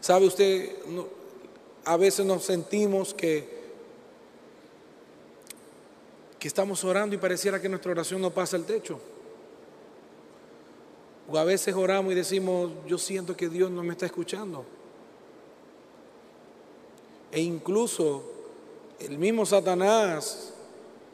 ¿Sabe 0.00 0.24
usted? 0.24 0.70
a 1.84 1.98
veces 1.98 2.24
nos 2.24 2.44
sentimos 2.44 3.12
que, 3.12 3.46
que 6.38 6.48
estamos 6.48 6.82
orando 6.84 7.14
y 7.14 7.18
pareciera 7.18 7.60
que 7.60 7.68
nuestra 7.68 7.92
oración 7.92 8.22
no 8.22 8.30
pasa 8.30 8.56
el 8.56 8.64
techo. 8.64 8.98
O 11.28 11.36
a 11.36 11.44
veces 11.44 11.74
oramos 11.74 12.12
y 12.12 12.16
decimos, 12.16 12.70
yo 12.86 12.96
siento 12.96 13.36
que 13.36 13.50
Dios 13.50 13.70
no 13.70 13.82
me 13.82 13.92
está 13.92 14.06
escuchando. 14.06 14.64
E 17.36 17.40
incluso 17.42 18.22
el 18.98 19.18
mismo 19.18 19.44
Satanás 19.44 20.54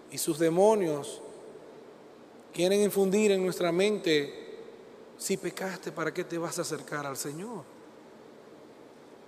y 0.08 0.18
sus 0.18 0.38
demonios 0.38 1.20
quieren 2.54 2.80
infundir 2.80 3.32
en 3.32 3.42
nuestra 3.42 3.72
mente, 3.72 4.32
si 5.18 5.36
pecaste, 5.36 5.90
¿para 5.90 6.14
qué 6.14 6.22
te 6.22 6.38
vas 6.38 6.60
a 6.60 6.62
acercar 6.62 7.06
al 7.06 7.16
Señor? 7.16 7.64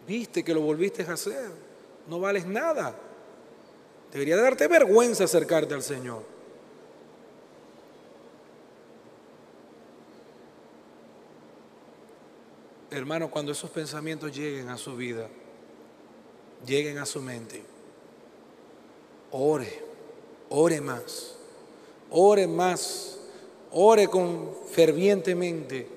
Viste 0.06 0.44
que 0.44 0.54
lo 0.54 0.60
volviste 0.60 1.02
a 1.02 1.14
hacer, 1.14 1.50
no 2.06 2.20
vales 2.20 2.46
nada. 2.46 2.96
Debería 4.12 4.36
darte 4.36 4.68
vergüenza 4.68 5.24
acercarte 5.24 5.74
al 5.74 5.82
Señor. 5.82 6.22
Hermano, 12.92 13.28
cuando 13.32 13.50
esos 13.50 13.68
pensamientos 13.70 14.32
lleguen 14.32 14.68
a 14.68 14.78
su 14.78 14.94
vida, 14.94 15.28
lleguen 16.66 16.98
a 16.98 17.06
su 17.06 17.20
mente. 17.20 17.62
Ore, 19.32 19.82
ore 20.48 20.80
más, 20.80 21.34
ore 22.10 22.46
más, 22.46 23.18
ore 23.72 24.08
con 24.08 24.50
fervientemente, 24.70 25.88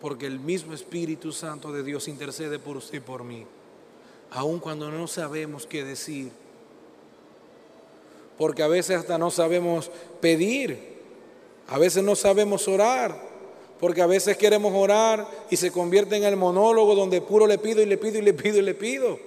porque 0.00 0.26
el 0.26 0.38
mismo 0.38 0.74
Espíritu 0.74 1.32
Santo 1.32 1.72
de 1.72 1.82
Dios 1.82 2.08
intercede 2.08 2.58
por 2.58 2.76
usted 2.76 2.98
y 2.98 3.00
por 3.00 3.24
mí, 3.24 3.46
aun 4.30 4.60
cuando 4.60 4.90
no 4.90 5.06
sabemos 5.06 5.66
qué 5.66 5.84
decir, 5.84 6.30
porque 8.38 8.62
a 8.62 8.68
veces 8.68 8.98
hasta 8.98 9.18
no 9.18 9.30
sabemos 9.30 9.90
pedir, 10.20 10.92
a 11.68 11.78
veces 11.78 12.02
no 12.02 12.14
sabemos 12.14 12.68
orar 12.68 13.31
porque 13.82 14.00
a 14.00 14.06
veces 14.06 14.36
queremos 14.36 14.72
orar 14.76 15.26
y 15.50 15.56
se 15.56 15.72
convierte 15.72 16.14
en 16.14 16.22
el 16.22 16.36
monólogo 16.36 16.94
donde 16.94 17.20
puro 17.20 17.48
le 17.48 17.58
pido 17.58 17.82
y 17.82 17.86
le 17.86 17.98
pido 17.98 18.20
y 18.20 18.22
le 18.22 18.32
pido 18.32 18.58
y 18.58 18.62
le 18.62 18.74
pido. 18.74 19.18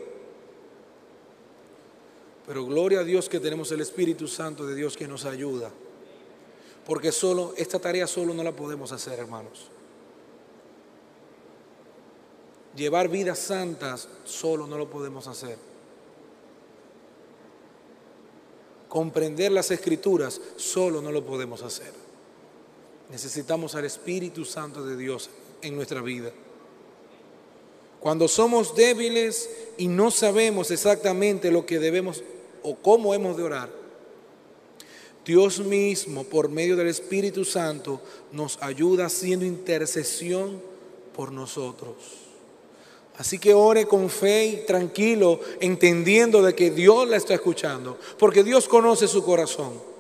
Pero 2.48 2.66
gloria 2.66 3.02
a 3.02 3.04
Dios 3.04 3.28
que 3.28 3.42
tenemos 3.42 3.70
el 3.74 3.82
Espíritu 3.82 4.30
Santo 4.30 4.66
de 4.66 4.74
Dios 4.74 4.96
que 4.96 5.10
nos 5.10 5.26
ayuda. 5.26 5.72
Porque 6.86 7.12
solo 7.12 7.54
esta 7.58 7.80
tarea 7.80 8.08
solo 8.08 8.34
no 8.34 8.44
la 8.44 8.54
podemos 8.54 8.94
hacer, 8.94 9.20
hermanos. 9.20 9.68
Llevar 12.78 13.10
vidas 13.10 13.40
santas 13.40 14.08
solo 14.24 14.68
no 14.68 14.78
lo 14.78 14.90
podemos 14.90 15.28
hacer. 15.28 15.58
Comprender 18.88 19.52
las 19.52 19.70
escrituras 19.70 20.40
solo 20.56 21.02
no 21.02 21.12
lo 21.12 21.26
podemos 21.26 21.62
hacer. 21.62 22.05
Necesitamos 23.10 23.76
al 23.76 23.86
Espíritu 23.86 24.46
Santo 24.46 24.86
de 24.86 24.98
Dios 24.98 25.30
en 25.62 25.76
nuestra 25.76 26.02
vida. 26.02 26.32
Cuando 28.00 28.28
somos 28.28 28.76
débiles 28.76 29.50
y 29.78 29.88
no 29.88 30.12
sabemos 30.12 30.70
exactamente 30.72 31.52
lo 31.52 31.66
que 31.66 31.80
debemos 31.80 32.24
o 32.62 32.76
cómo 32.76 33.14
hemos 33.14 33.38
de 33.38 33.44
orar, 33.44 33.70
Dios 35.26 35.60
mismo, 35.60 36.24
por 36.24 36.50
medio 36.50 36.76
del 36.76 36.88
Espíritu 36.88 37.46
Santo, 37.46 38.00
nos 38.32 38.62
ayuda 38.62 39.08
haciendo 39.08 39.44
intercesión 39.44 40.62
por 41.16 41.32
nosotros. 41.32 41.96
Así 43.18 43.40
que 43.40 43.54
ore 43.54 43.88
con 43.88 44.10
fe 44.10 44.46
y 44.46 44.66
tranquilo, 44.66 45.40
entendiendo 45.60 46.44
de 46.44 46.54
que 46.54 46.70
Dios 46.70 47.08
la 47.08 47.18
está 47.18 47.34
escuchando, 47.34 47.98
porque 48.20 48.44
Dios 48.44 48.68
conoce 48.68 49.08
su 49.08 49.24
corazón. 49.24 49.95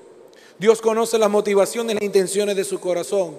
Dios 0.57 0.81
conoce 0.81 1.17
las 1.17 1.29
motivaciones 1.29 1.93
y 1.93 1.95
las 1.95 2.03
intenciones 2.03 2.55
de 2.55 2.63
su 2.63 2.79
corazón. 2.79 3.37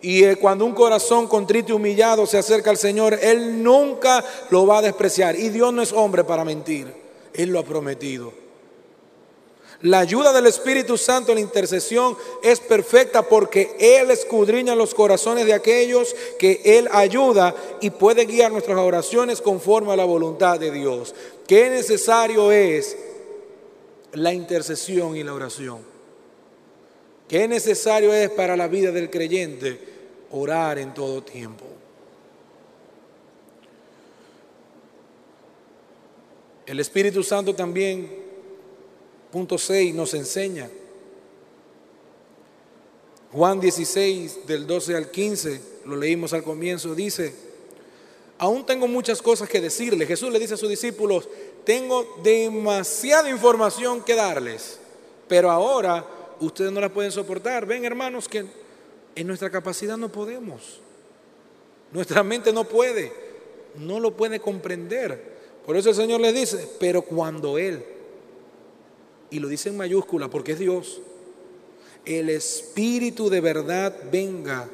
Y 0.00 0.24
eh, 0.24 0.36
cuando 0.36 0.64
un 0.64 0.72
corazón 0.72 1.26
contrito 1.26 1.72
y 1.72 1.76
humillado 1.76 2.26
se 2.26 2.38
acerca 2.38 2.70
al 2.70 2.76
Señor, 2.76 3.18
Él 3.20 3.62
nunca 3.62 4.24
lo 4.50 4.66
va 4.66 4.78
a 4.78 4.82
despreciar. 4.82 5.38
Y 5.38 5.48
Dios 5.48 5.72
no 5.72 5.82
es 5.82 5.92
hombre 5.92 6.24
para 6.24 6.44
mentir. 6.44 6.92
Él 7.34 7.50
lo 7.50 7.58
ha 7.58 7.64
prometido. 7.64 8.32
La 9.82 9.98
ayuda 9.98 10.32
del 10.32 10.46
Espíritu 10.46 10.96
Santo 10.96 11.32
en 11.32 11.36
la 11.36 11.42
intercesión 11.42 12.16
es 12.42 12.60
perfecta 12.60 13.22
porque 13.22 13.76
Él 13.78 14.10
escudriña 14.10 14.74
los 14.74 14.94
corazones 14.94 15.44
de 15.44 15.52
aquellos 15.52 16.16
que 16.38 16.62
Él 16.64 16.88
ayuda 16.92 17.54
y 17.82 17.90
puede 17.90 18.24
guiar 18.24 18.52
nuestras 18.52 18.78
oraciones 18.78 19.42
conforme 19.42 19.92
a 19.92 19.96
la 19.96 20.06
voluntad 20.06 20.58
de 20.58 20.70
Dios. 20.70 21.14
Qué 21.46 21.68
necesario 21.68 22.50
es 22.52 22.96
la 24.12 24.32
intercesión 24.32 25.14
y 25.14 25.22
la 25.22 25.34
oración. 25.34 25.95
Qué 27.28 27.48
necesario 27.48 28.12
es 28.12 28.30
para 28.30 28.56
la 28.56 28.68
vida 28.68 28.92
del 28.92 29.10
creyente 29.10 29.78
orar 30.30 30.78
en 30.78 30.94
todo 30.94 31.22
tiempo. 31.22 31.64
El 36.66 36.80
Espíritu 36.80 37.22
Santo 37.22 37.54
también, 37.54 38.08
punto 39.30 39.56
6, 39.56 39.94
nos 39.94 40.14
enseña. 40.14 40.68
Juan 43.32 43.60
16, 43.60 44.46
del 44.46 44.66
12 44.66 44.96
al 44.96 45.10
15, 45.10 45.60
lo 45.84 45.96
leímos 45.96 46.32
al 46.32 46.42
comienzo, 46.42 46.94
dice, 46.94 47.34
aún 48.38 48.64
tengo 48.64 48.88
muchas 48.88 49.20
cosas 49.20 49.48
que 49.48 49.60
decirle. 49.60 50.06
Jesús 50.06 50.32
le 50.32 50.38
dice 50.38 50.54
a 50.54 50.56
sus 50.56 50.68
discípulos, 50.68 51.28
tengo 51.64 52.16
demasiada 52.22 53.28
información 53.30 54.02
que 54.02 54.14
darles, 54.14 54.78
pero 55.28 55.50
ahora 55.50 56.04
ustedes 56.40 56.72
no 56.72 56.80
la 56.80 56.92
pueden 56.92 57.12
soportar. 57.12 57.66
Ven, 57.66 57.84
hermanos, 57.84 58.28
que 58.28 58.46
en 59.14 59.26
nuestra 59.26 59.50
capacidad 59.50 59.96
no 59.96 60.10
podemos. 60.10 60.80
Nuestra 61.92 62.22
mente 62.22 62.52
no 62.52 62.64
puede, 62.64 63.12
no 63.76 64.00
lo 64.00 64.16
puede 64.16 64.40
comprender. 64.40 65.36
Por 65.64 65.76
eso 65.76 65.90
el 65.90 65.96
Señor 65.96 66.20
le 66.20 66.32
dice, 66.32 66.68
pero 66.78 67.02
cuando 67.02 67.58
Él, 67.58 67.84
y 69.30 69.38
lo 69.38 69.48
dice 69.48 69.70
en 69.70 69.76
mayúscula 69.76 70.28
porque 70.28 70.52
es 70.52 70.58
Dios, 70.58 71.00
el 72.04 72.28
Espíritu 72.30 73.28
de 73.28 73.40
verdad 73.40 73.94
venga, 74.12 74.68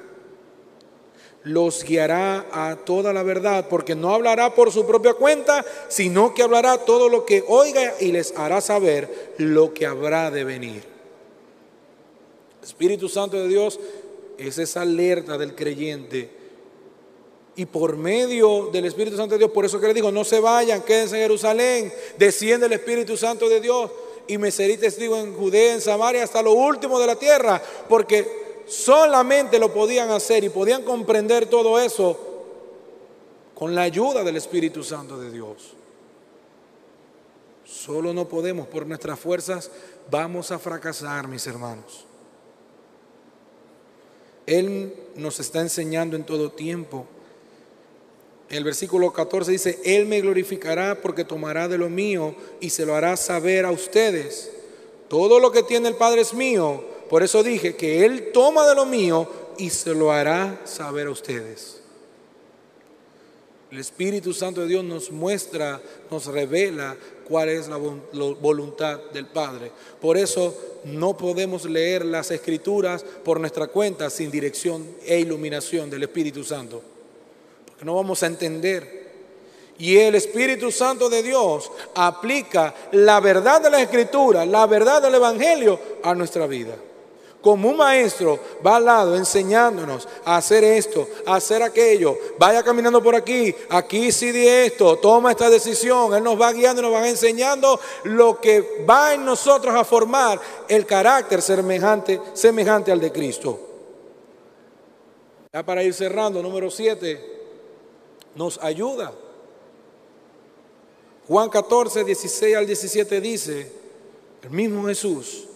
los 1.44 1.82
guiará 1.82 2.46
a 2.52 2.76
toda 2.76 3.12
la 3.12 3.22
verdad, 3.22 3.66
porque 3.68 3.94
no 3.94 4.14
hablará 4.14 4.54
por 4.54 4.70
su 4.70 4.86
propia 4.86 5.14
cuenta, 5.14 5.64
sino 5.88 6.34
que 6.34 6.42
hablará 6.42 6.78
todo 6.78 7.08
lo 7.08 7.26
que 7.26 7.44
oiga 7.48 7.94
y 8.00 8.12
les 8.12 8.36
hará 8.36 8.60
saber 8.60 9.34
lo 9.38 9.74
que 9.74 9.86
habrá 9.86 10.30
de 10.30 10.44
venir. 10.44 10.91
Espíritu 12.62 13.08
Santo 13.08 13.36
de 13.36 13.48
Dios 13.48 13.78
es 14.38 14.58
esa 14.58 14.82
alerta 14.82 15.36
del 15.38 15.54
creyente. 15.54 16.30
Y 17.54 17.66
por 17.66 17.96
medio 17.96 18.70
del 18.72 18.86
Espíritu 18.86 19.16
Santo 19.16 19.34
de 19.34 19.40
Dios, 19.40 19.50
por 19.50 19.64
eso 19.64 19.78
que 19.78 19.86
le 19.86 19.94
digo, 19.94 20.10
no 20.10 20.24
se 20.24 20.40
vayan, 20.40 20.82
quédense 20.82 21.16
en 21.16 21.22
Jerusalén, 21.22 21.92
desciende 22.18 22.66
el 22.66 22.72
Espíritu 22.72 23.16
Santo 23.16 23.48
de 23.48 23.60
Dios 23.60 23.90
y 24.26 24.38
me 24.38 24.50
seré 24.50 24.78
testigo 24.78 25.18
en 25.18 25.34
Judea, 25.34 25.74
en 25.74 25.80
Samaria, 25.80 26.24
hasta 26.24 26.40
lo 26.40 26.52
último 26.52 26.98
de 26.98 27.06
la 27.06 27.16
tierra, 27.16 27.60
porque 27.88 28.62
solamente 28.66 29.58
lo 29.58 29.72
podían 29.72 30.10
hacer 30.10 30.44
y 30.44 30.48
podían 30.48 30.82
comprender 30.82 31.46
todo 31.46 31.78
eso 31.78 32.18
con 33.54 33.74
la 33.74 33.82
ayuda 33.82 34.24
del 34.24 34.36
Espíritu 34.36 34.82
Santo 34.82 35.18
de 35.18 35.30
Dios. 35.30 35.74
Solo 37.64 38.14
no 38.14 38.28
podemos, 38.28 38.66
por 38.66 38.86
nuestras 38.86 39.18
fuerzas, 39.18 39.70
vamos 40.10 40.50
a 40.50 40.58
fracasar, 40.58 41.28
mis 41.28 41.46
hermanos. 41.46 42.06
Él 44.46 44.94
nos 45.16 45.40
está 45.40 45.60
enseñando 45.60 46.16
en 46.16 46.24
todo 46.24 46.50
tiempo. 46.50 47.06
El 48.48 48.64
versículo 48.64 49.12
14 49.12 49.50
dice, 49.50 49.80
Él 49.84 50.06
me 50.06 50.20
glorificará 50.20 51.00
porque 51.00 51.24
tomará 51.24 51.68
de 51.68 51.78
lo 51.78 51.88
mío 51.88 52.34
y 52.60 52.70
se 52.70 52.84
lo 52.84 52.94
hará 52.94 53.16
saber 53.16 53.64
a 53.64 53.70
ustedes. 53.70 54.50
Todo 55.08 55.40
lo 55.40 55.52
que 55.52 55.62
tiene 55.62 55.88
el 55.88 55.94
Padre 55.94 56.20
es 56.20 56.34
mío. 56.34 56.84
Por 57.08 57.22
eso 57.22 57.42
dije 57.42 57.76
que 57.76 58.04
Él 58.04 58.30
toma 58.32 58.66
de 58.66 58.74
lo 58.74 58.84
mío 58.84 59.28
y 59.58 59.70
se 59.70 59.94
lo 59.94 60.12
hará 60.12 60.60
saber 60.64 61.06
a 61.06 61.10
ustedes. 61.10 61.80
El 63.70 63.78
Espíritu 63.78 64.34
Santo 64.34 64.60
de 64.60 64.68
Dios 64.68 64.84
nos 64.84 65.10
muestra, 65.10 65.80
nos 66.10 66.26
revela 66.26 66.94
cuál 67.32 67.48
es 67.48 67.66
la 67.66 67.78
voluntad 67.78 69.00
del 69.10 69.24
Padre. 69.24 69.72
Por 69.98 70.18
eso 70.18 70.54
no 70.84 71.16
podemos 71.16 71.64
leer 71.64 72.04
las 72.04 72.30
escrituras 72.30 73.02
por 73.24 73.40
nuestra 73.40 73.68
cuenta 73.68 74.10
sin 74.10 74.30
dirección 74.30 74.86
e 75.06 75.18
iluminación 75.18 75.88
del 75.88 76.02
Espíritu 76.02 76.44
Santo. 76.44 76.82
Porque 77.64 77.86
no 77.86 77.94
vamos 77.94 78.22
a 78.22 78.26
entender. 78.26 79.02
Y 79.78 79.96
el 79.96 80.14
Espíritu 80.14 80.70
Santo 80.70 81.08
de 81.08 81.22
Dios 81.22 81.72
aplica 81.94 82.74
la 82.92 83.18
verdad 83.20 83.62
de 83.62 83.70
la 83.70 83.80
Escritura, 83.80 84.44
la 84.44 84.66
verdad 84.66 85.00
del 85.00 85.14
Evangelio 85.14 85.80
a 86.02 86.14
nuestra 86.14 86.46
vida. 86.46 86.76
Como 87.42 87.70
un 87.70 87.76
maestro 87.76 88.38
va 88.64 88.76
al 88.76 88.84
lado 88.84 89.16
enseñándonos 89.16 90.06
a 90.24 90.36
hacer 90.36 90.62
esto, 90.62 91.08
a 91.26 91.34
hacer 91.34 91.60
aquello. 91.60 92.16
Vaya 92.38 92.62
caminando 92.62 93.02
por 93.02 93.16
aquí, 93.16 93.52
aquí 93.68 94.12
sí 94.12 94.30
di 94.30 94.46
esto, 94.46 94.96
toma 94.98 95.32
esta 95.32 95.50
decisión. 95.50 96.14
Él 96.14 96.22
nos 96.22 96.40
va 96.40 96.52
guiando 96.52 96.80
y 96.80 96.84
nos 96.84 96.94
va 96.94 97.08
enseñando 97.08 97.80
lo 98.04 98.40
que 98.40 98.84
va 98.88 99.14
en 99.14 99.24
nosotros 99.24 99.74
a 99.74 99.82
formar 99.82 100.40
el 100.68 100.86
carácter 100.86 101.42
semejante, 101.42 102.20
semejante 102.32 102.92
al 102.92 103.00
de 103.00 103.10
Cristo. 103.10 103.58
Ya 105.52 105.64
para 105.64 105.82
ir 105.82 105.92
cerrando, 105.92 106.40
número 106.42 106.70
7, 106.70 107.40
nos 108.36 108.56
ayuda. 108.62 109.12
Juan 111.26 111.48
14, 111.48 112.04
16 112.04 112.56
al 112.56 112.66
17 112.66 113.20
dice, 113.20 113.72
el 114.44 114.50
mismo 114.50 114.86
Jesús 114.86 115.48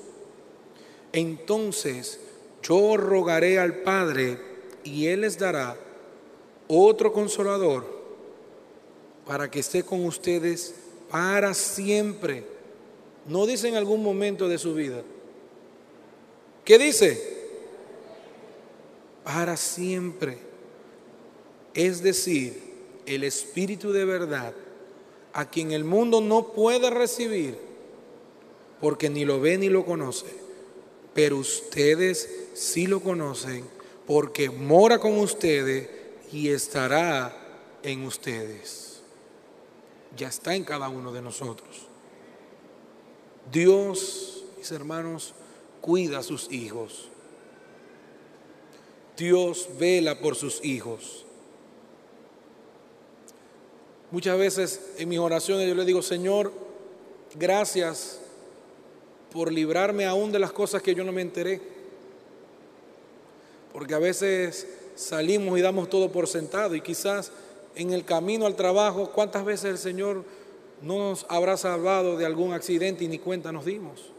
entonces 1.16 2.20
yo 2.62 2.98
rogaré 2.98 3.58
al 3.58 3.76
Padre 3.76 4.38
y 4.84 5.06
Él 5.06 5.22
les 5.22 5.38
dará 5.38 5.74
otro 6.68 7.10
consolador 7.10 7.86
para 9.26 9.50
que 9.50 9.60
esté 9.60 9.82
con 9.82 10.04
ustedes 10.04 10.74
para 11.10 11.54
siempre. 11.54 12.44
No 13.26 13.46
dice 13.46 13.68
en 13.68 13.76
algún 13.76 14.02
momento 14.02 14.46
de 14.46 14.58
su 14.58 14.74
vida. 14.74 15.02
¿Qué 16.66 16.78
dice? 16.78 17.48
Para 19.24 19.56
siempre. 19.56 20.36
Es 21.72 22.02
decir, 22.02 22.62
el 23.06 23.24
Espíritu 23.24 23.90
de 23.90 24.04
verdad, 24.04 24.52
a 25.32 25.48
quien 25.48 25.72
el 25.72 25.84
mundo 25.84 26.20
no 26.20 26.52
puede 26.52 26.90
recibir, 26.90 27.56
porque 28.82 29.08
ni 29.08 29.24
lo 29.24 29.40
ve 29.40 29.56
ni 29.56 29.70
lo 29.70 29.86
conoce 29.86 30.45
pero 31.16 31.38
ustedes 31.38 32.28
sí 32.52 32.86
lo 32.86 33.00
conocen 33.00 33.64
porque 34.06 34.50
mora 34.50 34.98
con 34.98 35.18
ustedes 35.18 35.88
y 36.30 36.50
estará 36.50 37.34
en 37.82 38.04
ustedes. 38.04 39.00
Ya 40.14 40.28
está 40.28 40.54
en 40.54 40.64
cada 40.64 40.90
uno 40.90 41.14
de 41.14 41.22
nosotros. 41.22 41.86
Dios, 43.50 44.44
mis 44.58 44.70
hermanos, 44.70 45.32
cuida 45.80 46.18
a 46.18 46.22
sus 46.22 46.52
hijos. 46.52 47.08
Dios 49.16 49.70
vela 49.78 50.20
por 50.20 50.36
sus 50.36 50.62
hijos. 50.62 51.24
Muchas 54.10 54.38
veces 54.38 54.80
en 54.98 55.08
mis 55.08 55.18
oraciones 55.18 55.66
yo 55.66 55.74
le 55.74 55.86
digo, 55.86 56.02
Señor, 56.02 56.52
gracias 57.34 58.20
por 59.36 59.52
librarme 59.52 60.06
aún 60.06 60.32
de 60.32 60.38
las 60.38 60.50
cosas 60.50 60.80
que 60.80 60.94
yo 60.94 61.04
no 61.04 61.12
me 61.12 61.20
enteré. 61.20 61.60
Porque 63.70 63.92
a 63.92 63.98
veces 63.98 64.66
salimos 64.94 65.58
y 65.58 65.60
damos 65.60 65.90
todo 65.90 66.10
por 66.10 66.26
sentado 66.26 66.74
y 66.74 66.80
quizás 66.80 67.30
en 67.74 67.92
el 67.92 68.06
camino 68.06 68.46
al 68.46 68.56
trabajo, 68.56 69.10
¿cuántas 69.14 69.44
veces 69.44 69.66
el 69.66 69.76
Señor 69.76 70.24
no 70.80 71.10
nos 71.10 71.26
habrá 71.28 71.58
salvado 71.58 72.16
de 72.16 72.24
algún 72.24 72.54
accidente 72.54 73.04
y 73.04 73.08
ni 73.08 73.18
cuenta 73.18 73.52
nos 73.52 73.66
dimos? 73.66 74.10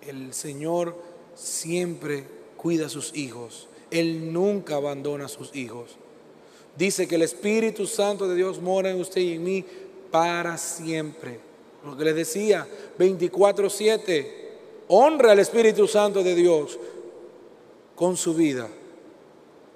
El 0.00 0.32
Señor 0.32 0.96
siempre 1.34 2.24
cuida 2.56 2.86
a 2.86 2.88
sus 2.88 3.14
hijos. 3.14 3.68
Él 3.90 4.32
nunca 4.32 4.76
abandona 4.76 5.26
a 5.26 5.28
sus 5.28 5.54
hijos. 5.54 5.98
Dice 6.76 7.06
que 7.06 7.16
el 7.16 7.22
Espíritu 7.22 7.86
Santo 7.86 8.26
de 8.28 8.34
Dios 8.34 8.60
mora 8.60 8.90
en 8.90 9.00
usted 9.00 9.20
y 9.20 9.34
en 9.34 9.44
mí 9.44 9.64
para 10.10 10.56
siempre. 10.58 11.40
Lo 11.84 11.96
que 11.96 12.04
les 12.04 12.14
decía, 12.14 12.66
24/7, 12.98 14.50
honra 14.88 15.32
al 15.32 15.38
Espíritu 15.38 15.86
Santo 15.86 16.22
de 16.22 16.34
Dios 16.34 16.78
con 17.94 18.16
su 18.16 18.34
vida. 18.34 18.68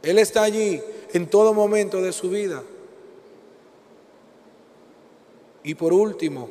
Él 0.03 0.19
está 0.19 0.45
allí 0.45 0.81
en 1.13 1.29
todo 1.29 1.53
momento 1.53 2.01
de 2.01 2.13
su 2.13 2.31
vida. 2.31 2.63
Y 5.65 5.75
por 5.75 5.93
último, 5.93 6.49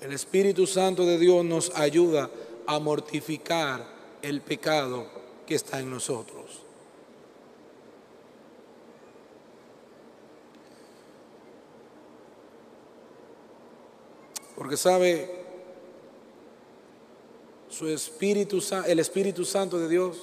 el 0.00 0.12
Espíritu 0.12 0.66
Santo 0.66 1.06
de 1.06 1.18
Dios 1.18 1.44
nos 1.44 1.70
ayuda 1.74 2.30
a 2.66 2.78
mortificar 2.78 3.86
el 4.20 4.42
pecado 4.42 5.06
que 5.46 5.54
está 5.54 5.80
en 5.80 5.90
nosotros. 5.90 6.61
Porque 14.62 14.76
sabe, 14.76 15.28
su 17.68 17.88
Espíritu, 17.88 18.62
el 18.86 19.00
Espíritu 19.00 19.44
Santo 19.44 19.76
de 19.76 19.88
Dios 19.88 20.18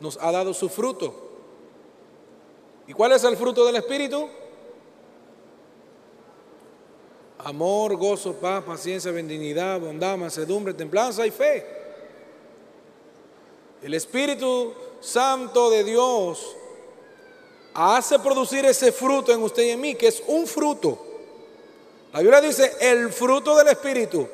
nos 0.00 0.18
ha 0.20 0.30
dado 0.30 0.52
su 0.52 0.68
fruto. 0.68 1.14
¿Y 2.86 2.92
cuál 2.92 3.12
es 3.12 3.24
el 3.24 3.38
fruto 3.38 3.64
del 3.64 3.76
Espíritu? 3.76 4.28
Amor, 7.38 7.96
gozo, 7.96 8.34
paz, 8.34 8.62
paciencia, 8.64 9.10
benignidad, 9.12 9.80
bondad, 9.80 10.18
mansedumbre, 10.18 10.74
templanza 10.74 11.26
y 11.26 11.30
fe. 11.30 11.64
El 13.80 13.94
Espíritu 13.94 14.74
Santo 15.00 15.70
de 15.70 15.84
Dios 15.84 16.54
hace 17.72 18.18
producir 18.18 18.66
ese 18.66 18.92
fruto 18.92 19.32
en 19.32 19.42
usted 19.42 19.62
y 19.62 19.70
en 19.70 19.80
mí, 19.80 19.94
que 19.94 20.08
es 20.08 20.22
un 20.26 20.46
fruto. 20.46 21.07
La 22.12 22.20
Biblia 22.20 22.40
dice 22.40 22.76
el 22.80 23.12
fruto 23.12 23.56
del 23.56 23.68
Espíritu. 23.68 24.26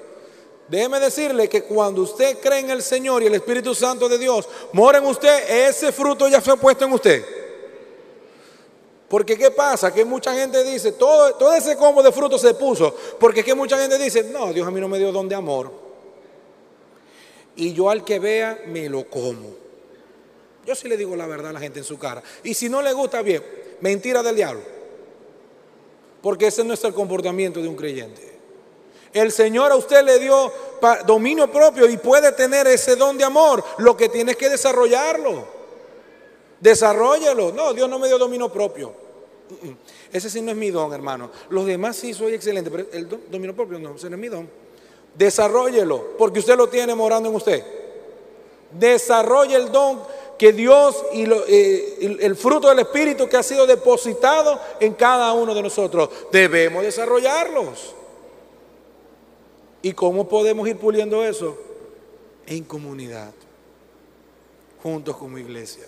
Déjeme 0.68 0.99
decirle 0.99 1.49
que 1.49 1.64
cuando 1.64 2.03
usted 2.03 2.39
cree 2.41 2.61
en 2.61 2.70
el 2.70 2.83
Señor 2.83 3.22
y 3.22 3.27
el 3.27 3.35
Espíritu 3.35 3.75
Santo 3.75 4.09
de 4.09 4.16
Dios 4.16 4.49
mora 4.72 4.99
en 4.99 5.05
usted, 5.05 5.68
ese 5.68 5.93
fruto 5.93 6.27
ya 6.29 6.41
fue 6.41 6.57
puesto 6.57 6.85
en 6.85 6.93
usted. 6.93 7.25
Porque 9.09 9.37
¿qué 9.37 9.51
pasa? 9.51 9.93
Que 9.93 10.05
mucha 10.05 10.35
gente 10.35 10.64
dice, 10.64 10.93
todo, 10.93 11.35
todo 11.35 11.53
ese 11.53 11.77
combo 11.77 12.03
de 12.03 12.11
frutos 12.11 12.41
se 12.41 12.55
puso. 12.55 12.97
Porque 13.20 13.45
que 13.45 13.55
mucha 13.55 13.79
gente 13.79 13.99
dice, 13.99 14.25
no, 14.25 14.53
Dios 14.53 14.66
a 14.66 14.70
mí 14.70 14.81
no 14.81 14.89
me 14.89 14.99
dio 14.99 15.12
don 15.12 15.29
de 15.29 15.35
amor. 15.35 15.70
Y 17.57 17.75
yo 17.75 17.91
al 17.91 18.05
que 18.05 18.18
vea, 18.18 18.62
me 18.66 18.89
lo 18.89 19.05
como. 19.09 19.51
Yo 20.64 20.75
sí 20.75 20.89
le 20.89 20.97
digo 20.97 21.14
la 21.14 21.27
verdad 21.27 21.51
a 21.51 21.53
la 21.53 21.61
gente 21.61 21.81
en 21.81 21.85
su 21.85 21.99
cara. 21.99 22.22
Y 22.43 22.55
si 22.55 22.70
no 22.70 22.81
le 22.81 22.93
gusta, 22.95 23.20
bien, 23.20 23.45
mentira 23.81 24.22
del 24.22 24.37
diablo 24.37 24.74
porque 26.25 26.47
ese 26.47 26.64
no 26.64 26.72
es 26.72 26.83
el 26.85 26.95
comportamiento 26.95 27.61
de 27.61 27.68
un 27.68 27.77
creyente. 27.77 28.22
El 29.12 29.31
Señor 29.31 29.70
a 29.72 29.77
usted 29.77 30.03
le 30.03 30.18
dio 30.18 30.51
dominio 31.07 31.53
propio 31.53 31.87
y 31.87 31.99
puede 31.99 32.33
tener 32.33 32.66
ese 32.66 32.97
don 32.97 33.18
de 33.18 33.25
amor. 33.25 33.62
Lo 33.77 33.95
que 33.95 34.09
tiene 34.09 34.33
es 34.33 34.39
que 34.39 34.49
desarrollarlo. 34.49 35.45
Desarrollelo. 36.61 37.53
No, 37.53 37.75
Dios 37.75 37.91
no 37.91 37.99
me 37.99 38.09
dio 38.09 38.16
dominio 38.16 38.51
propio. 38.51 38.95
Ese 40.11 40.31
sí 40.31 40.41
no 40.41 40.51
es 40.51 40.57
mi 40.57 40.70
don, 40.70 40.95
hermano. 40.95 41.31
Los 41.51 41.66
demás 41.66 41.97
sí 41.97 42.14
soy 42.14 42.33
excelente, 42.33 42.70
pero 42.70 42.87
el 42.91 43.07
dominio 43.29 43.55
propio 43.55 43.79
no, 43.79 43.95
ese 43.95 44.09
no 44.09 44.16
es 44.16 44.22
mi 44.22 44.29
don. 44.29 44.49
Desarrollelo, 45.14 46.16
porque 46.16 46.39
usted 46.39 46.57
lo 46.57 46.70
tiene 46.70 46.95
morando 46.95 47.29
en 47.29 47.35
usted. 47.35 47.62
Desarrolle 48.70 49.57
el 49.57 49.70
don 49.70 50.01
que 50.39 50.53
Dios 50.53 51.05
y 51.12 51.24
eh, 51.49 52.18
el, 52.20 52.37
fruto 52.37 52.68
del 52.68 52.80
Espíritu 52.80 53.28
que 53.28 53.37
ha 53.37 53.43
sido 53.43 53.66
depositado 53.66 54.61
en 54.80 54.95
cada 54.95 55.32
uno 55.32 55.55
de 55.55 55.62
nosotros. 55.62 56.09
Debemos 56.32 56.82
desarrollarlos. 56.82 57.95
¿Y 59.82 59.93
cómo 59.93 60.28
podemos 60.28 60.66
ir 60.66 60.76
puliendo 60.76 61.24
eso? 61.24 61.57
En 62.47 62.64
comunidad, 62.64 63.32
juntos 64.82 65.16
como 65.16 65.39
iglesia. 65.39 65.87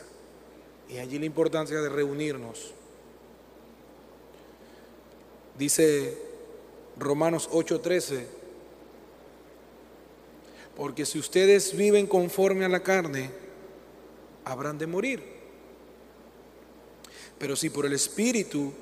Y 0.88 0.98
allí 0.98 1.18
la 1.18 1.26
importancia 1.26 1.80
de 1.80 1.88
reunirnos. 1.88 2.72
Dice 5.58 6.18
Romanos 6.98 7.48
8:13, 7.50 8.26
porque 10.76 11.06
si 11.06 11.18
ustedes 11.18 11.74
viven 11.74 12.06
conforme 12.06 12.66
a 12.66 12.68
la 12.68 12.82
carne, 12.82 13.30
habrán 14.46 14.78
de 14.78 14.86
morir. 14.86 15.22
Pero 17.38 17.54
si 17.56 17.68
por 17.68 17.84
el 17.84 17.92
Espíritu 17.92 18.72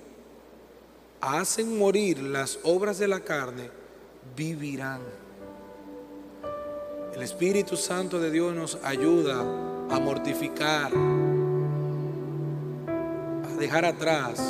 hacen 1.20 1.76
morir 1.76 2.22
las 2.22 2.60
obras 2.62 2.98
de 2.98 3.08
la 3.08 3.20
carne, 3.20 3.70
vivirán. 4.36 5.00
El 7.14 7.22
Espíritu 7.22 7.76
Santo 7.76 8.20
de 8.20 8.30
Dios 8.30 8.54
nos 8.54 8.76
ayuda 8.84 9.40
a 9.40 10.00
mortificar, 10.00 10.92
a 13.44 13.56
dejar 13.56 13.86
atrás 13.86 14.40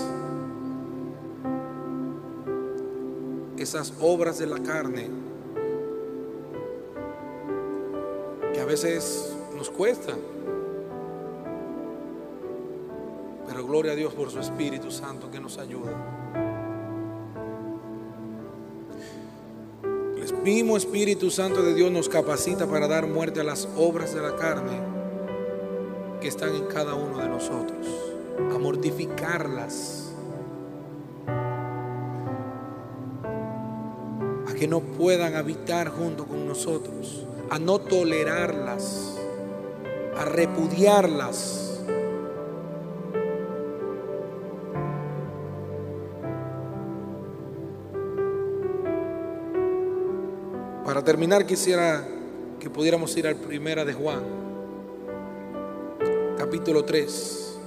esas 3.56 3.94
obras 4.00 4.38
de 4.38 4.46
la 4.46 4.60
carne 4.62 5.08
que 8.52 8.60
a 8.60 8.64
veces 8.64 9.32
nos 9.56 9.70
cuestan. 9.70 10.43
Gloria 13.66 13.92
a 13.92 13.94
Dios 13.94 14.12
por 14.12 14.30
su 14.30 14.40
Espíritu 14.40 14.90
Santo 14.90 15.30
que 15.30 15.40
nos 15.40 15.58
ayuda. 15.58 15.92
El 19.82 20.42
mismo 20.42 20.76
Espíritu 20.76 21.30
Santo 21.30 21.62
de 21.62 21.74
Dios 21.74 21.90
nos 21.90 22.08
capacita 22.08 22.66
para 22.66 22.86
dar 22.88 23.06
muerte 23.06 23.40
a 23.40 23.44
las 23.44 23.68
obras 23.76 24.14
de 24.14 24.20
la 24.20 24.36
carne 24.36 24.78
que 26.20 26.28
están 26.28 26.54
en 26.54 26.66
cada 26.66 26.94
uno 26.94 27.18
de 27.18 27.28
nosotros, 27.28 27.86
a 28.54 28.58
mortificarlas, 28.58 30.12
a 34.46 34.54
que 34.54 34.68
no 34.68 34.80
puedan 34.80 35.36
habitar 35.36 35.88
junto 35.88 36.26
con 36.26 36.46
nosotros, 36.46 37.26
a 37.50 37.58
no 37.58 37.78
tolerarlas, 37.78 39.16
a 40.18 40.24
repudiarlas. 40.26 41.63
Para 50.94 51.04
terminar 51.04 51.44
quisiera 51.44 52.06
que 52.60 52.70
pudiéramos 52.70 53.16
ir 53.16 53.26
al 53.26 53.34
primera 53.34 53.84
de 53.84 53.92
Juan, 53.92 54.22
capítulo 56.38 56.84
3. 56.84 57.58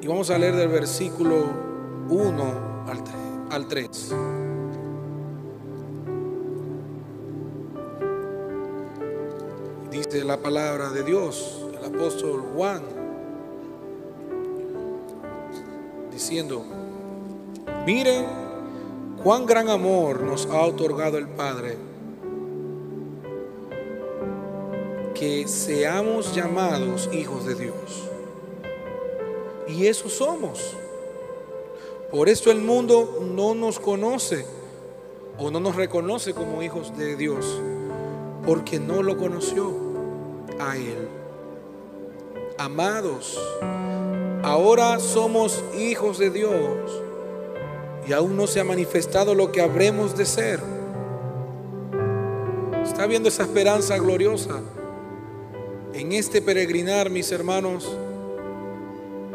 Y 0.00 0.06
vamos 0.06 0.30
a 0.30 0.38
leer 0.38 0.56
del 0.56 0.68
versículo 0.68 1.44
1 2.08 2.86
al 3.50 3.68
3. 3.68 4.14
Dice 9.90 10.24
la 10.24 10.38
palabra 10.38 10.88
de 10.88 11.02
Dios, 11.02 11.68
el 11.78 11.84
apóstol 11.94 12.42
Juan, 12.54 12.82
diciendo, 16.10 16.64
miren 17.84 18.43
cuán 19.24 19.46
gran 19.46 19.70
amor 19.70 20.20
nos 20.20 20.44
ha 20.44 20.60
otorgado 20.60 21.16
el 21.16 21.26
Padre, 21.26 21.78
que 25.14 25.48
seamos 25.48 26.34
llamados 26.34 27.08
hijos 27.10 27.46
de 27.46 27.54
Dios. 27.54 28.10
Y 29.66 29.86
eso 29.86 30.10
somos. 30.10 30.76
Por 32.10 32.28
esto 32.28 32.50
el 32.50 32.60
mundo 32.60 33.26
no 33.34 33.54
nos 33.54 33.80
conoce 33.80 34.44
o 35.38 35.50
no 35.50 35.58
nos 35.58 35.74
reconoce 35.74 36.34
como 36.34 36.62
hijos 36.62 36.94
de 36.98 37.16
Dios, 37.16 37.46
porque 38.44 38.78
no 38.78 39.02
lo 39.02 39.16
conoció 39.16 39.72
a 40.60 40.76
Él. 40.76 41.08
Amados, 42.58 43.40
ahora 44.42 45.00
somos 45.00 45.64
hijos 45.78 46.18
de 46.18 46.28
Dios 46.28 47.03
y 48.06 48.12
aún 48.12 48.36
no 48.36 48.46
se 48.46 48.60
ha 48.60 48.64
manifestado 48.64 49.34
lo 49.34 49.50
que 49.52 49.60
habremos 49.60 50.16
de 50.16 50.26
ser. 50.26 50.60
Está 52.82 53.06
viendo 53.06 53.28
esa 53.28 53.44
esperanza 53.44 53.96
gloriosa. 53.98 54.60
En 55.94 56.12
este 56.12 56.42
peregrinar, 56.42 57.08
mis 57.08 57.32
hermanos, 57.32 57.96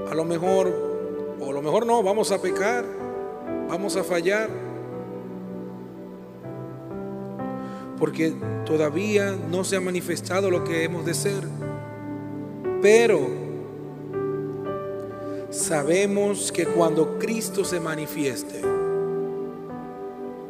a 0.09 0.13
lo 0.13 0.25
mejor, 0.25 1.37
o 1.39 1.49
a 1.49 1.53
lo 1.53 1.61
mejor 1.61 1.85
no, 1.85 2.03
vamos 2.03 2.31
a 2.31 2.41
pecar, 2.41 2.85
vamos 3.67 3.95
a 3.95 4.03
fallar, 4.03 4.49
porque 7.97 8.33
todavía 8.65 9.35
no 9.49 9.63
se 9.63 9.75
ha 9.75 9.81
manifestado 9.81 10.49
lo 10.49 10.63
que 10.63 10.83
hemos 10.83 11.05
de 11.05 11.13
ser. 11.13 11.43
Pero 12.81 13.38
sabemos 15.69 16.51
que 16.51 16.65
cuando 16.65 17.19
Cristo 17.19 17.63
se 17.63 17.79
manifieste, 17.79 18.59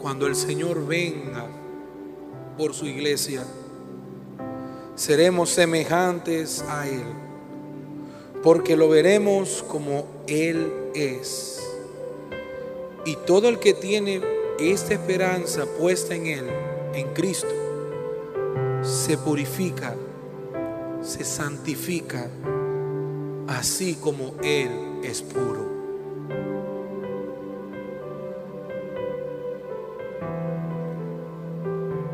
cuando 0.01 0.26
el 0.28 0.34
Señor 0.34 0.88
venga 0.88 1.45
por 2.57 2.74
su 2.74 2.86
iglesia, 2.86 3.43
seremos 4.95 5.49
semejantes 5.49 6.63
a 6.70 6.88
Él, 6.88 7.03
porque 8.41 8.78
lo 8.78 8.88
veremos 8.88 9.61
como 9.67 10.05
Él 10.26 10.72
es. 10.95 11.61
Y 13.03 13.17
todo 13.28 13.49
el 13.49 13.59
que 13.59 13.74
tiene 13.74 14.22
esta 14.57 14.93
esperanza 14.93 15.65
puesta 15.78 16.15
en 16.15 16.28
Él, 16.28 16.45
en 16.93 17.13
Cristo, 17.13 17.53
se 18.84 19.17
purifica, 19.17 19.97
se 21.01 21.26
santifica, 21.26 22.30
así 23.49 23.95
como 23.95 24.36
Él 24.41 24.88
es 25.03 25.21
puro. 25.21 25.79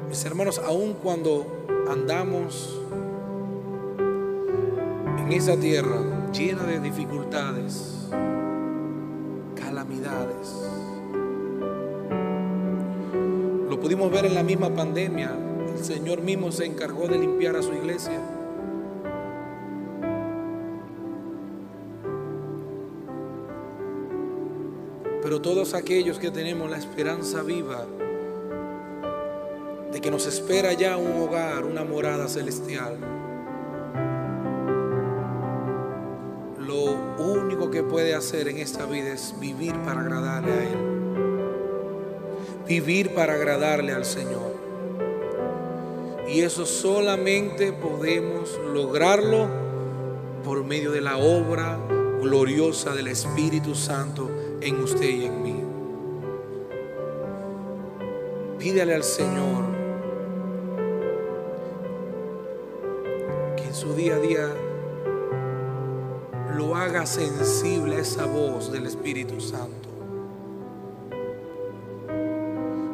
Mis 0.09 0.23
hermanos, 0.23 0.59
aun 0.59 0.93
cuando 0.93 1.45
andamos 1.89 2.79
en 5.19 5.31
esa 5.33 5.57
tierra 5.57 6.31
llena 6.31 6.63
de 6.63 6.79
dificultades, 6.79 8.07
calamidades, 9.55 10.69
lo 13.69 13.79
pudimos 13.79 14.11
ver 14.11 14.25
en 14.25 14.35
la 14.35 14.43
misma 14.43 14.69
pandemia, 14.69 15.31
el 15.75 15.83
Señor 15.83 16.21
mismo 16.21 16.51
se 16.51 16.65
encargó 16.65 17.07
de 17.07 17.17
limpiar 17.19 17.55
a 17.55 17.61
su 17.61 17.73
iglesia. 17.73 18.34
Pero 25.25 25.41
todos 25.41 25.73
aquellos 25.73 26.19
que 26.19 26.29
tenemos 26.29 26.69
la 26.69 26.77
esperanza 26.77 27.41
viva 27.41 27.83
de 29.91 29.99
que 29.99 30.11
nos 30.11 30.27
espera 30.27 30.71
ya 30.73 30.97
un 30.97 31.19
hogar, 31.19 31.65
una 31.65 31.83
morada 31.83 32.27
celestial, 32.27 32.99
lo 36.59 36.83
único 37.17 37.71
que 37.71 37.81
puede 37.81 38.13
hacer 38.13 38.49
en 38.49 38.59
esta 38.59 38.85
vida 38.85 39.13
es 39.13 39.33
vivir 39.39 39.73
para 39.83 40.01
agradarle 40.01 40.51
a 40.51 40.63
Él. 40.63 40.77
Vivir 42.67 43.15
para 43.15 43.33
agradarle 43.33 43.93
al 43.93 44.05
Señor. 44.05 44.53
Y 46.27 46.41
eso 46.41 46.67
solamente 46.67 47.73
podemos 47.73 48.59
lograrlo 48.71 49.47
por 50.43 50.63
medio 50.63 50.91
de 50.91 51.01
la 51.01 51.17
obra 51.17 51.79
gloriosa 52.21 52.93
del 52.93 53.07
Espíritu 53.07 53.73
Santo 53.73 54.29
en 54.61 54.83
usted 54.83 55.09
y 55.09 55.25
en 55.25 55.43
mí. 55.43 55.55
Pídale 58.57 58.95
al 58.95 59.03
Señor 59.03 59.63
que 63.57 63.63
en 63.63 63.73
su 63.73 63.93
día 63.93 64.15
a 64.15 64.19
día 64.19 64.49
lo 66.57 66.75
haga 66.75 67.05
sensible 67.05 67.97
a 67.97 67.99
esa 67.99 68.25
voz 68.25 68.71
del 68.71 68.87
Espíritu 68.87 69.39
Santo. 69.39 69.89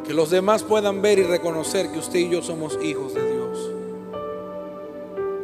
Que 0.04 0.14
los 0.14 0.30
demás 0.30 0.64
puedan 0.64 1.02
ver 1.02 1.20
y 1.20 1.24
reconocer 1.24 1.92
que 1.92 2.00
usted 2.00 2.20
y 2.20 2.30
yo 2.30 2.42
somos 2.42 2.78
hijos 2.84 3.14
de 3.14 3.34
Dios. 3.34 3.72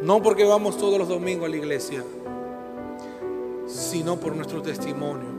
No 0.01 0.21
porque 0.21 0.45
vamos 0.45 0.77
todos 0.77 0.97
los 0.99 1.07
domingos 1.07 1.45
a 1.45 1.49
la 1.49 1.57
iglesia, 1.57 2.03
sino 3.65 4.19
por 4.19 4.35
nuestro 4.35 4.61
testimonio 4.61 5.36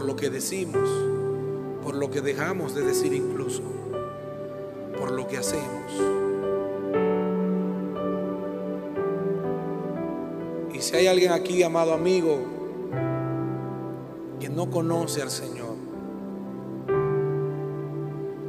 por 0.00 0.06
lo 0.06 0.16
que 0.16 0.30
decimos, 0.30 0.88
por 1.84 1.94
lo 1.94 2.10
que 2.10 2.22
dejamos 2.22 2.74
de 2.74 2.80
decir 2.80 3.12
incluso, 3.12 3.60
por 4.98 5.10
lo 5.10 5.28
que 5.28 5.36
hacemos. 5.36 5.92
Y 10.72 10.80
si 10.80 10.96
hay 10.96 11.06
alguien 11.06 11.32
aquí, 11.32 11.62
amado 11.62 11.92
amigo, 11.92 12.38
que 14.40 14.48
no 14.48 14.70
conoce 14.70 15.20
al 15.20 15.30
Señor, 15.30 15.76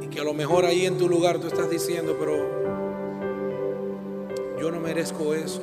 y 0.00 0.06
que 0.06 0.20
a 0.20 0.24
lo 0.24 0.32
mejor 0.32 0.64
ahí 0.64 0.86
en 0.86 0.96
tu 0.96 1.06
lugar 1.06 1.38
tú 1.38 1.48
estás 1.48 1.68
diciendo, 1.68 2.16
pero 2.18 2.34
yo 4.58 4.70
no 4.70 4.80
merezco 4.80 5.34
eso. 5.34 5.60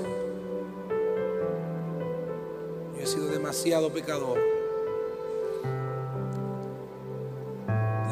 Yo 2.95 3.01
he 3.01 3.07
sido 3.07 3.25
demasiado 3.29 3.91
pecador. 3.91 4.48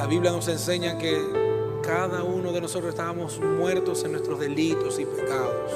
La 0.07 0.11
Biblia 0.11 0.31
nos 0.31 0.47
enseña 0.47 0.97
que 0.97 1.21
cada 1.83 2.23
uno 2.23 2.53
de 2.53 2.61
nosotros 2.61 2.91
estábamos 2.91 3.41
muertos 3.41 4.05
en 4.05 4.13
nuestros 4.13 4.39
delitos 4.39 4.97
y 4.99 5.05
pecados. 5.05 5.69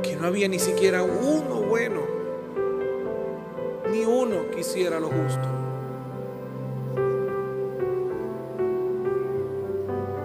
Que 0.00 0.14
no 0.14 0.28
había 0.28 0.46
ni 0.46 0.60
siquiera 0.60 1.02
uno 1.02 1.56
bueno, 1.62 2.02
ni 3.90 4.04
uno 4.04 4.48
que 4.52 4.60
hiciera 4.60 5.00
lo 5.00 5.08
justo. 5.08 5.48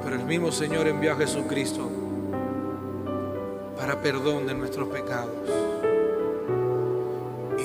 Pero 0.04 0.16
el 0.16 0.26
mismo 0.26 0.52
Señor 0.52 0.88
envió 0.88 1.14
a 1.14 1.16
Jesucristo 1.16 1.90
para 3.76 4.00
perdón 4.00 4.46
de 4.46 4.54
nuestros 4.54 4.88
pecados. 4.90 5.34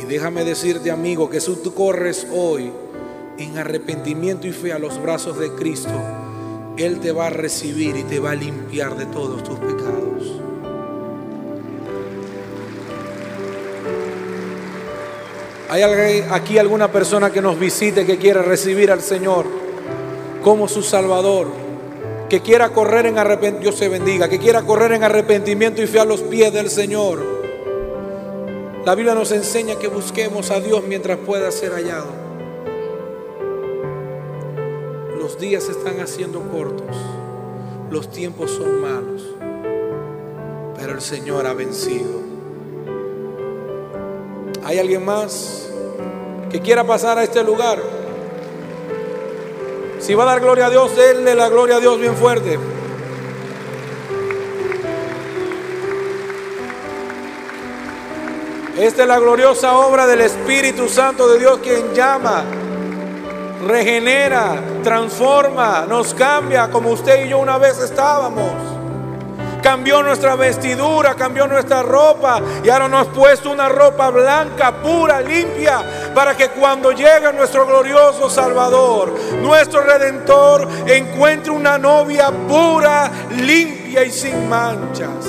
Y 0.01 0.07
déjame 0.07 0.45
decirte, 0.45 0.91
amigo, 0.91 1.29
que 1.29 1.43
si 1.43 1.55
tú 1.57 1.75
corres 1.75 2.27
hoy 2.33 2.73
en 3.39 3.59
arrepentimiento 3.59 4.47
y 4.47 4.53
fe 4.53 4.73
a 4.73 4.79
los 4.79 5.01
brazos 5.03 5.39
de 5.39 5.51
Cristo, 5.55 5.93
Él 6.77 7.01
te 7.01 7.13
va 7.13 7.27
a 7.27 7.31
recibir 7.31 7.97
y 7.97 8.03
te 8.05 8.19
va 8.19 8.33
a 8.33 8.35
limpiar 8.35 8.97
de 8.97 9.07
todos 9.07 9.43
tus 9.43 9.59
pecados. 9.59 10.41
¿Hay 15.69 15.83
aquí 16.31 16.59
alguna 16.59 16.93
persona 16.93 17.31
que 17.31 17.43
nos 17.43 17.59
visite 17.59 18.07
que 18.07 18.19
quiera 18.19 18.43
recibir 18.43 18.93
al 18.93 19.01
Señor 19.01 19.47
como 20.43 20.69
su 20.69 20.83
Salvador? 20.83 21.49
Que 22.29 22.41
quiera 22.41 22.71
correr 22.71 23.07
en 23.07 23.19
arrepentimiento, 23.19 23.71
Dios 23.71 23.77
se 23.77 23.89
bendiga, 23.89 24.29
que 24.29 24.39
quiera 24.39 24.63
correr 24.63 24.93
en 24.93 25.03
arrepentimiento 25.03 25.83
y 25.83 25.87
fe 25.87 25.99
a 25.99 26.05
los 26.05 26.21
pies 26.21 26.53
del 26.53 26.71
Señor. 26.71 27.25
La 28.85 28.95
Biblia 28.95 29.15
nos 29.15 29.33
enseña 29.33 29.77
que 29.77 29.89
busquemos 29.89 30.51
a 30.51 30.61
Dios 30.61 30.85
mientras 30.87 31.19
pueda 31.19 31.51
ser 31.51 31.73
hallado. 31.73 32.24
Los 35.25 35.39
días 35.39 35.65
se 35.65 35.73
están 35.73 36.01
haciendo 36.01 36.39
cortos, 36.51 36.95
los 37.91 38.11
tiempos 38.11 38.51
son 38.51 38.83
malos, 38.83 39.23
pero 40.77 40.93
el 40.93 41.01
Señor 41.01 41.47
ha 41.47 41.55
vencido. 41.55 42.21
¿Hay 44.65 44.79
alguien 44.79 45.03
más 45.03 45.71
que 46.51 46.61
quiera 46.61 46.87
pasar 46.87 47.17
a 47.17 47.23
este 47.23 47.43
lugar? 47.43 47.79
Si 49.99 50.13
va 50.13 50.25
a 50.25 50.27
dar 50.27 50.41
gloria 50.41 50.67
a 50.67 50.71
Dios, 50.71 50.95
denle 50.95 51.35
la 51.35 51.49
gloria 51.49 51.77
a 51.77 51.81
Dios 51.81 51.99
bien 51.99 52.15
fuerte. 52.17 52.59
Esta 58.77 59.03
es 59.03 59.09
la 59.09 59.19
gloriosa 59.19 59.79
obra 59.79 60.07
del 60.07 60.21
Espíritu 60.21 60.87
Santo 60.87 61.27
de 61.29 61.39
Dios 61.39 61.61
quien 61.61 61.95
llama, 61.95 62.45
regenera, 63.67 64.74
transforma, 64.85 65.87
nos 65.89 66.15
cambia 66.15 66.71
como 66.71 66.91
usted 66.91 67.25
y 67.25 67.31
yo 67.31 67.39
una 67.39 67.59
vez 67.59 67.79
estábamos 67.81 68.75
cambió 69.65 70.03
nuestra 70.03 70.37
vestidura, 70.37 71.15
cambió 71.15 71.47
nuestra 71.47 71.83
ropa 71.83 72.39
y 72.63 72.69
ahora 72.69 72.87
nos 72.87 73.09
ha 73.09 73.11
puesto 73.11 73.51
una 73.51 73.67
ropa 73.67 74.11
blanca, 74.11 74.83
pura, 74.83 75.23
limpia, 75.23 76.13
para 76.15 76.37
que 76.37 76.51
cuando 76.51 76.93
llegue 76.93 77.33
nuestro 77.33 77.67
glorioso 77.67 78.29
Salvador, 78.29 79.15
nuestro 79.41 79.81
Redentor, 79.81 80.69
encuentre 80.87 81.51
una 81.51 81.79
novia 81.79 82.31
pura, 82.47 83.11
limpia 83.31 84.05
y 84.05 84.11
sin 84.11 84.47
manchas. 84.51 85.25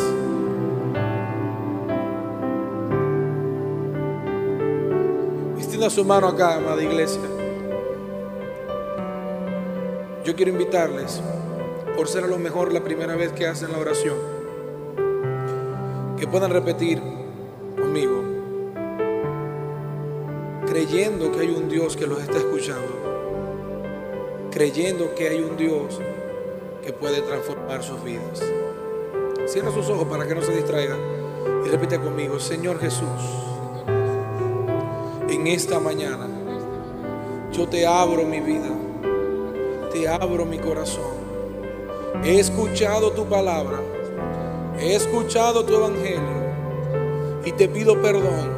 Extienda 5.57 5.89
su 5.89 6.03
mano 6.03 6.27
acá, 6.27 6.55
amada 6.55 6.83
iglesia. 6.83 7.34
Yo 10.25 10.35
quiero 10.35 10.49
invitarles 10.49 11.21
por 11.95 12.07
ser 12.07 12.23
a 12.23 12.27
lo 12.27 12.39
mejor 12.39 12.73
la 12.73 12.83
primera 12.83 13.15
vez 13.15 13.31
que 13.31 13.45
hacen 13.45 13.71
la 13.71 13.77
oración, 13.77 14.17
que 16.17 16.25
puedan 16.25 16.49
repetir 16.49 16.99
conmigo, 17.75 18.23
creyendo 20.65 21.31
que 21.31 21.41
hay 21.41 21.49
un 21.49 21.69
Dios 21.69 21.95
que 21.95 22.07
los 22.07 22.23
está 22.23 22.39
escuchando, 22.39 24.49
creyendo 24.49 25.13
que 25.13 25.29
hay 25.29 25.41
un 25.41 25.57
Dios 25.57 26.01
que 26.83 26.91
puede 26.91 27.21
transformar 27.21 27.83
sus 27.83 28.03
vidas. 28.03 28.41
Cierra 29.45 29.71
sus 29.71 29.87
ojos 29.89 30.07
para 30.07 30.27
que 30.27 30.33
no 30.33 30.41
se 30.41 30.55
distraiga 30.55 30.97
y 31.63 31.69
repite 31.69 31.99
conmigo, 31.99 32.39
Señor 32.39 32.79
Jesús, 32.79 33.05
en 35.29 35.45
esta 35.45 35.79
mañana 35.79 36.27
yo 37.51 37.69
te 37.69 37.85
abro 37.85 38.25
mi 38.25 38.39
vida, 38.39 38.71
abro 40.03 40.45
mi 40.45 40.59
corazón 40.59 41.25
He 42.23 42.39
escuchado 42.39 43.11
tu 43.11 43.25
palabra, 43.25 43.79
he 44.79 44.95
escuchado 44.95 45.63
tu 45.63 45.75
evangelio 45.75 46.45
y 47.45 47.51
te 47.51 47.67
pido 47.67 48.01
perdón 48.01 48.49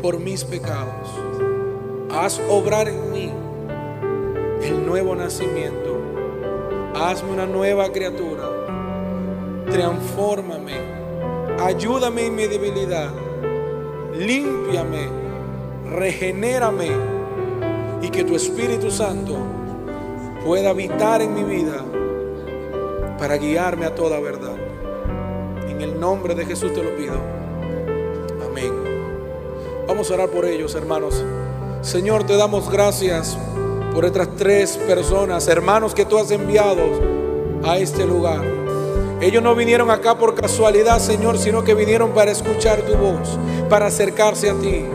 por 0.00 0.20
mis 0.20 0.44
pecados. 0.44 1.10
Haz 2.12 2.40
obrar 2.48 2.88
en 2.88 3.10
mí 3.10 3.32
el 4.62 4.86
nuevo 4.86 5.16
nacimiento. 5.16 5.98
Hazme 6.94 7.32
una 7.32 7.46
nueva 7.46 7.90
criatura. 7.90 8.44
Transfórmame. 9.68 10.74
Ayúdame 11.60 12.26
en 12.26 12.34
mi 12.36 12.46
debilidad. 12.46 13.10
Límpiame. 14.14 15.08
Regenérame. 15.90 16.90
Y 18.00 18.10
que 18.10 18.22
tu 18.22 18.36
Espíritu 18.36 18.92
Santo 18.92 19.36
pueda 20.44 20.70
habitar 20.70 21.22
en 21.22 21.34
mi 21.34 21.42
vida 21.42 21.84
para 23.18 23.36
guiarme 23.36 23.86
a 23.86 23.94
toda 23.94 24.18
verdad. 24.20 24.56
En 25.68 25.80
el 25.80 26.00
nombre 26.00 26.34
de 26.34 26.46
Jesús 26.46 26.72
te 26.72 26.82
lo 26.82 26.96
pido. 26.96 27.14
Amén. 28.44 28.72
Vamos 29.86 30.10
a 30.10 30.14
orar 30.14 30.30
por 30.30 30.44
ellos, 30.44 30.74
hermanos. 30.74 31.22
Señor, 31.82 32.24
te 32.24 32.36
damos 32.36 32.70
gracias 32.70 33.36
por 33.94 34.04
estas 34.04 34.34
tres 34.36 34.76
personas, 34.76 35.48
hermanos 35.48 35.94
que 35.94 36.04
tú 36.04 36.18
has 36.18 36.30
enviado 36.30 36.82
a 37.64 37.78
este 37.78 38.06
lugar. 38.06 38.42
Ellos 39.20 39.42
no 39.42 39.54
vinieron 39.54 39.90
acá 39.90 40.16
por 40.16 40.34
casualidad, 40.34 40.98
Señor, 40.98 41.38
sino 41.38 41.62
que 41.62 41.74
vinieron 41.74 42.12
para 42.12 42.30
escuchar 42.30 42.80
tu 42.82 42.94
voz, 42.94 43.38
para 43.68 43.86
acercarse 43.86 44.48
a 44.48 44.54
ti. 44.54 44.86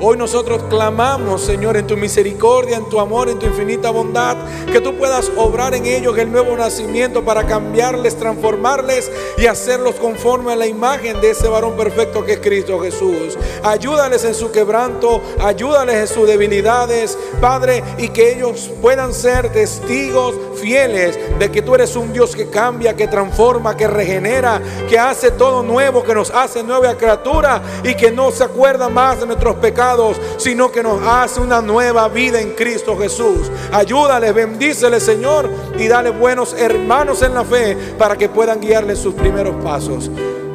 Hoy 0.00 0.16
nosotros 0.16 0.64
clamamos, 0.68 1.42
Señor, 1.42 1.76
en 1.76 1.86
tu 1.86 1.96
misericordia, 1.96 2.76
en 2.76 2.88
tu 2.88 2.98
amor, 2.98 3.28
en 3.28 3.38
tu 3.38 3.46
infinita 3.46 3.90
bondad, 3.90 4.36
que 4.72 4.80
tú 4.80 4.96
puedas 4.96 5.30
obrar 5.36 5.72
en 5.72 5.86
ellos 5.86 6.18
el 6.18 6.32
nuevo 6.32 6.56
nacimiento 6.56 7.24
para 7.24 7.46
cambiarles, 7.46 8.16
transformarles 8.16 9.10
y 9.38 9.46
hacerlos 9.46 9.94
conforme 9.94 10.52
a 10.52 10.56
la 10.56 10.66
imagen 10.66 11.20
de 11.20 11.30
ese 11.30 11.46
varón 11.46 11.76
perfecto 11.76 12.24
que 12.24 12.32
es 12.32 12.40
Cristo 12.40 12.80
Jesús. 12.80 13.38
Ayúdales 13.62 14.24
en 14.24 14.34
su 14.34 14.50
quebranto, 14.50 15.22
ayúdales 15.40 15.94
en 15.94 16.08
sus 16.08 16.26
debilidades, 16.26 17.16
Padre, 17.40 17.84
y 17.96 18.08
que 18.08 18.32
ellos 18.32 18.72
puedan 18.82 19.14
ser 19.14 19.52
testigos 19.52 20.34
fieles 20.64 21.18
de 21.38 21.50
que 21.50 21.60
tú 21.60 21.74
eres 21.74 21.94
un 21.94 22.10
Dios 22.10 22.34
que 22.34 22.48
cambia, 22.48 22.96
que 22.96 23.06
transforma, 23.06 23.76
que 23.76 23.86
regenera, 23.86 24.62
que 24.88 24.98
hace 24.98 25.30
todo 25.32 25.62
nuevo, 25.62 26.02
que 26.02 26.14
nos 26.14 26.30
hace 26.30 26.62
nueva 26.62 26.96
criatura 26.96 27.60
y 27.82 27.94
que 27.94 28.10
no 28.10 28.30
se 28.30 28.44
acuerda 28.44 28.88
más 28.88 29.20
de 29.20 29.26
nuestros 29.26 29.56
pecados 29.56 30.18
sino 30.38 30.72
que 30.72 30.82
nos 30.82 31.02
hace 31.06 31.40
una 31.40 31.60
nueva 31.60 32.08
vida 32.08 32.40
en 32.40 32.52
Cristo 32.54 32.96
Jesús. 32.96 33.50
Ayúdale, 33.72 34.32
bendícele, 34.32 35.00
Señor, 35.00 35.50
y 35.78 35.86
dale 35.86 36.10
buenos 36.10 36.54
hermanos 36.54 37.20
en 37.20 37.34
la 37.34 37.44
fe 37.44 37.76
para 37.98 38.16
que 38.16 38.30
puedan 38.30 38.60
guiarle 38.60 38.96
sus 38.96 39.14
primeros 39.14 39.62
pasos. 39.62 40.10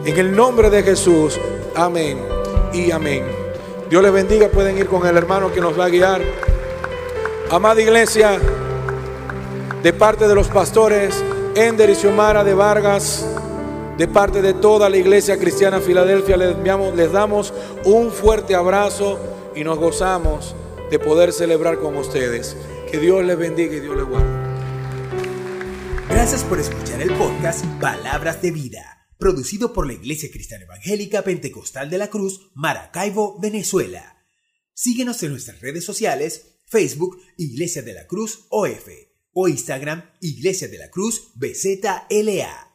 En 0.06 0.18
el 0.18 0.36
nombre 0.36 0.72
de 0.72 0.82
Jesús, 0.82 1.40
amén 1.76 2.20
y 2.74 2.90
amén. 2.90 3.24
Dios 3.90 4.02
les 4.02 4.12
bendiga, 4.12 4.48
pueden 4.48 4.78
ir 4.78 4.88
con 4.88 5.06
el 5.06 5.16
hermano 5.18 5.52
que 5.52 5.62
nos 5.62 5.80
va 5.80 5.86
a 5.86 5.90
guiar. 5.90 6.22
Amada 7.52 7.82
iglesia, 7.82 8.40
de 9.84 9.94
parte 9.94 10.28
de 10.28 10.36
los 10.36 10.50
pastores 10.50 11.16
Ender 11.56 11.90
y 11.90 11.96
Xiomara 11.96 12.44
de 12.44 12.54
Vargas, 12.54 13.26
de 13.98 14.08
parte 14.08 14.42
de 14.42 14.54
toda 14.54 14.90
la 14.90 14.98
iglesia 14.98 15.38
cristiana 15.38 15.80
Filadelfia, 15.80 16.38
les, 16.38 16.58
les 16.96 17.12
damos 17.12 17.54
un 17.86 18.12
fuerte 18.12 18.56
abrazo 18.56 19.20
y 19.56 19.64
nos 19.64 19.78
gozamos 19.80 20.56
de 20.92 21.00
poder 21.00 21.32
celebrar 21.32 21.80
con 21.80 21.96
ustedes. 21.98 22.56
Que 22.92 23.00
Dios 23.00 23.24
les 23.24 23.38
bendiga 23.38 23.76
y 23.76 23.80
Dios 23.80 23.96
les 23.96 24.06
guarde. 24.06 24.28
Gracias 26.10 26.44
por 26.44 26.60
escuchar 26.60 27.02
el 27.02 27.14
podcast 27.14 27.64
Palabras 27.80 28.42
de 28.42 28.52
Vida, 28.52 29.08
producido 29.18 29.74
por 29.74 29.88
la 29.88 29.94
Iglesia 29.94 30.30
Cristiana 30.32 30.66
Evangélica 30.66 31.22
Pentecostal 31.24 31.90
de 31.90 31.98
la 32.00 32.10
Cruz, 32.10 32.50
Maracaibo, 32.54 33.40
Venezuela. 33.40 34.26
Síguenos 34.74 35.22
en 35.24 35.32
nuestras 35.32 35.62
redes 35.62 35.86
sociales, 35.86 36.62
Facebook 36.66 37.18
Iglesia 37.38 37.82
de 37.82 37.94
la 37.94 38.08
Cruz 38.08 38.46
OF 38.50 39.09
o 39.42 39.48
Instagram 39.48 40.04
Iglesia 40.20 40.68
de 40.68 40.78
la 40.78 40.90
Cruz 40.90 41.32
BZLA. 41.36 42.69